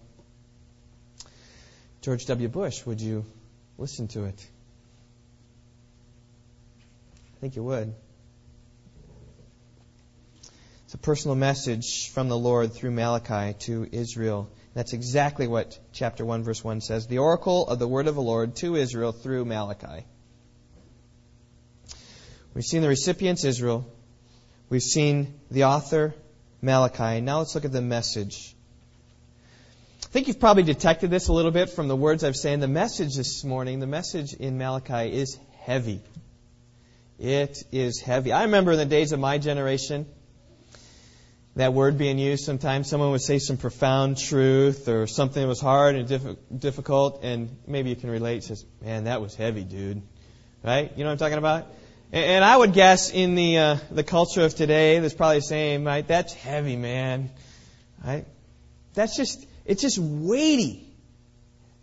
George 2.02 2.26
W. 2.28 2.48
Bush, 2.48 2.86
would 2.86 3.02
you 3.02 3.26
listen 3.78 4.08
to 4.10 4.24
it? 4.24 4.48
I 7.36 7.40
think 7.42 7.58
you 7.58 7.64
would. 7.64 7.94
It's 10.86 10.94
a 10.94 10.98
personal 10.98 11.36
message 11.36 12.12
from 12.12 12.30
the 12.30 12.38
Lord 12.38 12.72
through 12.72 12.92
Malachi 12.92 13.58
to 13.66 13.86
Israel. 13.92 14.50
That's 14.76 14.92
exactly 14.92 15.48
what 15.48 15.80
chapter 15.94 16.26
1, 16.26 16.44
verse 16.44 16.62
1 16.62 16.82
says 16.82 17.08
the 17.08 17.20
oracle 17.20 17.66
of 17.66 17.80
the 17.80 17.88
word 17.88 18.08
of 18.08 18.16
the 18.16 18.22
Lord 18.22 18.58
to 18.58 18.76
Israel 18.76 19.14
through 19.14 19.46
Malachi. 19.46 20.06
We've 22.54 22.66
seen 22.66 22.82
the 22.82 22.90
recipients, 22.90 23.46
Israel. 23.46 23.90
We've 24.70 24.84
seen 24.84 25.40
the 25.50 25.64
author, 25.64 26.14
Malachi. 26.62 27.22
Now 27.22 27.40
let's 27.40 27.56
look 27.56 27.64
at 27.64 27.72
the 27.72 27.82
message. 27.82 28.54
I 30.04 30.08
think 30.08 30.28
you've 30.28 30.42
probably 30.42 30.64
detected 30.64 31.10
this 31.10 31.30
a 31.30 31.34
little 31.34 31.52
bit 31.52 31.70
from 31.70 31.88
the 31.88 31.96
words 31.96 32.26
I've 32.26 32.36
said. 32.36 32.60
The 32.60 32.68
message 32.68 33.16
this 33.16 33.46
morning, 33.46 33.80
the 33.80 33.88
message 33.88 34.34
in 34.34 34.58
Malachi 34.58 35.14
is 35.14 35.38
heavy. 35.62 36.02
It 37.18 37.64
is 37.72 38.02
heavy. 38.02 38.34
I 38.34 38.44
remember 38.44 38.74
in 38.74 38.78
the 38.78 38.86
days 38.86 39.14
of 39.14 39.22
my 39.22 39.38
generation, 39.38 40.06
that 41.56 41.74
word 41.74 41.98
being 41.98 42.20
used 42.20 42.44
sometimes. 42.44 42.90
Someone 42.90 43.12
would 43.12 43.22
say 43.22 43.40
some 43.40 43.58
profound 43.58 44.18
truth 44.18 44.90
or 44.90 45.08
something 45.08 45.42
that 45.42 45.48
was 45.48 45.62
hard 45.62 45.96
and 45.96 46.08
diff- 46.08 46.38
difficult 46.58 47.24
and 47.24 47.50
maybe 47.66 47.90
you 47.90 47.96
can 47.96 48.10
relate. 48.10 48.44
Says 48.44 48.66
man 48.82 49.06
that 49.06 49.22
was 49.22 49.36
heavy 49.36 49.64
dude. 49.64 50.02
Right? 50.64 50.92
You 50.96 51.04
know 51.04 51.10
what 51.10 51.14
i'm 51.14 51.18
talking 51.18 51.38
about? 51.38 51.68
And, 52.12 52.26
and 52.26 52.44
i 52.44 52.58
would 52.58 52.74
guess 52.74 53.12
in 53.12 53.36
the 53.36 53.58
uh, 53.58 53.78
the 53.92 54.04
culture 54.04 54.42
of 54.42 54.56
today 54.56 55.00
that's 55.00 55.14
probably 55.14 55.38
the 55.38 55.44
same 55.44 55.86
right 55.86 56.06
that's 56.06 56.34
heavy 56.34 56.76
man. 56.76 57.30
Right? 58.06 58.26
That's 58.94 59.16
just 59.16 59.46
it's 59.66 59.82
just 59.82 59.98
weighty. 59.98 60.94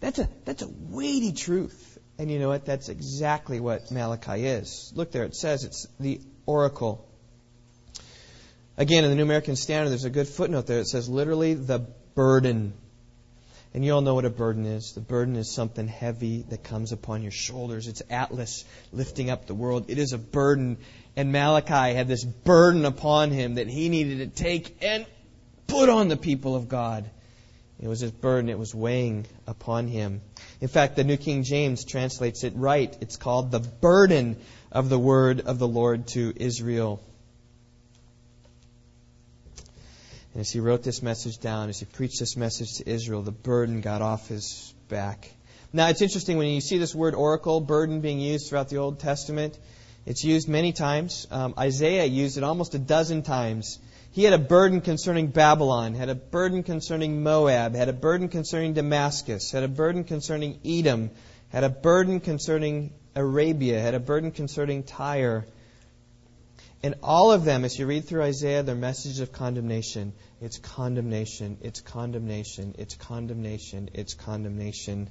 That's 0.01 0.19
a 0.19 0.29
that's 0.45 0.63
a 0.63 0.69
weighty 0.69 1.33
truth. 1.33 1.99
And 2.19 2.31
you 2.31 2.39
know 2.39 2.49
what? 2.49 2.67
That's 2.67 2.91
exactly 2.91 3.59
what 3.59 3.91
malachi 3.91 4.45
is. 4.45 4.93
Look 4.95 5.13
there. 5.13 5.25
It 5.25 5.35
says 5.35 5.65
it's 5.65 5.87
the 5.99 6.21
oracle 6.45 7.09
Again, 8.77 9.05
in 9.05 9.11
the 9.11 9.17
New 9.17 9.23
American 9.23 9.57
Standard, 9.57 9.91
there's 9.91 10.05
a 10.05 10.11
good 10.11 10.29
footnote 10.29 10.67
there. 10.67 10.81
It 10.81 10.87
says 10.87 11.09
literally 11.09 11.55
the 11.55 11.81
burden. 12.15 12.73
And 13.75 13.85
you 13.85 13.93
all 13.93 14.01
know 14.01 14.15
what 14.15 14.25
a 14.25 14.31
burden 14.31 14.65
is. 14.65 14.93
The 14.93 15.01
burden 15.01 15.37
is 15.37 15.51
something 15.51 15.89
heavy 15.89 16.43
that 16.49 16.65
comes 16.65 16.93
upon 16.93 17.23
your 17.23 17.33
shoulders. 17.33 17.87
It's 17.87 18.03
Atlas 18.11 18.65
lifting 18.93 19.31
up 19.31 19.47
the 19.47 19.55
world. 19.55 19.87
It 19.89 19.99
is 19.99 20.13
a 20.13 20.19
burden. 20.19 20.79
And 21.17 21.33
Malachi 21.33 21.95
had 21.95 22.09
this 22.09 22.25
burden 22.25 22.85
upon 22.85 23.31
him 23.31 23.57
that 23.57 23.69
he 23.69 23.89
needed 23.89 24.19
to 24.19 24.43
take 24.43 24.83
and 24.83 25.07
put 25.67 25.89
on 25.89 26.09
the 26.09 26.17
people 26.17 26.55
of 26.55 26.69
God. 26.69 27.09
It 27.79 27.89
was 27.89 28.01
his 28.01 28.13
burden. 28.13 28.49
It 28.49 28.59
was 28.59 28.75
weighing 28.75 29.27
upon 29.47 29.89
him. 29.89 30.23
In 30.61 30.69
fact, 30.69 30.97
the 30.97 31.05
New 31.05 31.17
King 31.17 31.43
James 31.43 31.85
translates 31.85 32.45
it 32.45 32.55
right. 32.57 32.97
It's 33.01 33.17
called 33.17 33.51
the 33.51 33.61
burden 33.61 34.37
of 34.71 34.89
the 34.89 34.99
word 34.99 35.41
of 35.41 35.59
the 35.59 35.69
Lord 35.69 36.07
to 36.09 36.33
Israel. 36.37 37.03
And 40.33 40.41
as 40.41 40.51
he 40.51 40.61
wrote 40.61 40.83
this 40.83 41.03
message 41.03 41.39
down, 41.39 41.69
as 41.69 41.79
he 41.79 41.85
preached 41.85 42.19
this 42.19 42.37
message 42.37 42.79
to 42.79 42.89
Israel, 42.89 43.23
the 43.23 43.33
burden 43.33 43.83
got 43.83 44.01
off 44.01 44.29
his 44.29 44.73
back. 44.89 45.31
Now, 45.75 45.89
it's 45.89 46.01
interesting 46.01 46.39
when 46.39 46.49
you 46.49 46.61
see 46.63 46.79
this 46.79 46.95
word 46.95 47.15
oracle, 47.15 47.61
burden, 47.61 48.01
being 48.01 48.19
used 48.19 48.49
throughout 48.49 48.71
the 48.71 48.79
Old 48.79 48.99
Testament. 48.99 49.59
It's 50.07 50.25
used 50.25 50.49
many 50.49 50.73
times. 50.73 51.27
Um, 51.31 51.55
Isaiah 51.59 52.07
used 52.07 52.39
it 52.39 52.45
almost 52.45 52.75
a 52.75 52.79
dozen 52.79 53.23
times. 53.23 53.79
He 54.13 54.25
had 54.25 54.33
a 54.33 54.39
burden 54.39 54.81
concerning 54.81 55.29
Babylon, 55.29 55.95
had 55.95 56.09
a 56.09 56.15
burden 56.15 56.63
concerning 56.63 57.23
Moab, 57.23 57.75
had 57.75 57.89
a 57.89 57.95
burden 57.95 58.29
concerning 58.29 58.75
Damascus, 58.75 59.51
had 59.51 59.63
a 59.63 59.69
burden 59.69 60.05
concerning 60.05 60.59
Edom, 60.65 61.11
had 61.49 61.65
a 61.65 61.71
burden 61.71 62.21
concerning 62.21 62.93
Arabia, 63.15 63.81
had 63.81 63.95
a 63.95 64.01
burden 64.01 64.31
concerning 64.31 64.83
Tyre. 64.83 65.47
And 66.83 66.97
all 67.03 67.31
of 67.31 67.45
them, 67.45 67.65
as 67.65 67.79
you 67.79 67.87
read 67.87 68.07
through 68.07 68.23
Isaiah, 68.23 68.65
they're 68.65 68.75
messages 68.75 69.21
of 69.21 69.31
condemnation. 69.31 70.13
It's 70.41 70.59
condemnation, 70.59 71.59
it's 71.61 71.81
condemnation, 71.81 72.75
it's 72.77 72.97
condemnation, 72.97 73.91
it's 73.95 74.15
condemnation. 74.15 75.09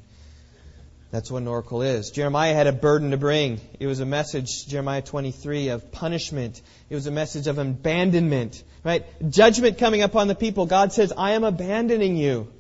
That's 1.12 1.32
what 1.32 1.42
an 1.42 1.48
oracle 1.48 1.82
is. 1.82 2.12
Jeremiah 2.12 2.54
had 2.54 2.68
a 2.68 2.74
burden 2.74 3.12
to 3.12 3.18
bring. 3.18 3.60
It 3.80 3.88
was 3.88 4.00
a 4.02 4.06
message, 4.06 4.66
Jeremiah 4.68 5.02
23, 5.02 5.70
of 5.70 5.92
punishment. 5.92 6.62
It 6.90 6.96
was 6.96 7.08
a 7.08 7.12
message 7.12 7.48
of 7.48 7.58
abandonment, 7.58 8.64
right? 8.84 9.06
Judgment 9.30 9.78
coming 9.78 10.02
upon 10.02 10.28
the 10.28 10.36
people. 10.36 10.66
God 10.66 10.92
says, 10.94 11.14
I 11.18 11.32
am 11.32 11.44
abandoning 11.44 12.18
you. 12.18 12.52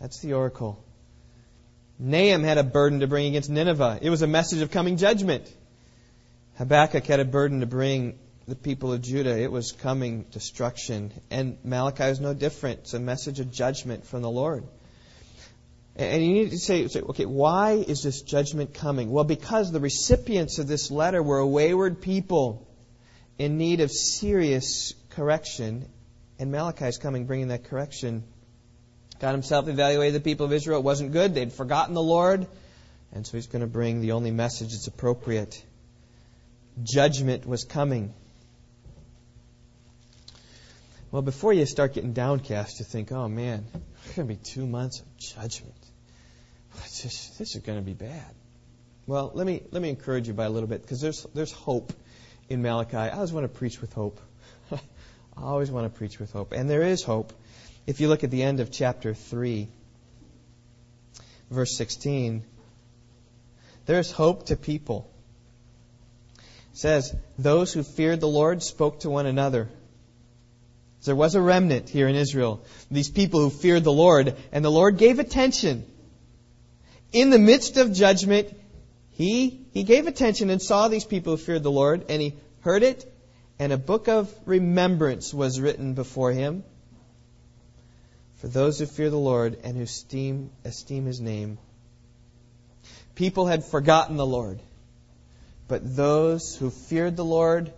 That's 0.00 0.20
the 0.20 0.32
oracle. 0.34 0.82
Nahum 1.98 2.42
had 2.42 2.58
a 2.58 2.64
burden 2.64 3.00
to 3.00 3.06
bring 3.06 3.26
against 3.26 3.50
Nineveh. 3.50 4.00
It 4.02 4.10
was 4.10 4.22
a 4.22 4.26
message 4.26 4.62
of 4.62 4.72
coming 4.72 4.96
judgment. 4.96 5.52
Habakkuk 6.58 7.06
had 7.06 7.20
a 7.20 7.24
burden 7.24 7.60
to 7.60 7.66
bring 7.66 8.18
the 8.46 8.56
people 8.56 8.92
of 8.92 9.02
Judah. 9.02 9.38
It 9.38 9.50
was 9.50 9.72
coming 9.72 10.24
destruction. 10.30 11.12
And 11.30 11.58
Malachi 11.64 12.04
is 12.04 12.20
no 12.20 12.34
different. 12.34 12.80
It's 12.80 12.94
a 12.94 13.00
message 13.00 13.40
of 13.40 13.52
judgment 13.52 14.06
from 14.06 14.22
the 14.22 14.30
Lord. 14.30 14.64
And 15.94 16.24
you 16.24 16.32
need 16.32 16.50
to 16.50 16.58
say, 16.58 16.86
okay, 16.86 17.26
why 17.26 17.72
is 17.72 18.02
this 18.02 18.22
judgment 18.22 18.72
coming? 18.72 19.10
Well, 19.10 19.24
because 19.24 19.70
the 19.70 19.80
recipients 19.80 20.58
of 20.58 20.66
this 20.66 20.90
letter 20.90 21.22
were 21.22 21.38
a 21.38 21.46
wayward 21.46 22.00
people 22.00 22.66
in 23.38 23.58
need 23.58 23.80
of 23.80 23.90
serious 23.90 24.94
correction. 25.10 25.86
And 26.38 26.50
Malachi 26.50 26.86
is 26.86 26.96
coming 26.96 27.26
bringing 27.26 27.48
that 27.48 27.64
correction. 27.64 28.24
God 29.20 29.32
himself 29.32 29.68
evaluated 29.68 30.14
the 30.14 30.20
people 30.20 30.46
of 30.46 30.52
Israel. 30.52 30.78
It 30.78 30.84
wasn't 30.84 31.12
good. 31.12 31.34
They'd 31.34 31.52
forgotten 31.52 31.94
the 31.94 32.02
Lord. 32.02 32.46
And 33.12 33.26
so 33.26 33.36
he's 33.36 33.46
going 33.46 33.60
to 33.60 33.68
bring 33.68 34.00
the 34.00 34.12
only 34.12 34.30
message 34.30 34.70
that's 34.70 34.86
appropriate. 34.86 35.62
Judgment 36.82 37.46
was 37.46 37.64
coming. 37.64 38.14
Well, 41.12 41.20
before 41.20 41.52
you 41.52 41.66
start 41.66 41.92
getting 41.92 42.14
downcast, 42.14 42.78
you 42.78 42.86
think, 42.86 43.12
oh 43.12 43.28
man, 43.28 43.66
it's 44.06 44.16
going 44.16 44.26
to 44.26 44.34
be 44.34 44.40
two 44.42 44.66
months 44.66 45.00
of 45.00 45.16
judgment. 45.18 45.76
Just, 46.84 47.38
this 47.38 47.54
is 47.54 47.60
going 47.62 47.78
to 47.78 47.84
be 47.84 47.92
bad. 47.92 48.34
Well, 49.06 49.30
let 49.34 49.46
me 49.46 49.62
let 49.70 49.82
me 49.82 49.90
encourage 49.90 50.26
you 50.26 50.32
by 50.32 50.46
a 50.46 50.50
little 50.50 50.68
bit 50.68 50.80
because 50.80 51.02
there's 51.02 51.26
there's 51.34 51.52
hope 51.52 51.92
in 52.48 52.62
Malachi. 52.62 52.96
I 52.96 53.10
always 53.10 53.30
want 53.30 53.44
to 53.44 53.48
preach 53.48 53.78
with 53.80 53.92
hope. 53.92 54.20
I 54.72 54.78
always 55.36 55.70
want 55.70 55.92
to 55.92 55.98
preach 55.98 56.18
with 56.18 56.32
hope, 56.32 56.52
and 56.52 56.70
there 56.70 56.82
is 56.82 57.02
hope. 57.02 57.34
If 57.86 58.00
you 58.00 58.08
look 58.08 58.24
at 58.24 58.30
the 58.30 58.42
end 58.42 58.60
of 58.60 58.70
chapter 58.70 59.12
three, 59.12 59.68
verse 61.50 61.76
sixteen, 61.76 62.44
there's 63.84 64.10
hope 64.10 64.46
to 64.46 64.56
people. 64.56 65.10
It 66.38 66.78
says, 66.78 67.14
"Those 67.38 67.70
who 67.72 67.82
feared 67.82 68.20
the 68.20 68.28
Lord 68.28 68.62
spoke 68.62 69.00
to 69.00 69.10
one 69.10 69.26
another." 69.26 69.68
There 71.04 71.16
was 71.16 71.34
a 71.34 71.40
remnant 71.40 71.88
here 71.88 72.08
in 72.08 72.14
Israel, 72.14 72.64
these 72.90 73.10
people 73.10 73.40
who 73.40 73.50
feared 73.50 73.84
the 73.84 73.92
Lord, 73.92 74.36
and 74.52 74.64
the 74.64 74.70
Lord 74.70 74.98
gave 74.98 75.18
attention. 75.18 75.84
In 77.12 77.30
the 77.30 77.38
midst 77.38 77.76
of 77.76 77.92
judgment, 77.92 78.48
he, 79.10 79.66
he 79.72 79.82
gave 79.82 80.06
attention 80.06 80.48
and 80.50 80.62
saw 80.62 80.88
these 80.88 81.04
people 81.04 81.32
who 81.32 81.42
feared 81.42 81.62
the 81.62 81.70
Lord, 81.70 82.06
and 82.08 82.22
he 82.22 82.34
heard 82.60 82.82
it, 82.82 83.12
and 83.58 83.72
a 83.72 83.78
book 83.78 84.08
of 84.08 84.32
remembrance 84.46 85.34
was 85.34 85.60
written 85.60 85.94
before 85.94 86.32
him 86.32 86.64
for 88.42 88.48
those 88.48 88.80
who 88.80 88.86
fear 88.86 89.08
the 89.08 89.16
Lord 89.16 89.56
and 89.62 89.76
who 89.76 89.84
esteem, 89.84 90.50
esteem 90.64 91.06
his 91.06 91.20
name. 91.20 91.58
People 93.14 93.46
had 93.46 93.64
forgotten 93.64 94.16
the 94.16 94.26
Lord, 94.26 94.60
but 95.68 95.94
those 95.94 96.56
who 96.56 96.70
feared 96.70 97.16
the 97.16 97.24
Lord, 97.24 97.72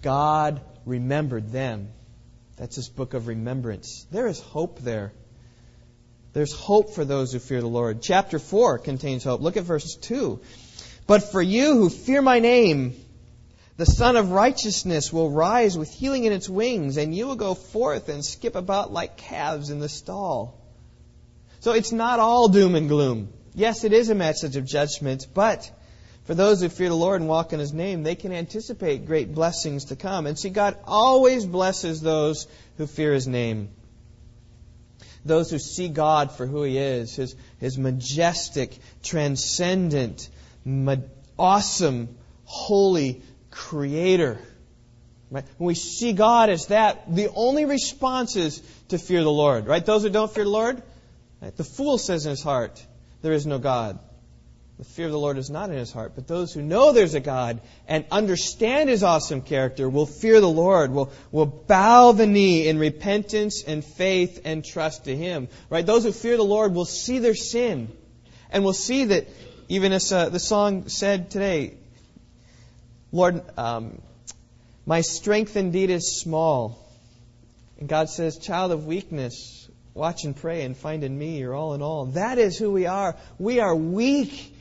God 0.00 0.62
remembered 0.86 1.52
them. 1.52 1.90
That's 2.58 2.76
this 2.76 2.88
book 2.88 3.14
of 3.14 3.28
remembrance. 3.28 4.06
There 4.10 4.26
is 4.26 4.40
hope 4.40 4.80
there. 4.80 5.12
There's 6.32 6.52
hope 6.52 6.94
for 6.94 7.04
those 7.04 7.32
who 7.32 7.38
fear 7.38 7.60
the 7.60 7.68
Lord. 7.68 8.02
Chapter 8.02 8.38
4 8.38 8.78
contains 8.78 9.24
hope. 9.24 9.40
Look 9.40 9.56
at 9.56 9.64
verse 9.64 9.96
2. 9.96 10.40
But 11.06 11.30
for 11.30 11.40
you 11.40 11.74
who 11.74 11.88
fear 11.88 12.20
my 12.20 12.40
name, 12.40 12.94
the 13.76 13.86
Sun 13.86 14.16
of 14.16 14.32
Righteousness 14.32 15.12
will 15.12 15.30
rise 15.30 15.78
with 15.78 15.90
healing 15.90 16.24
in 16.24 16.32
its 16.32 16.48
wings, 16.48 16.96
and 16.96 17.14
you 17.14 17.28
will 17.28 17.36
go 17.36 17.54
forth 17.54 18.08
and 18.08 18.24
skip 18.24 18.56
about 18.56 18.92
like 18.92 19.16
calves 19.16 19.70
in 19.70 19.78
the 19.78 19.88
stall. 19.88 20.60
So 21.60 21.72
it's 21.72 21.92
not 21.92 22.18
all 22.18 22.48
doom 22.48 22.74
and 22.74 22.88
gloom. 22.88 23.32
Yes, 23.54 23.84
it 23.84 23.92
is 23.92 24.10
a 24.10 24.14
message 24.14 24.56
of 24.56 24.66
judgment, 24.66 25.28
but 25.32 25.70
for 26.28 26.34
those 26.34 26.60
who 26.60 26.68
fear 26.68 26.90
the 26.90 26.94
Lord 26.94 27.22
and 27.22 27.30
walk 27.30 27.54
in 27.54 27.58
His 27.58 27.72
name, 27.72 28.02
they 28.02 28.14
can 28.14 28.34
anticipate 28.34 29.06
great 29.06 29.34
blessings 29.34 29.86
to 29.86 29.96
come. 29.96 30.26
And 30.26 30.38
see, 30.38 30.50
God 30.50 30.76
always 30.84 31.46
blesses 31.46 32.02
those 32.02 32.46
who 32.76 32.86
fear 32.86 33.14
His 33.14 33.26
name. 33.26 33.70
Those 35.24 35.50
who 35.50 35.58
see 35.58 35.88
God 35.88 36.30
for 36.30 36.44
who 36.44 36.64
He 36.64 36.76
is, 36.76 37.16
His, 37.16 37.34
his 37.60 37.78
majestic, 37.78 38.76
transcendent, 39.02 40.28
ma- 40.66 40.96
awesome, 41.38 42.14
holy 42.44 43.22
Creator. 43.50 44.38
Right? 45.30 45.46
When 45.56 45.68
we 45.68 45.74
see 45.74 46.12
God 46.12 46.50
as 46.50 46.66
that, 46.66 47.04
the 47.08 47.30
only 47.34 47.64
response 47.64 48.36
is 48.36 48.62
to 48.88 48.98
fear 48.98 49.22
the 49.22 49.32
Lord. 49.32 49.66
Right? 49.66 49.82
Those 49.82 50.02
who 50.02 50.10
don't 50.10 50.30
fear 50.30 50.44
the 50.44 50.50
Lord, 50.50 50.82
right? 51.40 51.56
the 51.56 51.64
fool 51.64 51.96
says 51.96 52.26
in 52.26 52.30
his 52.30 52.42
heart, 52.42 52.84
there 53.22 53.32
is 53.32 53.46
no 53.46 53.58
God. 53.58 53.98
The 54.78 54.84
fear 54.84 55.06
of 55.06 55.12
the 55.12 55.18
Lord 55.18 55.38
is 55.38 55.50
not 55.50 55.70
in 55.70 55.76
his 55.76 55.90
heart. 55.90 56.12
But 56.14 56.28
those 56.28 56.52
who 56.52 56.62
know 56.62 56.92
there's 56.92 57.14
a 57.14 57.20
God 57.20 57.60
and 57.88 58.04
understand 58.12 58.88
his 58.88 59.02
awesome 59.02 59.42
character 59.42 59.88
will 59.88 60.06
fear 60.06 60.40
the 60.40 60.48
Lord, 60.48 60.92
will, 60.92 61.12
will 61.32 61.46
bow 61.46 62.12
the 62.12 62.28
knee 62.28 62.68
in 62.68 62.78
repentance 62.78 63.64
and 63.64 63.84
faith 63.84 64.42
and 64.44 64.64
trust 64.64 65.06
to 65.06 65.16
him. 65.16 65.48
Right? 65.68 65.84
Those 65.84 66.04
who 66.04 66.12
fear 66.12 66.36
the 66.36 66.44
Lord 66.44 66.74
will 66.74 66.84
see 66.84 67.18
their 67.18 67.34
sin 67.34 67.90
and 68.50 68.62
will 68.62 68.72
see 68.72 69.06
that, 69.06 69.26
even 69.68 69.92
as 69.92 70.12
uh, 70.12 70.28
the 70.28 70.38
song 70.38 70.88
said 70.88 71.32
today, 71.32 71.74
Lord, 73.10 73.42
um, 73.58 74.00
my 74.86 75.00
strength 75.00 75.56
indeed 75.56 75.90
is 75.90 76.20
small. 76.20 76.86
And 77.80 77.88
God 77.88 78.10
says, 78.10 78.38
child 78.38 78.70
of 78.70 78.86
weakness, 78.86 79.68
watch 79.92 80.22
and 80.22 80.36
pray 80.36 80.62
and 80.62 80.76
find 80.76 81.02
in 81.02 81.18
me 81.18 81.38
your 81.38 81.52
all 81.52 81.74
in 81.74 81.82
all. 81.82 82.06
That 82.06 82.38
is 82.38 82.56
who 82.56 82.70
we 82.70 82.86
are. 82.86 83.16
We 83.40 83.58
are 83.58 83.74
weak 83.74 84.54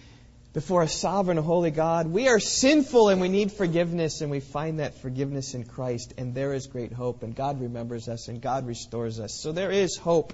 before 0.53 0.83
a 0.83 0.87
sovereign, 0.87 1.37
holy 1.37 1.71
God. 1.71 2.07
We 2.07 2.27
are 2.27 2.39
sinful 2.39 3.09
and 3.09 3.21
we 3.21 3.27
need 3.29 3.51
forgiveness, 3.51 4.21
and 4.21 4.31
we 4.31 4.39
find 4.39 4.79
that 4.79 4.99
forgiveness 5.01 5.53
in 5.53 5.65
Christ, 5.65 6.13
and 6.17 6.33
there 6.33 6.53
is 6.53 6.67
great 6.67 6.91
hope, 6.91 7.23
and 7.23 7.35
God 7.35 7.61
remembers 7.61 8.07
us, 8.07 8.27
and 8.27 8.41
God 8.41 8.65
restores 8.65 9.19
us. 9.19 9.33
So 9.33 9.51
there 9.51 9.71
is 9.71 9.97
hope 9.97 10.33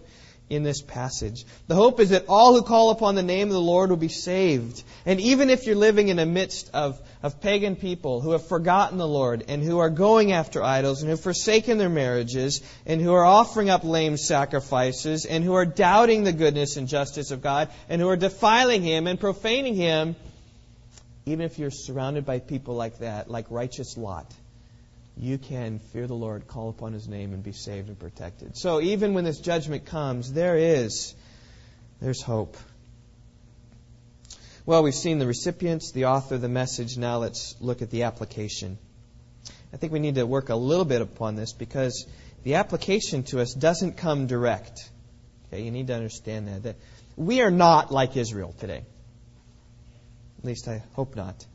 in 0.49 0.64
this 0.64 0.82
passage. 0.82 1.45
The 1.68 1.76
hope 1.76 1.99
is 1.99 2.11
that 2.11 2.26
all 2.28 2.53
who 2.53 2.61
call 2.61 2.91
upon 2.91 3.16
the 3.16 3.24
name 3.24 3.47
of 3.47 3.53
the 3.53 3.61
Lord 3.61 3.89
will 3.89 3.97
be 3.97 4.09
saved. 4.09 4.84
And 5.05 5.20
even 5.20 5.49
if 5.49 5.66
you're 5.66 5.76
living 5.76 6.09
in 6.09 6.18
the 6.18 6.26
midst 6.26 6.70
of, 6.74 7.01
of 7.24 7.40
pagan 7.40 7.78
people 7.78 8.20
who 8.20 8.32
have 8.32 8.46
forgotten 8.46 8.98
the 8.98 9.08
Lord 9.08 9.46
and 9.48 9.64
who 9.64 9.80
are 9.80 9.90
going 9.90 10.34
after 10.34 10.62
idols 10.62 11.02
and 11.02 11.08
who 11.08 11.12
have 11.12 11.22
forsaken 11.22 11.78
their 11.78 11.90
marriages 11.90 12.62
and 12.86 13.02
who 13.02 13.14
are 13.14 13.24
offering 13.24 13.70
up 13.70 13.86
lame 13.86 14.18
sacrifices 14.18 15.26
and 15.26 15.42
who 15.42 15.54
are 15.54 15.66
doubting 15.66 16.26
the 16.26 16.34
goodness 16.34 16.76
and 16.76 16.90
justice 16.90 17.32
of 17.32 17.42
God 17.42 17.70
and 17.88 18.02
who 18.02 18.10
are 18.10 18.18
defiling 18.18 18.84
Him 18.84 19.08
and 19.08 19.18
profaning 19.18 19.74
Him, 19.74 20.18
even 21.26 21.46
if 21.46 21.58
you're 21.58 21.72
surrounded 21.72 22.26
by 22.26 22.40
people 22.40 22.76
like 22.76 23.00
that, 23.00 23.32
like 23.32 23.46
righteous 23.50 23.98
Lot, 23.98 24.30
you 25.16 25.38
can 25.38 25.80
fear 25.80 26.08
the 26.08 26.16
Lord, 26.16 26.48
call 26.48 26.68
upon 26.68 26.92
His 26.92 27.08
name, 27.08 27.34
and 27.34 27.42
be 27.42 27.54
saved 27.54 27.88
and 27.88 27.98
protected. 27.98 28.58
So 28.58 28.82
even 28.82 29.14
when 29.14 29.24
this 29.24 29.40
judgment 29.40 29.86
comes, 29.86 30.34
there 30.34 30.58
is, 30.58 31.16
there's 32.02 32.22
hope. 32.22 32.58
Well, 34.66 34.82
we've 34.82 34.95
seen 34.95 35.20
the 35.20 35.28
recipients, 35.28 35.91
the 35.91 36.05
author, 36.05 36.38
the 36.38 36.47
message. 36.47 36.97
Now 36.97 37.18
let's 37.18 37.53
look 37.59 37.82
at 37.82 37.89
the 37.89 38.03
application. 38.03 38.78
I 39.74 39.78
think 39.78 39.91
we 39.91 39.99
need 39.99 40.16
to 40.16 40.26
work 40.26 40.47
a 40.47 40.55
little 40.55 40.86
bit 40.86 41.01
upon 41.01 41.36
this 41.36 41.51
because 41.51 42.07
the 42.43 42.55
application 42.55 43.24
to 43.24 43.41
us 43.41 43.53
doesn't 43.53 43.97
come 43.97 44.26
direct. 44.26 44.89
Okay, 45.47 45.64
you 45.64 45.72
need 45.72 45.88
to 45.88 45.95
understand 45.95 46.47
that. 46.47 46.64
That 46.64 46.76
we 47.18 47.41
are 47.41 47.51
not 47.51 47.91
like 47.91 48.16
Israel 48.16 48.55
today. 48.57 48.86
At 50.39 50.45
least 50.45 50.70
I 50.70 50.82
hope 50.93 51.18
not. 51.18 51.45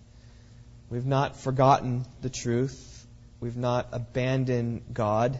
We've 0.91 1.07
not 1.07 1.41
forgotten 1.41 2.05
the 2.21 2.29
truth. 2.29 3.07
We've 3.41 3.57
not 3.57 3.89
abandoned 3.93 4.83
God. 4.93 5.39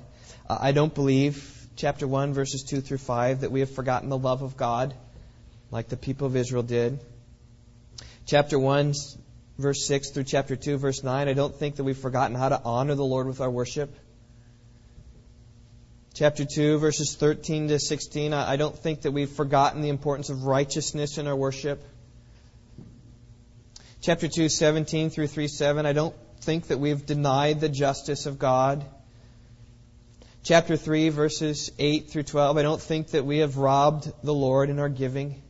Uh, 0.49 0.57
I 0.59 0.73
don't 0.73 0.95
believe, 0.95 1.69
chapter 1.77 2.09
1, 2.09 2.33
verses 2.33 2.63
2 2.63 2.81
through 2.81 2.97
5, 2.97 3.43
that 3.43 3.53
we 3.53 3.61
have 3.61 3.71
forgotten 3.71 4.09
the 4.09 4.17
love 4.17 4.41
of 4.41 4.57
God 4.57 4.95
like 5.71 5.89
the 5.89 5.99
people 5.99 6.27
of 6.27 6.35
Israel 6.35 6.63
did. 6.63 6.99
Chapter 8.29 8.59
1, 8.59 8.93
verse 9.57 9.87
6 9.87 10.11
through 10.11 10.25
chapter 10.25 10.55
2, 10.55 10.77
verse 10.77 11.03
9, 11.03 11.29
I 11.29 11.33
don't 11.33 11.55
think 11.55 11.77
that 11.77 11.85
we've 11.85 11.97
forgotten 11.97 12.37
how 12.37 12.51
to 12.51 12.61
honor 12.63 12.95
the 12.95 13.03
Lord 13.03 13.27
with 13.27 13.41
our 13.41 13.51
worship. 13.51 13.89
Chapter 16.13 16.45
2, 16.45 16.77
verses 16.77 17.17
13 17.17 17.69
to 17.69 17.79
16, 17.79 18.35
I 18.35 18.57
don't 18.57 18.79
think 18.79 19.01
that 19.03 19.13
we've 19.13 19.31
forgotten 19.31 19.81
the 19.81 19.89
importance 19.89 20.29
of 20.29 20.45
righteousness 20.45 21.17
in 21.17 21.27
our 21.27 21.35
worship. 21.35 21.83
Chapter 24.03 24.29
2, 24.29 24.51
17 24.51 25.09
through 25.09 25.29
3, 25.29 25.49
7, 25.49 25.87
I 25.87 25.95
don't 25.95 26.15
think 26.41 26.67
that 26.67 26.79
we've 26.79 27.07
denied 27.07 27.63
the 27.63 27.71
justice 27.71 28.27
of 28.27 28.39
God. 28.39 28.85
Chapter 30.43 30.77
3, 30.77 31.09
verses 31.09 31.73
8 31.79 32.11
through 32.11 32.25
12, 32.25 32.59
I 32.59 32.63
don't 32.63 32.83
think 32.83 33.13
that 33.13 33.25
we 33.25 33.39
have 33.39 33.57
robbed 33.57 34.13
the 34.23 34.35
Lord 34.35 34.69
in 34.69 34.79
our 34.81 34.91
giving. 34.91 35.43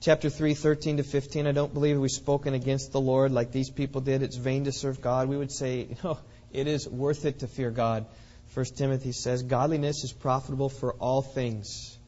Chapter 0.00 0.30
3, 0.30 0.54
13 0.54 0.96
to 0.96 1.02
15, 1.02 1.46
I 1.46 1.52
don't 1.52 1.74
believe 1.74 1.98
we've 1.98 2.10
spoken 2.10 2.54
against 2.54 2.92
the 2.92 3.00
Lord 3.00 3.32
like 3.32 3.52
these 3.52 3.70
people 3.70 4.00
did. 4.00 4.22
It's 4.22 4.36
vain 4.36 4.64
to 4.64 4.72
serve 4.72 5.00
God. 5.00 5.28
We 5.28 5.36
would 5.36 5.52
say, 5.52 5.80
you 5.90 5.96
know, 6.02 6.18
it 6.52 6.66
is 6.66 6.88
worth 6.88 7.24
it 7.26 7.40
to 7.40 7.46
fear 7.46 7.70
God. 7.70 8.06
1 8.54 8.64
Timothy 8.76 9.12
says, 9.12 9.42
Godliness 9.42 10.02
is 10.02 10.12
profitable 10.12 10.68
for 10.68 10.94
all 10.94 11.22
things 11.22 11.98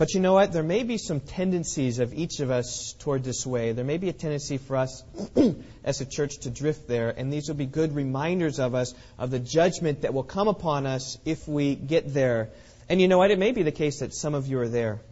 but 0.00 0.14
you 0.14 0.20
know 0.20 0.32
what? 0.32 0.50
There 0.50 0.62
may 0.62 0.82
be 0.82 0.96
some 0.96 1.20
tendencies 1.20 1.98
of 1.98 2.14
each 2.14 2.40
of 2.40 2.50
us 2.50 2.94
toward 3.00 3.22
this 3.22 3.46
way. 3.46 3.72
There 3.72 3.84
may 3.84 3.98
be 3.98 4.08
a 4.08 4.14
tendency 4.14 4.56
for 4.56 4.78
us 4.78 5.04
as 5.84 6.00
a 6.00 6.06
church 6.06 6.38
to 6.38 6.50
drift 6.50 6.88
there, 6.88 7.10
and 7.10 7.30
these 7.30 7.48
will 7.48 7.56
be 7.56 7.66
good 7.66 7.94
reminders 7.94 8.58
of 8.58 8.74
us 8.74 8.94
of 9.18 9.30
the 9.30 9.38
judgment 9.38 10.00
that 10.00 10.14
will 10.14 10.22
come 10.22 10.48
upon 10.48 10.86
us 10.86 11.18
if 11.26 11.46
we 11.46 11.74
get 11.74 12.14
there. 12.14 12.48
And 12.88 12.98
you 12.98 13.08
know 13.08 13.18
what? 13.18 13.30
It 13.30 13.38
may 13.38 13.52
be 13.52 13.62
the 13.62 13.72
case 13.72 13.98
that 13.98 14.14
some 14.14 14.32
of 14.32 14.46
you 14.46 14.58
are 14.60 14.68
there. 14.68 15.02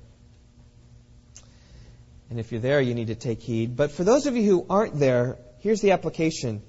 And 2.31 2.39
if 2.39 2.53
you're 2.53 2.61
there, 2.61 2.81
you 2.81 2.95
need 2.95 3.07
to 3.07 3.15
take 3.15 3.41
heed. 3.41 3.77
But 3.77 3.91
for 3.91 4.05
those 4.05 4.27
of 4.27 4.37
you 4.37 4.45
who 4.45 4.67
aren't 4.69 4.99
there, 4.99 5.39
here's 5.61 5.81
the 5.81 5.93
application. 5.93 6.63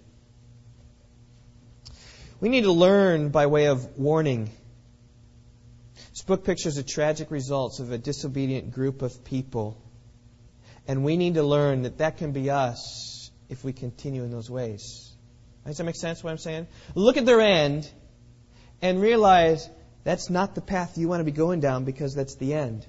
We 2.39 2.49
need 2.49 2.63
to 2.63 2.71
learn 2.71 3.29
by 3.29 3.47
way 3.47 3.65
of 3.65 3.97
warning 3.97 4.49
this 6.11 6.21
book 6.25 6.43
pictures 6.43 6.75
the 6.75 6.83
tragic 6.83 7.31
results 7.31 7.79
of 7.79 7.91
a 7.91 7.97
disobedient 7.97 8.71
group 8.71 9.01
of 9.01 9.23
people. 9.23 9.81
And 10.87 11.03
we 11.03 11.17
need 11.17 11.35
to 11.35 11.43
learn 11.43 11.83
that 11.83 11.99
that 11.99 12.17
can 12.17 12.31
be 12.31 12.49
us 12.49 13.31
if 13.47 13.63
we 13.63 13.73
continue 13.73 14.23
in 14.23 14.31
those 14.31 14.49
ways. 14.49 15.13
Does 15.65 15.77
that 15.77 15.83
make 15.83 15.95
sense 15.95 16.23
what 16.23 16.31
I'm 16.31 16.37
saying? 16.37 16.67
Look 16.95 17.17
at 17.17 17.25
their 17.25 17.39
end 17.39 17.89
and 18.81 18.99
realize 19.01 19.69
that's 20.03 20.29
not 20.29 20.55
the 20.55 20.61
path 20.61 20.97
you 20.97 21.07
want 21.07 21.19
to 21.19 21.25
be 21.25 21.31
going 21.31 21.59
down 21.59 21.85
because 21.85 22.15
that's 22.15 22.35
the 22.35 22.53
end. 22.53 22.85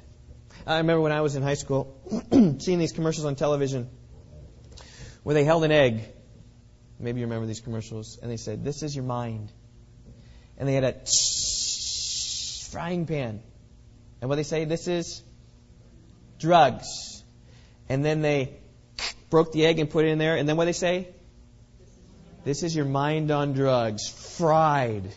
I 0.70 0.78
remember 0.78 1.00
when 1.00 1.10
I 1.10 1.20
was 1.20 1.34
in 1.34 1.42
high 1.42 1.54
school 1.54 2.00
seeing 2.60 2.78
these 2.78 2.92
commercials 2.92 3.26
on 3.26 3.34
television 3.34 3.90
where 5.24 5.34
they 5.34 5.42
held 5.42 5.64
an 5.64 5.72
egg. 5.72 6.02
Maybe 7.00 7.18
you 7.18 7.26
remember 7.26 7.46
these 7.46 7.60
commercials. 7.60 8.20
And 8.22 8.30
they 8.30 8.36
said, 8.36 8.62
This 8.62 8.84
is 8.84 8.94
your 8.94 9.04
mind. 9.04 9.50
And 10.56 10.68
they 10.68 10.74
had 10.74 10.84
a 10.84 10.94
frying 12.70 13.04
pan. 13.04 13.42
And 14.20 14.28
what 14.28 14.36
they 14.36 14.44
say, 14.44 14.64
this 14.64 14.86
is 14.86 15.24
drugs. 16.38 17.24
And 17.88 18.04
then 18.04 18.22
they 18.22 18.54
broke 19.28 19.50
the 19.50 19.66
egg 19.66 19.80
and 19.80 19.90
put 19.90 20.04
it 20.04 20.10
in 20.10 20.18
there. 20.18 20.36
And 20.36 20.48
then 20.48 20.56
what 20.56 20.66
they 20.66 20.72
say? 20.72 21.08
This 22.44 22.62
is 22.62 22.76
your 22.76 22.84
mind 22.84 23.32
on 23.32 23.54
drugs, 23.54 24.08
fried. 24.08 25.10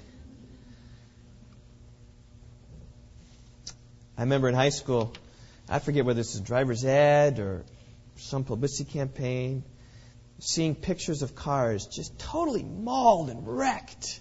I 4.17 4.21
remember 4.21 4.49
in 4.49 4.55
high 4.55 4.69
school, 4.69 5.13
I 5.69 5.79
forget 5.79 6.05
whether 6.05 6.17
this 6.17 6.33
is 6.35 6.41
a 6.41 6.43
driver's 6.43 6.83
ed 6.83 7.39
or 7.39 7.63
some 8.17 8.43
publicity 8.43 8.91
campaign, 8.91 9.63
seeing 10.39 10.75
pictures 10.75 11.21
of 11.21 11.35
cars 11.35 11.87
just 11.87 12.17
totally 12.19 12.63
mauled 12.63 13.29
and 13.29 13.47
wrecked, 13.47 14.19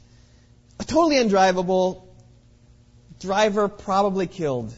totally 0.87 1.17
undrivable, 1.17 2.05
driver 3.21 3.69
probably 3.69 4.27
killed. 4.27 4.75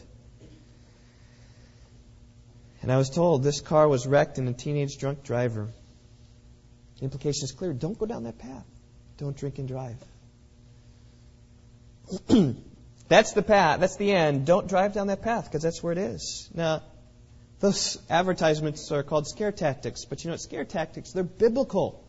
And 2.81 2.91
I 2.91 2.97
was 2.97 3.09
told 3.09 3.43
this 3.43 3.61
car 3.61 3.87
was 3.87 4.05
wrecked 4.05 4.37
in 4.37 4.47
a 4.47 4.53
teenage 4.53 4.97
drunk 4.97 5.23
driver. 5.23 5.69
The 6.97 7.03
implication 7.03 7.45
is 7.45 7.51
clear. 7.51 7.73
Don't 7.73 7.97
go 7.97 8.05
down 8.05 8.23
that 8.23 8.37
path. 8.37 8.65
Don't 9.17 9.35
drink 9.35 9.57
and 9.59 9.67
drive. 9.67 9.97
that's 13.07 13.33
the 13.33 13.43
path. 13.43 13.79
That's 13.79 13.97
the 13.97 14.11
end. 14.11 14.45
Don't 14.45 14.67
drive 14.67 14.93
down 14.93 15.07
that 15.07 15.21
path 15.21 15.45
because 15.45 15.61
that's 15.61 15.81
where 15.83 15.91
it 15.91 15.97
is. 15.97 16.49
Now, 16.53 16.81
those 17.59 17.97
advertisements 18.09 18.91
are 18.91 19.03
called 19.03 19.27
scare 19.27 19.51
tactics, 19.51 20.05
but 20.05 20.23
you 20.23 20.29
know 20.29 20.33
what? 20.33 20.41
Scare 20.41 20.65
tactics, 20.65 21.11
they're 21.11 21.23
biblical. 21.23 22.03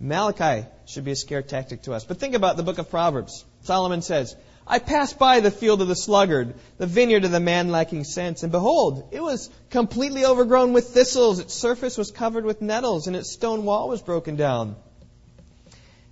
Malachi 0.00 0.66
should 0.86 1.04
be 1.04 1.12
a 1.12 1.16
scare 1.16 1.42
tactic 1.42 1.82
to 1.82 1.92
us. 1.92 2.04
But 2.04 2.18
think 2.18 2.34
about 2.34 2.56
the 2.56 2.62
book 2.62 2.78
of 2.78 2.90
Proverbs. 2.90 3.44
Solomon 3.62 4.02
says, 4.02 4.36
I 4.66 4.78
passed 4.78 5.18
by 5.18 5.40
the 5.40 5.50
field 5.50 5.82
of 5.82 5.88
the 5.88 5.96
sluggard, 5.96 6.54
the 6.78 6.86
vineyard 6.86 7.24
of 7.24 7.30
the 7.30 7.40
man 7.40 7.70
lacking 7.70 8.04
sense, 8.04 8.42
and 8.42 8.50
behold, 8.50 9.08
it 9.12 9.22
was 9.22 9.50
completely 9.70 10.24
overgrown 10.24 10.72
with 10.72 10.88
thistles. 10.88 11.38
Its 11.38 11.54
surface 11.54 11.98
was 11.98 12.10
covered 12.10 12.44
with 12.44 12.62
nettles, 12.62 13.06
and 13.06 13.14
its 13.14 13.30
stone 13.30 13.64
wall 13.64 13.88
was 13.88 14.00
broken 14.00 14.36
down. 14.36 14.76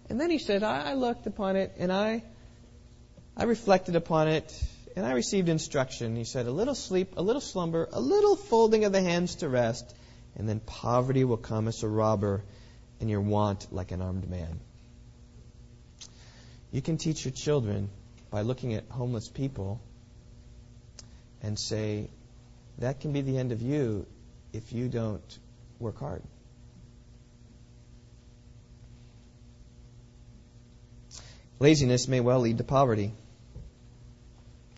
And 0.09 0.21
then 0.21 0.31
he 0.31 0.39
said, 0.39 0.63
I 0.63 0.93
looked 0.93 1.27
upon 1.27 1.57
it, 1.57 1.73
and 1.79 1.91
I, 1.91 2.23
I 3.37 3.45
reflected 3.45 3.97
upon 3.97 4.29
it, 4.29 4.63
and 4.95 5.07
I 5.07 5.13
received 5.13 5.49
instruction. 5.49 6.17
He 6.17 6.25
said, 6.25 6.47
A 6.47 6.51
little 6.51 6.75
sleep, 6.75 7.15
a 7.17 7.23
little 7.23 7.41
slumber, 7.41 7.89
a 7.93 8.01
little 8.01 8.37
folding 8.37 8.85
of 8.85 8.93
the 8.93 9.01
hands 9.01 9.37
to 9.37 9.49
rest, 9.49 9.95
and 10.37 10.49
then 10.49 10.61
poverty 10.61 11.25
will 11.25 11.39
come 11.39 11.69
as 11.69 11.83
a 11.83 11.89
robber, 11.89 12.43
and 13.01 13.09
your 13.09 13.21
want 13.21 13.73
like 13.73 13.91
an 13.91 14.03
armed 14.03 14.29
man. 14.29 14.61
You 16.71 16.83
can 16.83 16.99
teach 16.99 17.25
your 17.25 17.33
children 17.33 17.91
by 18.31 18.43
looking 18.43 18.75
at 18.75 18.85
homeless 18.89 19.29
people 19.29 19.81
and 21.43 21.59
say, 21.59 22.09
that 22.79 23.01
can 23.01 23.13
be 23.13 23.21
the 23.21 23.39
end 23.39 23.53
of 23.53 23.61
you 23.61 24.07
if 24.53 24.73
you 24.73 24.89
don't 24.89 25.39
work 25.79 25.99
hard. 25.99 26.23
Laziness 31.63 32.09
may 32.09 32.19
well 32.19 32.41
lead 32.41 32.59
to 32.59 32.65
poverty. 32.65 33.13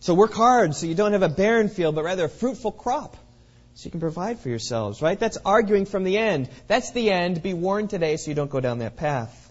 So 0.00 0.12
work 0.12 0.34
hard 0.34 0.74
so 0.74 0.84
you 0.84 0.94
don't 0.94 1.12
have 1.12 1.22
a 1.22 1.30
barren 1.30 1.70
field, 1.70 1.94
but 1.94 2.04
rather 2.04 2.26
a 2.26 2.28
fruitful 2.28 2.72
crop. 2.72 3.16
So 3.74 3.86
you 3.86 3.90
can 3.90 4.00
provide 4.00 4.38
for 4.38 4.50
yourselves, 4.50 5.00
right? 5.00 5.18
That's 5.18 5.38
arguing 5.46 5.86
from 5.86 6.04
the 6.04 6.18
end. 6.18 6.50
That's 6.66 6.90
the 6.90 7.10
end. 7.10 7.42
Be 7.42 7.54
warned 7.54 7.88
today 7.88 8.18
so 8.18 8.30
you 8.30 8.34
don't 8.34 8.50
go 8.50 8.60
down 8.60 8.80
that 8.80 8.98
path. 8.98 9.50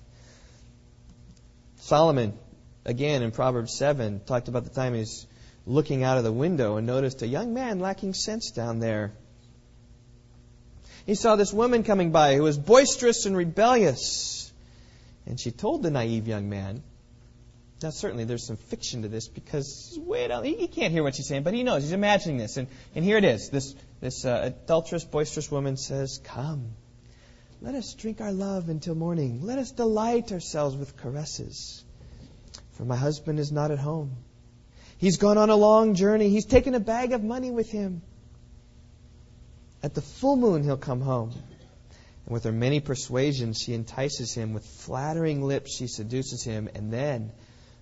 Solomon 1.77 2.37
again 2.85 3.23
in 3.23 3.31
Proverbs 3.31 3.73
7 3.73 4.21
talked 4.27 4.47
about 4.47 4.63
the 4.63 4.69
time 4.69 4.93
he's 4.93 5.25
looking 5.65 6.03
out 6.03 6.19
of 6.19 6.23
the 6.23 6.31
window 6.31 6.77
and 6.77 6.85
noticed 6.85 7.23
a 7.23 7.27
young 7.27 7.55
man 7.55 7.79
lacking 7.79 8.13
sense 8.13 8.51
down 8.51 8.77
there. 8.77 9.11
He 11.07 11.15
saw 11.15 11.35
this 11.35 11.51
woman 11.51 11.81
coming 11.81 12.11
by 12.11 12.35
who 12.35 12.43
was 12.43 12.59
boisterous 12.59 13.25
and 13.25 13.35
rebellious. 13.35 14.53
And 15.25 15.39
she 15.39 15.49
told 15.49 15.81
the 15.81 15.89
naive 15.89 16.27
young 16.27 16.47
man, 16.47 16.83
now 17.83 17.91
certainly 17.91 18.23
there's 18.23 18.45
some 18.45 18.57
fiction 18.57 19.03
to 19.03 19.07
this 19.07 19.27
because 19.27 19.99
he, 20.43 20.55
he 20.55 20.67
can't 20.67 20.91
hear 20.91 21.03
what 21.03 21.15
she's 21.15 21.27
saying, 21.27 21.43
but 21.43 21.53
he 21.53 21.63
knows, 21.63 21.83
he's 21.83 21.91
imagining 21.91 22.37
this. 22.37 22.57
And, 22.57 22.67
and 22.95 23.05
here 23.05 23.17
it 23.17 23.23
is. 23.23 23.49
This, 23.49 23.75
this 24.01 24.25
uh, 24.25 24.51
adulterous, 24.53 25.03
boisterous 25.03 25.51
woman 25.51 25.77
says, 25.77 26.19
Come, 26.23 26.71
let 27.61 27.75
us 27.75 27.93
drink 27.93 28.21
our 28.21 28.31
love 28.31 28.69
until 28.69 28.95
morning. 28.95 29.41
Let 29.43 29.59
us 29.59 29.71
delight 29.71 30.31
ourselves 30.31 30.75
with 30.75 30.97
caresses 30.97 31.83
for 32.73 32.85
my 32.85 32.95
husband 32.95 33.39
is 33.39 33.51
not 33.51 33.71
at 33.71 33.79
home. 33.79 34.11
He's 34.97 35.17
gone 35.17 35.37
on 35.37 35.49
a 35.49 35.55
long 35.55 35.95
journey. 35.95 36.29
He's 36.29 36.45
taken 36.45 36.75
a 36.75 36.79
bag 36.79 37.13
of 37.13 37.23
money 37.23 37.51
with 37.51 37.69
him. 37.69 38.01
At 39.81 39.93
the 39.93 40.01
full 40.01 40.35
moon, 40.35 40.63
he'll 40.63 40.77
come 40.77 41.01
home. 41.01 41.31
And 42.25 42.33
with 42.33 42.45
her 42.45 42.51
many 42.51 42.79
persuasions, 42.79 43.61
she 43.61 43.73
entices 43.73 44.33
him. 44.33 44.53
With 44.53 44.65
flattering 44.65 45.43
lips, 45.43 45.75
she 45.75 45.87
seduces 45.87 46.43
him. 46.43 46.69
And 46.73 46.91
then, 46.91 47.31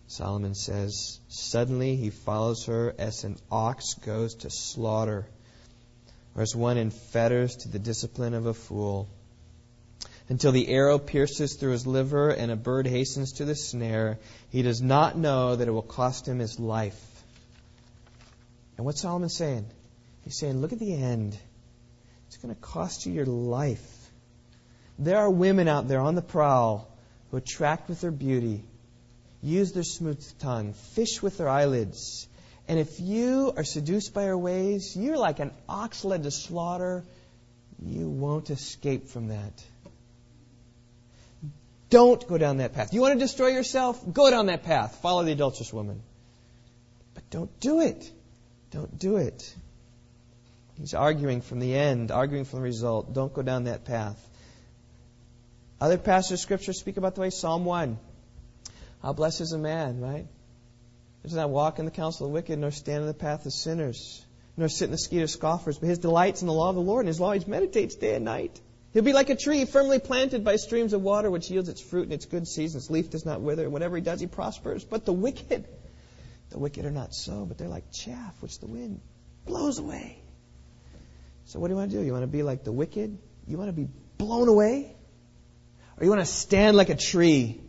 Solomon 0.08 0.56
says, 0.56 1.20
suddenly 1.30 1.96
he 1.96 2.10
follows 2.10 2.66
her 2.66 2.94
as 2.98 3.24
an 3.24 3.38
ox 3.52 3.94
goes 3.96 4.36
to 4.36 4.50
slaughter, 4.50 5.26
or 6.36 6.42
as 6.42 6.56
one 6.56 6.78
in 6.78 6.92
fetters 6.92 7.56
to 7.58 7.70
the 7.70 7.80
discipline 7.80 8.34
of 8.34 8.46
a 8.46 8.54
fool. 8.54 9.08
Until 10.30 10.52
the 10.52 10.70
arrow 10.70 10.98
pierces 10.98 11.56
through 11.56 11.72
his 11.72 11.86
liver 11.86 12.30
and 12.30 12.52
a 12.52 12.56
bird 12.56 12.88
hastens 12.88 13.34
to 13.34 13.46
the 13.46 13.56
snare, 13.56 14.20
he 14.50 14.62
does 14.62 14.82
not 14.82 15.18
know 15.18 15.56
that 15.56 15.68
it 15.68 15.72
will 15.72 15.82
cost 15.82 16.28
him 16.28 16.40
his 16.40 16.60
life. 16.60 17.00
And 18.78 18.86
what's 18.86 19.02
Solomon 19.02 19.30
saying? 19.30 19.66
He's 20.24 20.38
saying, 20.38 20.62
look 20.62 20.74
at 20.74 20.80
the 20.80 20.94
end. 20.94 21.38
It's 22.28 22.38
going 22.38 22.56
to 22.56 22.62
cost 22.62 23.06
you 23.06 23.14
your 23.14 23.26
life. 23.26 24.10
There 24.98 25.18
are 25.18 25.30
women 25.30 25.68
out 25.68 25.88
there 25.88 26.00
on 26.00 26.16
the 26.16 26.22
prowl 26.22 26.88
who 27.30 27.38
attract 27.38 27.90
with 27.90 28.02
their 28.02 28.12
beauty, 28.12 28.64
use 29.42 29.72
their 29.72 29.84
smooth 29.84 30.24
tongue, 30.40 30.74
fish 30.74 31.22
with 31.22 31.38
their 31.38 31.50
eyelids. 31.50 32.28
And 32.68 32.80
if 32.80 33.00
you 33.00 33.54
are 33.58 33.64
seduced 33.64 34.14
by 34.14 34.26
her 34.26 34.38
ways, 34.38 34.96
you're 34.96 35.18
like 35.18 35.40
an 35.40 35.52
ox 35.68 36.06
led 36.06 36.24
to 36.24 36.32
slaughter. 36.32 37.04
You 37.84 38.08
won't 38.08 38.50
escape 38.50 39.10
from 39.10 39.30
that. 39.30 39.54
Don't 41.90 42.26
go 42.28 42.38
down 42.38 42.58
that 42.58 42.74
path. 42.74 42.94
You 42.94 43.02
want 43.02 43.16
to 43.16 43.20
destroy 43.20 43.50
yourself? 43.50 44.02
Go 44.14 44.30
down 44.30 44.46
that 44.46 44.64
path. 44.64 45.00
Follow 45.02 45.24
the 45.24 45.34
adulterous 45.34 45.74
woman. 45.74 46.02
But 47.14 47.30
don't 47.30 47.60
do 47.60 47.82
it. 47.82 48.10
Don't 48.72 48.98
do 48.98 49.18
it. 49.18 49.54
He's 50.80 50.94
arguing 50.94 51.42
from 51.42 51.60
the 51.60 51.76
end, 51.76 52.10
arguing 52.12 52.46
from 52.46 52.60
the 52.60 52.64
result. 52.64 53.14
Don't 53.14 53.34
go 53.34 53.42
down 53.42 53.66
that 53.66 53.84
path. 53.84 54.18
Other 55.82 55.98
passages 55.98 56.34
of 56.34 56.40
Scripture 56.40 56.74
speak 56.74 56.98
about 56.98 57.16
the 57.16 57.22
way 57.22 57.30
Psalm 57.30 57.66
1. 57.66 57.98
How 59.02 59.14
blessed 59.14 59.42
is 59.42 59.52
a 59.52 59.58
man, 59.58 60.00
right? 60.00 60.28
He 61.22 61.28
does 61.28 61.36
not 61.36 61.50
walk 61.50 61.80
in 61.80 61.86
the 61.86 61.92
counsel 61.92 62.26
of 62.26 62.32
the 62.32 62.34
wicked, 62.34 62.58
nor 62.60 62.72
stand 62.72 63.02
in 63.02 63.08
the 63.08 63.14
path 63.14 63.46
of 63.46 63.54
sinners, 63.54 64.24
nor 64.58 64.70
sit 64.70 64.86
in 64.86 64.92
the 64.92 64.98
seat 64.98 65.22
of 65.22 65.30
scoffers. 65.30 65.78
But 65.78 65.90
his 65.90 66.00
delights 66.00 66.42
in 66.42 66.48
the 66.48 66.54
law 66.54 66.70
of 66.70 66.76
the 66.76 66.82
Lord, 66.82 67.02
and 67.02 67.08
his 67.08 67.20
law 67.20 67.32
he 67.32 67.44
meditates 67.46 67.96
day 67.96 68.16
and 68.16 68.26
night. 68.26 68.60
He'll 68.94 69.04
be 69.04 69.14
like 69.14 69.30
a 69.30 69.36
tree 69.36 69.66
firmly 69.66 70.00
planted 70.00 70.44
by 70.44 70.58
streams 70.58 70.94
of 70.94 71.02
water, 71.02 71.32
which 71.32 71.50
yields 71.50 71.70
its 71.70 71.82
fruit 71.82 72.08
in 72.08 72.12
its 72.12 72.26
good 72.26 72.48
season. 72.48 72.80
Its 72.80 72.90
leaf 72.90 73.10
does 73.10 73.26
not 73.26 73.42
wither. 73.42 73.64
And 73.64 73.72
whatever 73.72 73.96
he 73.96 74.02
does, 74.02 74.20
he 74.20 74.28
prospers. 74.28 74.84
But 74.84 75.06
the 75.06 75.14
wicked, 75.14 75.66
the 76.50 76.60
wicked 76.60 76.86
are 76.86 76.92
not 76.92 77.14
so, 77.14 77.46
but 77.46 77.58
they're 77.58 77.70
like 77.70 77.92
chaff, 77.94 78.36
which 78.42 78.60
the 78.60 78.68
wind 78.68 79.00
blows 79.46 79.80
away. 79.80 80.20
So 81.46 81.60
what 81.60 81.70
do 81.70 81.74
you 81.74 81.78
want 81.78 81.92
to 81.92 81.98
do? 81.98 82.04
You 82.04 82.12
want 82.12 82.24
to 82.24 82.28
be 82.28 82.44
like 82.44 82.64
the 82.64 82.72
wicked? 82.72 83.18
You 83.48 83.58
want 83.58 83.70
to 83.70 83.74
be 83.74 83.88
blown 84.18 84.50
away? 84.50 84.94
Or 85.98 86.04
you 86.04 86.10
want 86.10 86.22
to 86.22 86.26
stand 86.26 86.76
like 86.76 86.90
a 86.90 86.96
tree? 86.96 87.62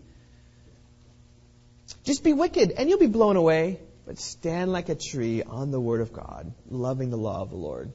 Just 2.05 2.25
be 2.25 2.33
wicked 2.33 2.73
and 2.73 2.89
you'll 2.89 2.99
be 2.99 3.07
blown 3.07 3.37
away. 3.37 3.81
But 4.05 4.19
stand 4.19 4.73
like 4.73 4.89
a 4.89 4.97
tree 4.97 5.43
on 5.43 5.71
the 5.71 5.81
Word 5.81 6.01
of 6.01 6.13
God, 6.13 6.53
loving 6.69 7.11
the 7.11 7.17
law 7.17 7.41
of 7.41 7.51
the 7.51 7.57
Lord. 7.57 7.93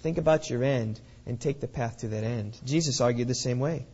Think 0.00 0.18
about 0.18 0.50
your 0.50 0.64
end 0.64 1.00
and 1.24 1.40
take 1.40 1.60
the 1.60 1.68
path 1.68 1.98
to 1.98 2.08
that 2.08 2.24
end. 2.24 2.58
Jesus 2.64 3.00
argued 3.00 3.28
the 3.28 3.34
same 3.34 3.60
way. 3.60 3.86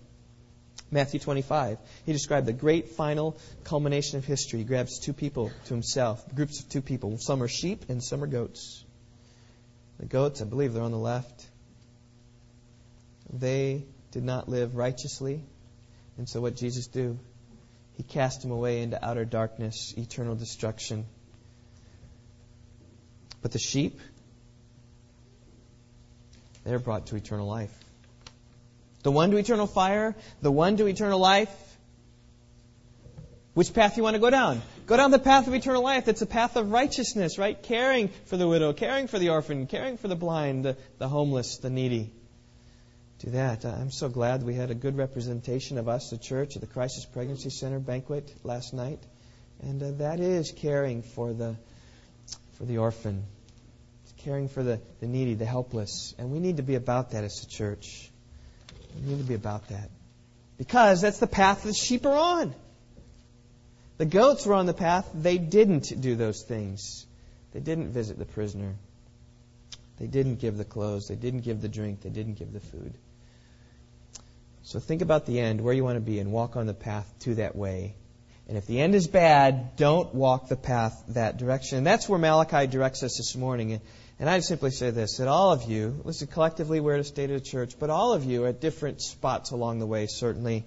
Matthew 0.90 1.20
25. 1.20 1.78
He 2.04 2.12
described 2.12 2.46
the 2.46 2.52
great 2.52 2.90
final 2.90 3.38
culmination 3.64 4.18
of 4.18 4.24
history. 4.24 4.60
He 4.60 4.64
grabs 4.64 4.98
two 4.98 5.12
people 5.12 5.50
to 5.66 5.74
himself, 5.74 6.22
groups 6.34 6.60
of 6.60 6.68
two 6.68 6.82
people. 6.82 7.16
Some 7.18 7.42
are 7.42 7.48
sheep 7.48 7.86
and 7.88 8.02
some 8.02 8.22
are 8.22 8.26
goats. 8.26 8.84
The 9.98 10.06
goats, 10.06 10.42
I 10.42 10.44
believe 10.44 10.72
they're 10.72 10.82
on 10.82 10.90
the 10.90 10.98
left. 10.98 11.46
They 13.32 13.84
did 14.10 14.24
not 14.24 14.48
live 14.48 14.76
righteously. 14.76 15.42
And 16.18 16.28
so 16.28 16.40
what 16.40 16.56
Jesus 16.56 16.86
do? 16.86 17.18
He 18.03 18.09
cast 18.09 18.42
them 18.42 18.50
away 18.50 18.82
into 18.82 18.98
outer 19.05 19.24
darkness, 19.24 19.94
eternal 19.96 20.34
destruction. 20.34 21.07
But 23.42 23.53
the 23.53 23.61
sheep, 23.61 24.00
they're 26.64 26.80
brought 26.80 27.07
to 27.07 27.16
eternal 27.16 27.46
life. 27.46 27.72
The 29.05 29.12
one 29.12 29.30
to 29.30 29.36
eternal 29.36 29.68
fire, 29.68 30.16
the 30.40 30.50
one 30.50 30.76
to 30.78 30.86
eternal 30.86 31.20
life. 31.20 31.78
Which 33.55 33.72
path 33.72 33.96
you 33.96 34.03
want 34.03 34.14
to 34.14 34.20
go 34.20 34.30
down? 34.30 34.62
Go 34.86 34.96
down 34.96 35.12
the 35.12 35.20
path 35.20 35.46
of 35.46 35.55
eternal 35.55 35.84
life. 35.84 36.05
That's 36.05 36.22
a 36.22 36.26
path 36.26 36.57
of 36.57 36.72
righteousness, 36.72 37.38
right? 37.38 37.62
Caring 37.62 38.09
for 38.24 38.36
the 38.36 38.48
widow, 38.48 38.72
caring 38.72 39.07
for 39.07 39.20
the 39.20 39.28
orphan, 39.28 39.68
caring 39.68 39.96
for 39.96 40.09
the 40.09 40.16
blind, 40.16 40.64
the, 40.64 40.76
the 40.98 41.07
homeless, 41.07 41.59
the 41.59 41.70
needy 41.70 42.11
do 43.22 43.30
that. 43.30 43.64
I'm 43.64 43.92
so 43.92 44.08
glad 44.08 44.42
we 44.42 44.54
had 44.54 44.72
a 44.72 44.74
good 44.74 44.96
representation 44.96 45.78
of 45.78 45.88
us, 45.88 46.10
the 46.10 46.18
church, 46.18 46.56
at 46.56 46.60
the 46.60 46.66
Crisis 46.66 47.04
Pregnancy 47.04 47.50
Center 47.50 47.78
banquet 47.78 48.34
last 48.42 48.74
night. 48.74 48.98
And 49.62 49.80
uh, 49.80 49.90
that 49.98 50.18
is 50.18 50.52
caring 50.56 51.02
for 51.02 51.32
the, 51.32 51.54
for 52.54 52.64
the 52.64 52.78
orphan, 52.78 53.22
it's 54.02 54.24
caring 54.24 54.48
for 54.48 54.64
the, 54.64 54.80
the 54.98 55.06
needy, 55.06 55.34
the 55.34 55.44
helpless. 55.44 56.14
And 56.18 56.32
we 56.32 56.40
need 56.40 56.56
to 56.56 56.64
be 56.64 56.74
about 56.74 57.12
that 57.12 57.22
as 57.22 57.44
a 57.44 57.48
church. 57.48 58.10
We 58.96 59.12
need 59.12 59.18
to 59.18 59.28
be 59.28 59.34
about 59.34 59.68
that. 59.68 59.88
Because 60.58 61.00
that's 61.00 61.18
the 61.18 61.28
path 61.28 61.62
the 61.62 61.72
sheep 61.72 62.04
are 62.06 62.16
on. 62.16 62.54
The 63.98 64.04
goats 64.06 64.44
were 64.46 64.54
on 64.54 64.66
the 64.66 64.74
path. 64.74 65.08
They 65.14 65.38
didn't 65.38 66.00
do 66.00 66.16
those 66.16 66.42
things. 66.42 67.06
They 67.52 67.60
didn't 67.60 67.92
visit 67.92 68.18
the 68.18 68.24
prisoner. 68.24 68.74
They 70.00 70.08
didn't 70.08 70.40
give 70.40 70.56
the 70.56 70.64
clothes. 70.64 71.06
They 71.06 71.14
didn't 71.14 71.42
give 71.42 71.62
the 71.62 71.68
drink. 71.68 72.00
They 72.00 72.10
didn't 72.10 72.34
give 72.34 72.52
the 72.52 72.58
food. 72.58 72.94
So 74.64 74.78
think 74.78 75.02
about 75.02 75.26
the 75.26 75.40
end, 75.40 75.60
where 75.60 75.74
you 75.74 75.84
want 75.84 75.96
to 75.96 76.00
be, 76.00 76.18
and 76.18 76.32
walk 76.32 76.56
on 76.56 76.66
the 76.66 76.74
path 76.74 77.12
to 77.20 77.34
that 77.36 77.56
way. 77.56 77.96
And 78.48 78.56
if 78.56 78.66
the 78.66 78.80
end 78.80 78.94
is 78.94 79.06
bad, 79.06 79.76
don't 79.76 80.14
walk 80.14 80.48
the 80.48 80.56
path 80.56 81.02
that 81.08 81.38
direction. 81.38 81.78
And 81.78 81.86
that's 81.86 82.08
where 82.08 82.18
Malachi 82.18 82.66
directs 82.66 83.02
us 83.02 83.16
this 83.16 83.34
morning. 83.34 83.80
And 84.18 84.30
I'd 84.30 84.44
simply 84.44 84.70
say 84.70 84.90
this 84.90 85.16
that 85.16 85.28
all 85.28 85.52
of 85.52 85.64
you, 85.64 86.00
listen, 86.04 86.28
collectively 86.28 86.80
we're 86.80 86.94
at 86.94 87.00
a 87.00 87.04
state 87.04 87.30
of 87.30 87.42
the 87.42 87.48
church, 87.48 87.78
but 87.78 87.90
all 87.90 88.12
of 88.12 88.24
you 88.24 88.44
are 88.44 88.48
at 88.48 88.60
different 88.60 89.00
spots 89.00 89.50
along 89.50 89.78
the 89.78 89.86
way, 89.86 90.06
certainly. 90.06 90.64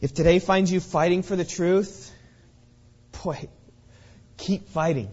If 0.00 0.14
today 0.14 0.38
finds 0.38 0.72
you 0.72 0.80
fighting 0.80 1.22
for 1.22 1.36
the 1.36 1.44
truth, 1.44 2.10
boy, 3.22 3.48
keep 4.38 4.68
fighting. 4.68 5.10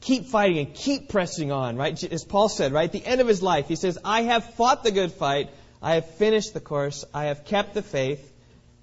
Keep 0.00 0.26
fighting 0.26 0.58
and 0.58 0.74
keep 0.74 1.08
pressing 1.08 1.52
on, 1.52 1.76
right? 1.76 2.02
As 2.04 2.24
Paul 2.24 2.48
said, 2.48 2.72
right? 2.72 2.84
At 2.84 2.92
the 2.92 3.06
end 3.06 3.20
of 3.20 3.28
his 3.28 3.42
life, 3.42 3.68
he 3.68 3.76
says, 3.76 3.98
I 4.04 4.22
have 4.22 4.54
fought 4.54 4.82
the 4.84 4.90
good 4.90 5.12
fight. 5.12 5.48
I 5.82 5.94
have 5.94 6.08
finished 6.14 6.54
the 6.54 6.60
course. 6.60 7.04
I 7.12 7.24
have 7.24 7.44
kept 7.44 7.74
the 7.74 7.82
faith. 7.82 8.28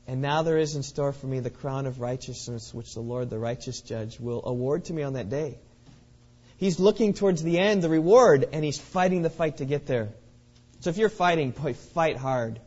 And 0.05 0.21
now 0.21 0.41
there 0.41 0.57
is 0.57 0.75
in 0.75 0.83
store 0.83 1.13
for 1.13 1.27
me 1.27 1.39
the 1.39 1.49
crown 1.49 1.85
of 1.85 2.01
righteousness, 2.01 2.73
which 2.73 2.93
the 2.93 2.99
Lord, 2.99 3.29
the 3.29 3.39
righteous 3.39 3.79
judge, 3.81 4.19
will 4.19 4.41
award 4.43 4.85
to 4.85 4.93
me 4.93 5.03
on 5.03 5.13
that 5.13 5.29
day. 5.29 5.59
He's 6.57 6.79
looking 6.79 7.13
towards 7.13 7.41
the 7.41 7.57
end, 7.57 7.81
the 7.81 7.89
reward, 7.89 8.49
and 8.51 8.65
he's 8.65 8.79
fighting 8.79 9.21
the 9.21 9.29
fight 9.29 9.57
to 9.57 9.65
get 9.65 9.85
there. 9.85 10.09
So 10.81 10.89
if 10.89 10.97
you're 10.97 11.09
fighting, 11.09 11.51
boy, 11.51 11.73
fight 11.73 12.17
hard. 12.17 12.59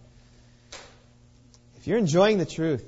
If 1.77 1.87
you're 1.87 1.99
enjoying 1.99 2.39
the 2.39 2.47
truth, 2.47 2.87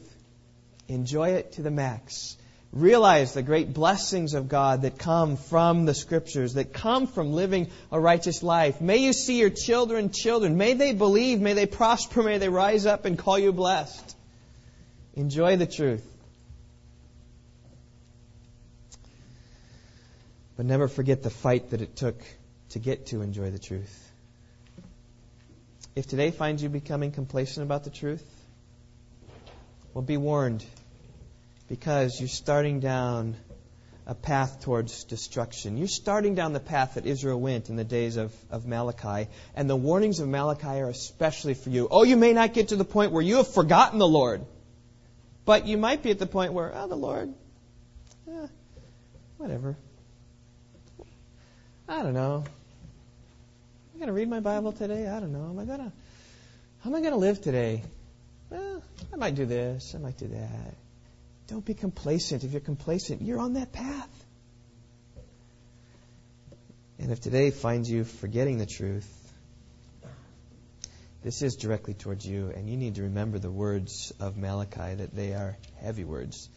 enjoy 0.88 1.30
it 1.30 1.52
to 1.54 1.62
the 1.62 1.70
max 1.70 2.36
realize 2.74 3.32
the 3.32 3.42
great 3.42 3.72
blessings 3.72 4.34
of 4.34 4.48
God 4.48 4.82
that 4.82 4.98
come 4.98 5.36
from 5.36 5.86
the 5.86 5.94
Scriptures, 5.94 6.54
that 6.54 6.72
come 6.72 7.06
from 7.06 7.32
living 7.32 7.70
a 7.92 8.00
righteous 8.00 8.42
life. 8.42 8.80
May 8.80 8.98
you 8.98 9.12
see 9.12 9.38
your 9.38 9.50
children, 9.50 10.10
children. 10.10 10.56
May 10.58 10.74
they 10.74 10.92
believe, 10.92 11.40
may 11.40 11.52
they 11.52 11.66
prosper, 11.66 12.22
may 12.22 12.38
they 12.38 12.48
rise 12.48 12.84
up 12.84 13.04
and 13.04 13.16
call 13.16 13.38
you 13.38 13.52
blessed. 13.52 14.16
Enjoy 15.14 15.56
the 15.56 15.66
truth. 15.66 16.04
But 20.56 20.66
never 20.66 20.88
forget 20.88 21.22
the 21.22 21.30
fight 21.30 21.70
that 21.70 21.80
it 21.80 21.94
took 21.94 22.20
to 22.70 22.80
get 22.80 23.06
to 23.06 23.22
enjoy 23.22 23.50
the 23.50 23.58
truth. 23.58 24.00
If 25.94 26.08
today 26.08 26.32
finds 26.32 26.60
you 26.60 26.68
becoming 26.68 27.12
complacent 27.12 27.64
about 27.64 27.84
the 27.84 27.90
truth, 27.90 28.24
well, 29.92 30.02
be 30.02 30.16
warned 30.16 30.64
because 31.68 32.18
you're 32.20 32.28
starting 32.28 32.80
down 32.80 33.36
a 34.06 34.14
path 34.14 34.60
towards 34.62 35.04
destruction. 35.04 35.78
You're 35.78 35.88
starting 35.88 36.34
down 36.34 36.52
the 36.52 36.60
path 36.60 36.94
that 36.94 37.06
Israel 37.06 37.40
went 37.40 37.70
in 37.70 37.76
the 37.76 37.84
days 37.84 38.16
of, 38.16 38.34
of 38.50 38.66
Malachi, 38.66 39.30
and 39.54 39.68
the 39.68 39.76
warnings 39.76 40.20
of 40.20 40.28
Malachi 40.28 40.66
are 40.66 40.90
especially 40.90 41.54
for 41.54 41.70
you. 41.70 41.88
Oh, 41.90 42.02
you 42.02 42.16
may 42.16 42.32
not 42.32 42.52
get 42.52 42.68
to 42.68 42.76
the 42.76 42.84
point 42.84 43.12
where 43.12 43.22
you 43.22 43.36
have 43.36 43.48
forgotten 43.48 43.98
the 43.98 44.08
Lord, 44.08 44.44
but 45.46 45.66
you 45.66 45.78
might 45.78 46.02
be 46.02 46.10
at 46.10 46.18
the 46.18 46.26
point 46.26 46.52
where, 46.52 46.70
oh, 46.74 46.86
the 46.86 46.96
Lord, 46.96 47.32
eh, 48.28 48.46
whatever. 49.38 49.76
I 51.88 52.02
don't 52.02 52.14
know. 52.14 52.44
Am 52.44 53.96
I 53.96 53.98
going 53.98 54.06
to 54.08 54.12
read 54.12 54.28
my 54.28 54.40
Bible 54.40 54.72
today? 54.72 55.06
I 55.06 55.20
don't 55.20 55.32
know. 55.32 55.48
Am 55.48 55.58
I 55.58 55.64
going 55.64 55.78
to, 55.78 55.92
how 56.80 56.90
am 56.90 56.96
I 56.96 57.00
going 57.00 57.12
to 57.12 57.18
live 57.18 57.40
today? 57.40 57.82
Well, 58.50 58.82
I 59.12 59.16
might 59.16 59.34
do 59.34 59.46
this. 59.46 59.94
I 59.94 59.98
might 59.98 60.18
do 60.18 60.28
that. 60.28 60.74
Don't 61.46 61.64
be 61.64 61.74
complacent. 61.74 62.44
If 62.44 62.52
you're 62.52 62.60
complacent, 62.60 63.22
you're 63.22 63.38
on 63.38 63.54
that 63.54 63.72
path. 63.72 64.08
And 66.98 67.12
if 67.12 67.20
today 67.20 67.50
finds 67.50 67.90
you 67.90 68.04
forgetting 68.04 68.58
the 68.58 68.66
truth, 68.66 69.10
this 71.22 71.42
is 71.42 71.56
directly 71.56 71.94
towards 71.94 72.26
you, 72.26 72.52
and 72.54 72.68
you 72.68 72.76
need 72.76 72.96
to 72.96 73.04
remember 73.04 73.38
the 73.38 73.50
words 73.50 74.12
of 74.20 74.36
Malachi 74.36 74.94
that 74.94 75.14
they 75.14 75.32
are 75.32 75.56
heavy 75.80 76.04
words. 76.04 76.48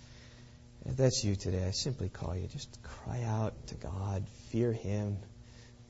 If 0.85 0.97
that's 0.97 1.23
you 1.23 1.35
today, 1.35 1.65
I 1.65 1.71
simply 1.71 2.09
call 2.09 2.35
you. 2.35 2.47
Just 2.47 2.77
cry 2.83 3.23
out 3.23 3.53
to 3.67 3.75
God, 3.75 4.25
fear 4.49 4.71
Him, 4.71 5.17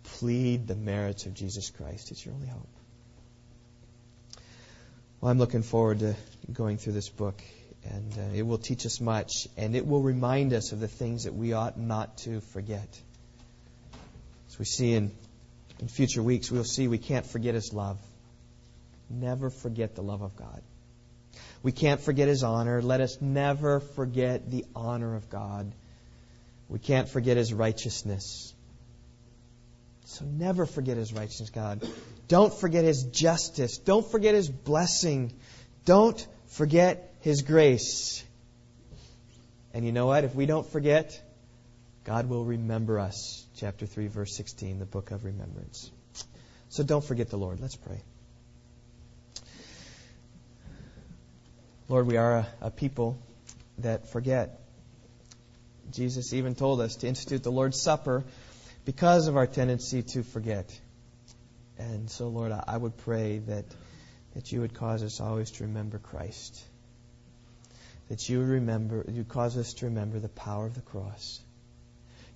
plead 0.04 0.68
the 0.68 0.76
merits 0.76 1.26
of 1.26 1.34
Jesus 1.34 1.70
Christ. 1.70 2.12
It's 2.12 2.26
your 2.26 2.36
only 2.36 2.48
hope. 2.48 2.68
Well, 5.20 5.32
I'm 5.32 5.40
looking 5.40 5.64
forward 5.64 6.00
to 6.00 6.16
going 6.54 6.78
through 6.78 6.94
this 6.94 7.10
book, 7.10 7.42
and 7.90 8.14
uh, 8.18 8.36
it 8.36 8.42
will 8.42 8.58
teach 8.58 8.86
us 8.86 9.00
much, 9.00 9.48
and 9.58 9.76
it 9.76 9.86
will 9.86 10.02
remind 10.02 10.54
us 10.54 10.72
of 10.72 10.80
the 10.80 10.88
things 10.88 11.24
that 11.24 11.34
we 11.34 11.54
ought 11.54 11.80
not 11.80 12.18
to 12.20 12.42
forget. 12.42 12.88
As 14.50 14.60
we 14.60 14.66
see 14.66 14.94
in, 14.94 15.12
in 15.80 15.88
future 15.88 16.24
weeks, 16.24 16.52
we'll 16.52 16.64
see 16.64 16.88
we 16.88 16.98
can't 16.98 17.26
forget 17.26 17.56
His 17.56 17.74
love. 17.74 18.00
Never 19.10 19.50
forget 19.50 19.96
the 19.96 20.02
love 20.02 20.22
of 20.22 20.36
God. 20.36 20.62
We 21.64 21.72
can't 21.72 22.02
forget 22.02 22.28
His 22.28 22.44
honor. 22.44 22.82
Let 22.82 23.02
us 23.02 23.18
never 23.22 23.80
forget 23.80 24.50
the 24.52 24.66
honor 24.76 25.16
of 25.16 25.30
God. 25.30 25.74
We 26.70 26.80
can't 26.80 27.08
forget 27.08 27.38
His 27.38 27.54
righteousness. 27.54 28.54
So 30.06 30.26
never 30.26 30.66
forget 30.66 30.98
His 30.98 31.14
righteousness, 31.14 31.50
God. 31.50 31.88
Don't 32.28 32.54
forget 32.54 32.84
His 32.84 33.04
justice. 33.04 33.78
Don't 33.78 34.10
forget 34.10 34.36
His 34.36 34.50
blessing. 34.50 35.34
Don't 35.86 36.26
forget 36.48 37.14
His 37.22 37.42
grace. 37.42 38.24
And 39.74 39.86
you 39.86 39.92
know 39.92 40.08
what? 40.08 40.24
If 40.24 40.36
we 40.36 40.46
don't 40.46 40.66
forget, 40.66 41.22
God 42.04 42.30
will 42.30 42.46
remember 42.46 43.00
us. 43.00 43.46
Chapter 43.58 43.86
3, 43.86 44.08
verse 44.08 44.36
16, 44.36 44.80
the 44.80 44.86
book 44.86 45.12
of 45.12 45.24
remembrance. 45.24 45.92
So 46.70 46.84
don't 46.84 47.04
forget 47.04 47.30
the 47.30 47.38
Lord. 47.38 47.60
Let's 47.60 47.76
pray. 47.76 48.02
Lord, 51.90 52.08
we 52.08 52.18
are 52.18 52.38
a, 52.40 52.48
a 52.62 52.72
people 52.72 53.18
that 53.78 54.10
forget. 54.10 54.60
Jesus 55.92 56.34
even 56.34 56.56
told 56.56 56.82
us 56.82 56.98
to 56.98 57.08
institute 57.08 57.44
the 57.44 57.52
Lord's 57.52 57.82
Supper 57.82 58.26
because 58.84 59.28
of 59.28 59.38
our 59.38 59.48
tendency 59.48 60.04
to 60.04 60.24
forget. 60.24 60.78
And 61.78 62.10
so, 62.10 62.28
Lord, 62.28 62.52
I, 62.52 62.64
I 62.68 62.78
would 62.78 62.98
pray 62.98 63.40
that, 63.40 63.66
that 64.38 64.52
you 64.52 64.62
would 64.62 64.76
cause 64.76 65.02
us 65.02 65.20
always 65.20 65.50
to 65.50 65.64
remember 65.64 65.98
Christ. 65.98 66.64
That 68.08 68.30
you 68.30 68.38
would 68.38 68.50
remember, 68.50 69.04
you 69.12 69.24
cause 69.24 69.58
us 69.58 69.74
to 69.80 69.88
remember 69.88 70.20
the 70.20 70.30
power 70.30 70.68
of 70.68 70.76
the 70.76 70.82
cross. 70.82 71.42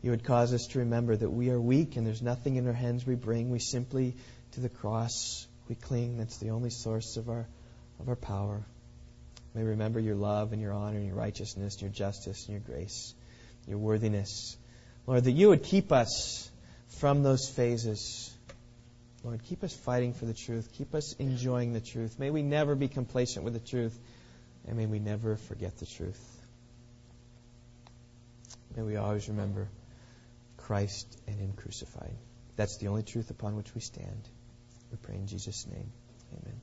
You 0.02 0.10
would 0.10 0.24
cause 0.24 0.52
us 0.52 0.66
to 0.72 0.80
remember 0.80 1.16
that 1.16 1.30
we 1.30 1.52
are 1.52 1.62
weak 1.62 1.97
and 1.97 2.08
there's 2.08 2.24
nothing 2.24 2.56
in 2.56 2.66
our 2.66 2.74
hands 2.74 3.06
we 3.06 3.14
bring. 3.14 3.52
We 3.52 3.60
simply, 3.60 4.16
to 4.54 4.62
the 4.62 4.68
cross, 4.68 5.45
we 5.70 5.76
cling. 5.76 6.18
That's 6.18 6.39
the 6.39 6.49
only 6.49 6.72
source 6.72 7.18
of 7.18 7.30
our, 7.30 7.45
of 7.99 8.10
our 8.10 8.16
power. 8.16 8.64
May 9.54 9.62
we 9.62 9.70
remember 9.70 9.99
your 9.99 10.16
love 10.16 10.54
and 10.54 10.62
your 10.62 10.74
honor 10.74 10.97
and 10.97 11.06
your 11.06 11.16
righteousness 11.16 11.76
and 11.76 11.84
your 11.84 11.91
justice 11.91 12.47
and 12.47 12.54
your 12.54 12.62
grace, 12.62 13.14
your 13.68 13.78
worthiness. 13.78 14.58
Lord, 15.06 15.26
that 15.26 15.34
you 15.34 15.49
would 15.49 15.62
keep 15.62 15.91
us 15.91 16.49
from 16.97 17.22
those 17.22 17.47
phases. 17.47 18.30
Lord, 19.24 19.43
keep 19.43 19.63
us 19.63 19.74
fighting 19.74 20.13
for 20.13 20.26
the 20.26 20.34
truth. 20.34 20.72
Keep 20.74 20.95
us 20.95 21.13
enjoying 21.13 21.74
the 21.74 21.82
truth. 21.82 22.17
May 22.17 22.32
we 22.32 22.41
never 22.41 22.76
be 22.76 22.88
complacent 22.88 23.45
with 23.45 23.53
the 23.53 23.59
truth. 23.59 23.97
And 24.67 24.78
may 24.78 24.86
we 24.86 24.99
never 24.99 25.36
forget 25.36 25.78
the 25.78 25.86
truth. 25.86 26.19
May 28.76 28.84
we 28.84 28.95
always 28.95 29.28
remember 29.28 29.69
Christ 30.57 31.19
and 31.28 31.39
Him 31.39 31.53
crucified. 31.53 32.15
That's 32.55 32.78
the 32.78 32.88
only 32.88 33.03
truth 33.03 33.30
upon 33.30 33.55
which 33.55 33.74
we 33.76 33.82
stand. 33.82 34.28
We 34.91 34.97
pray 34.97 35.15
in 35.15 35.28
Jesus' 35.28 35.67
name. 35.67 35.91
Amen. 36.34 36.61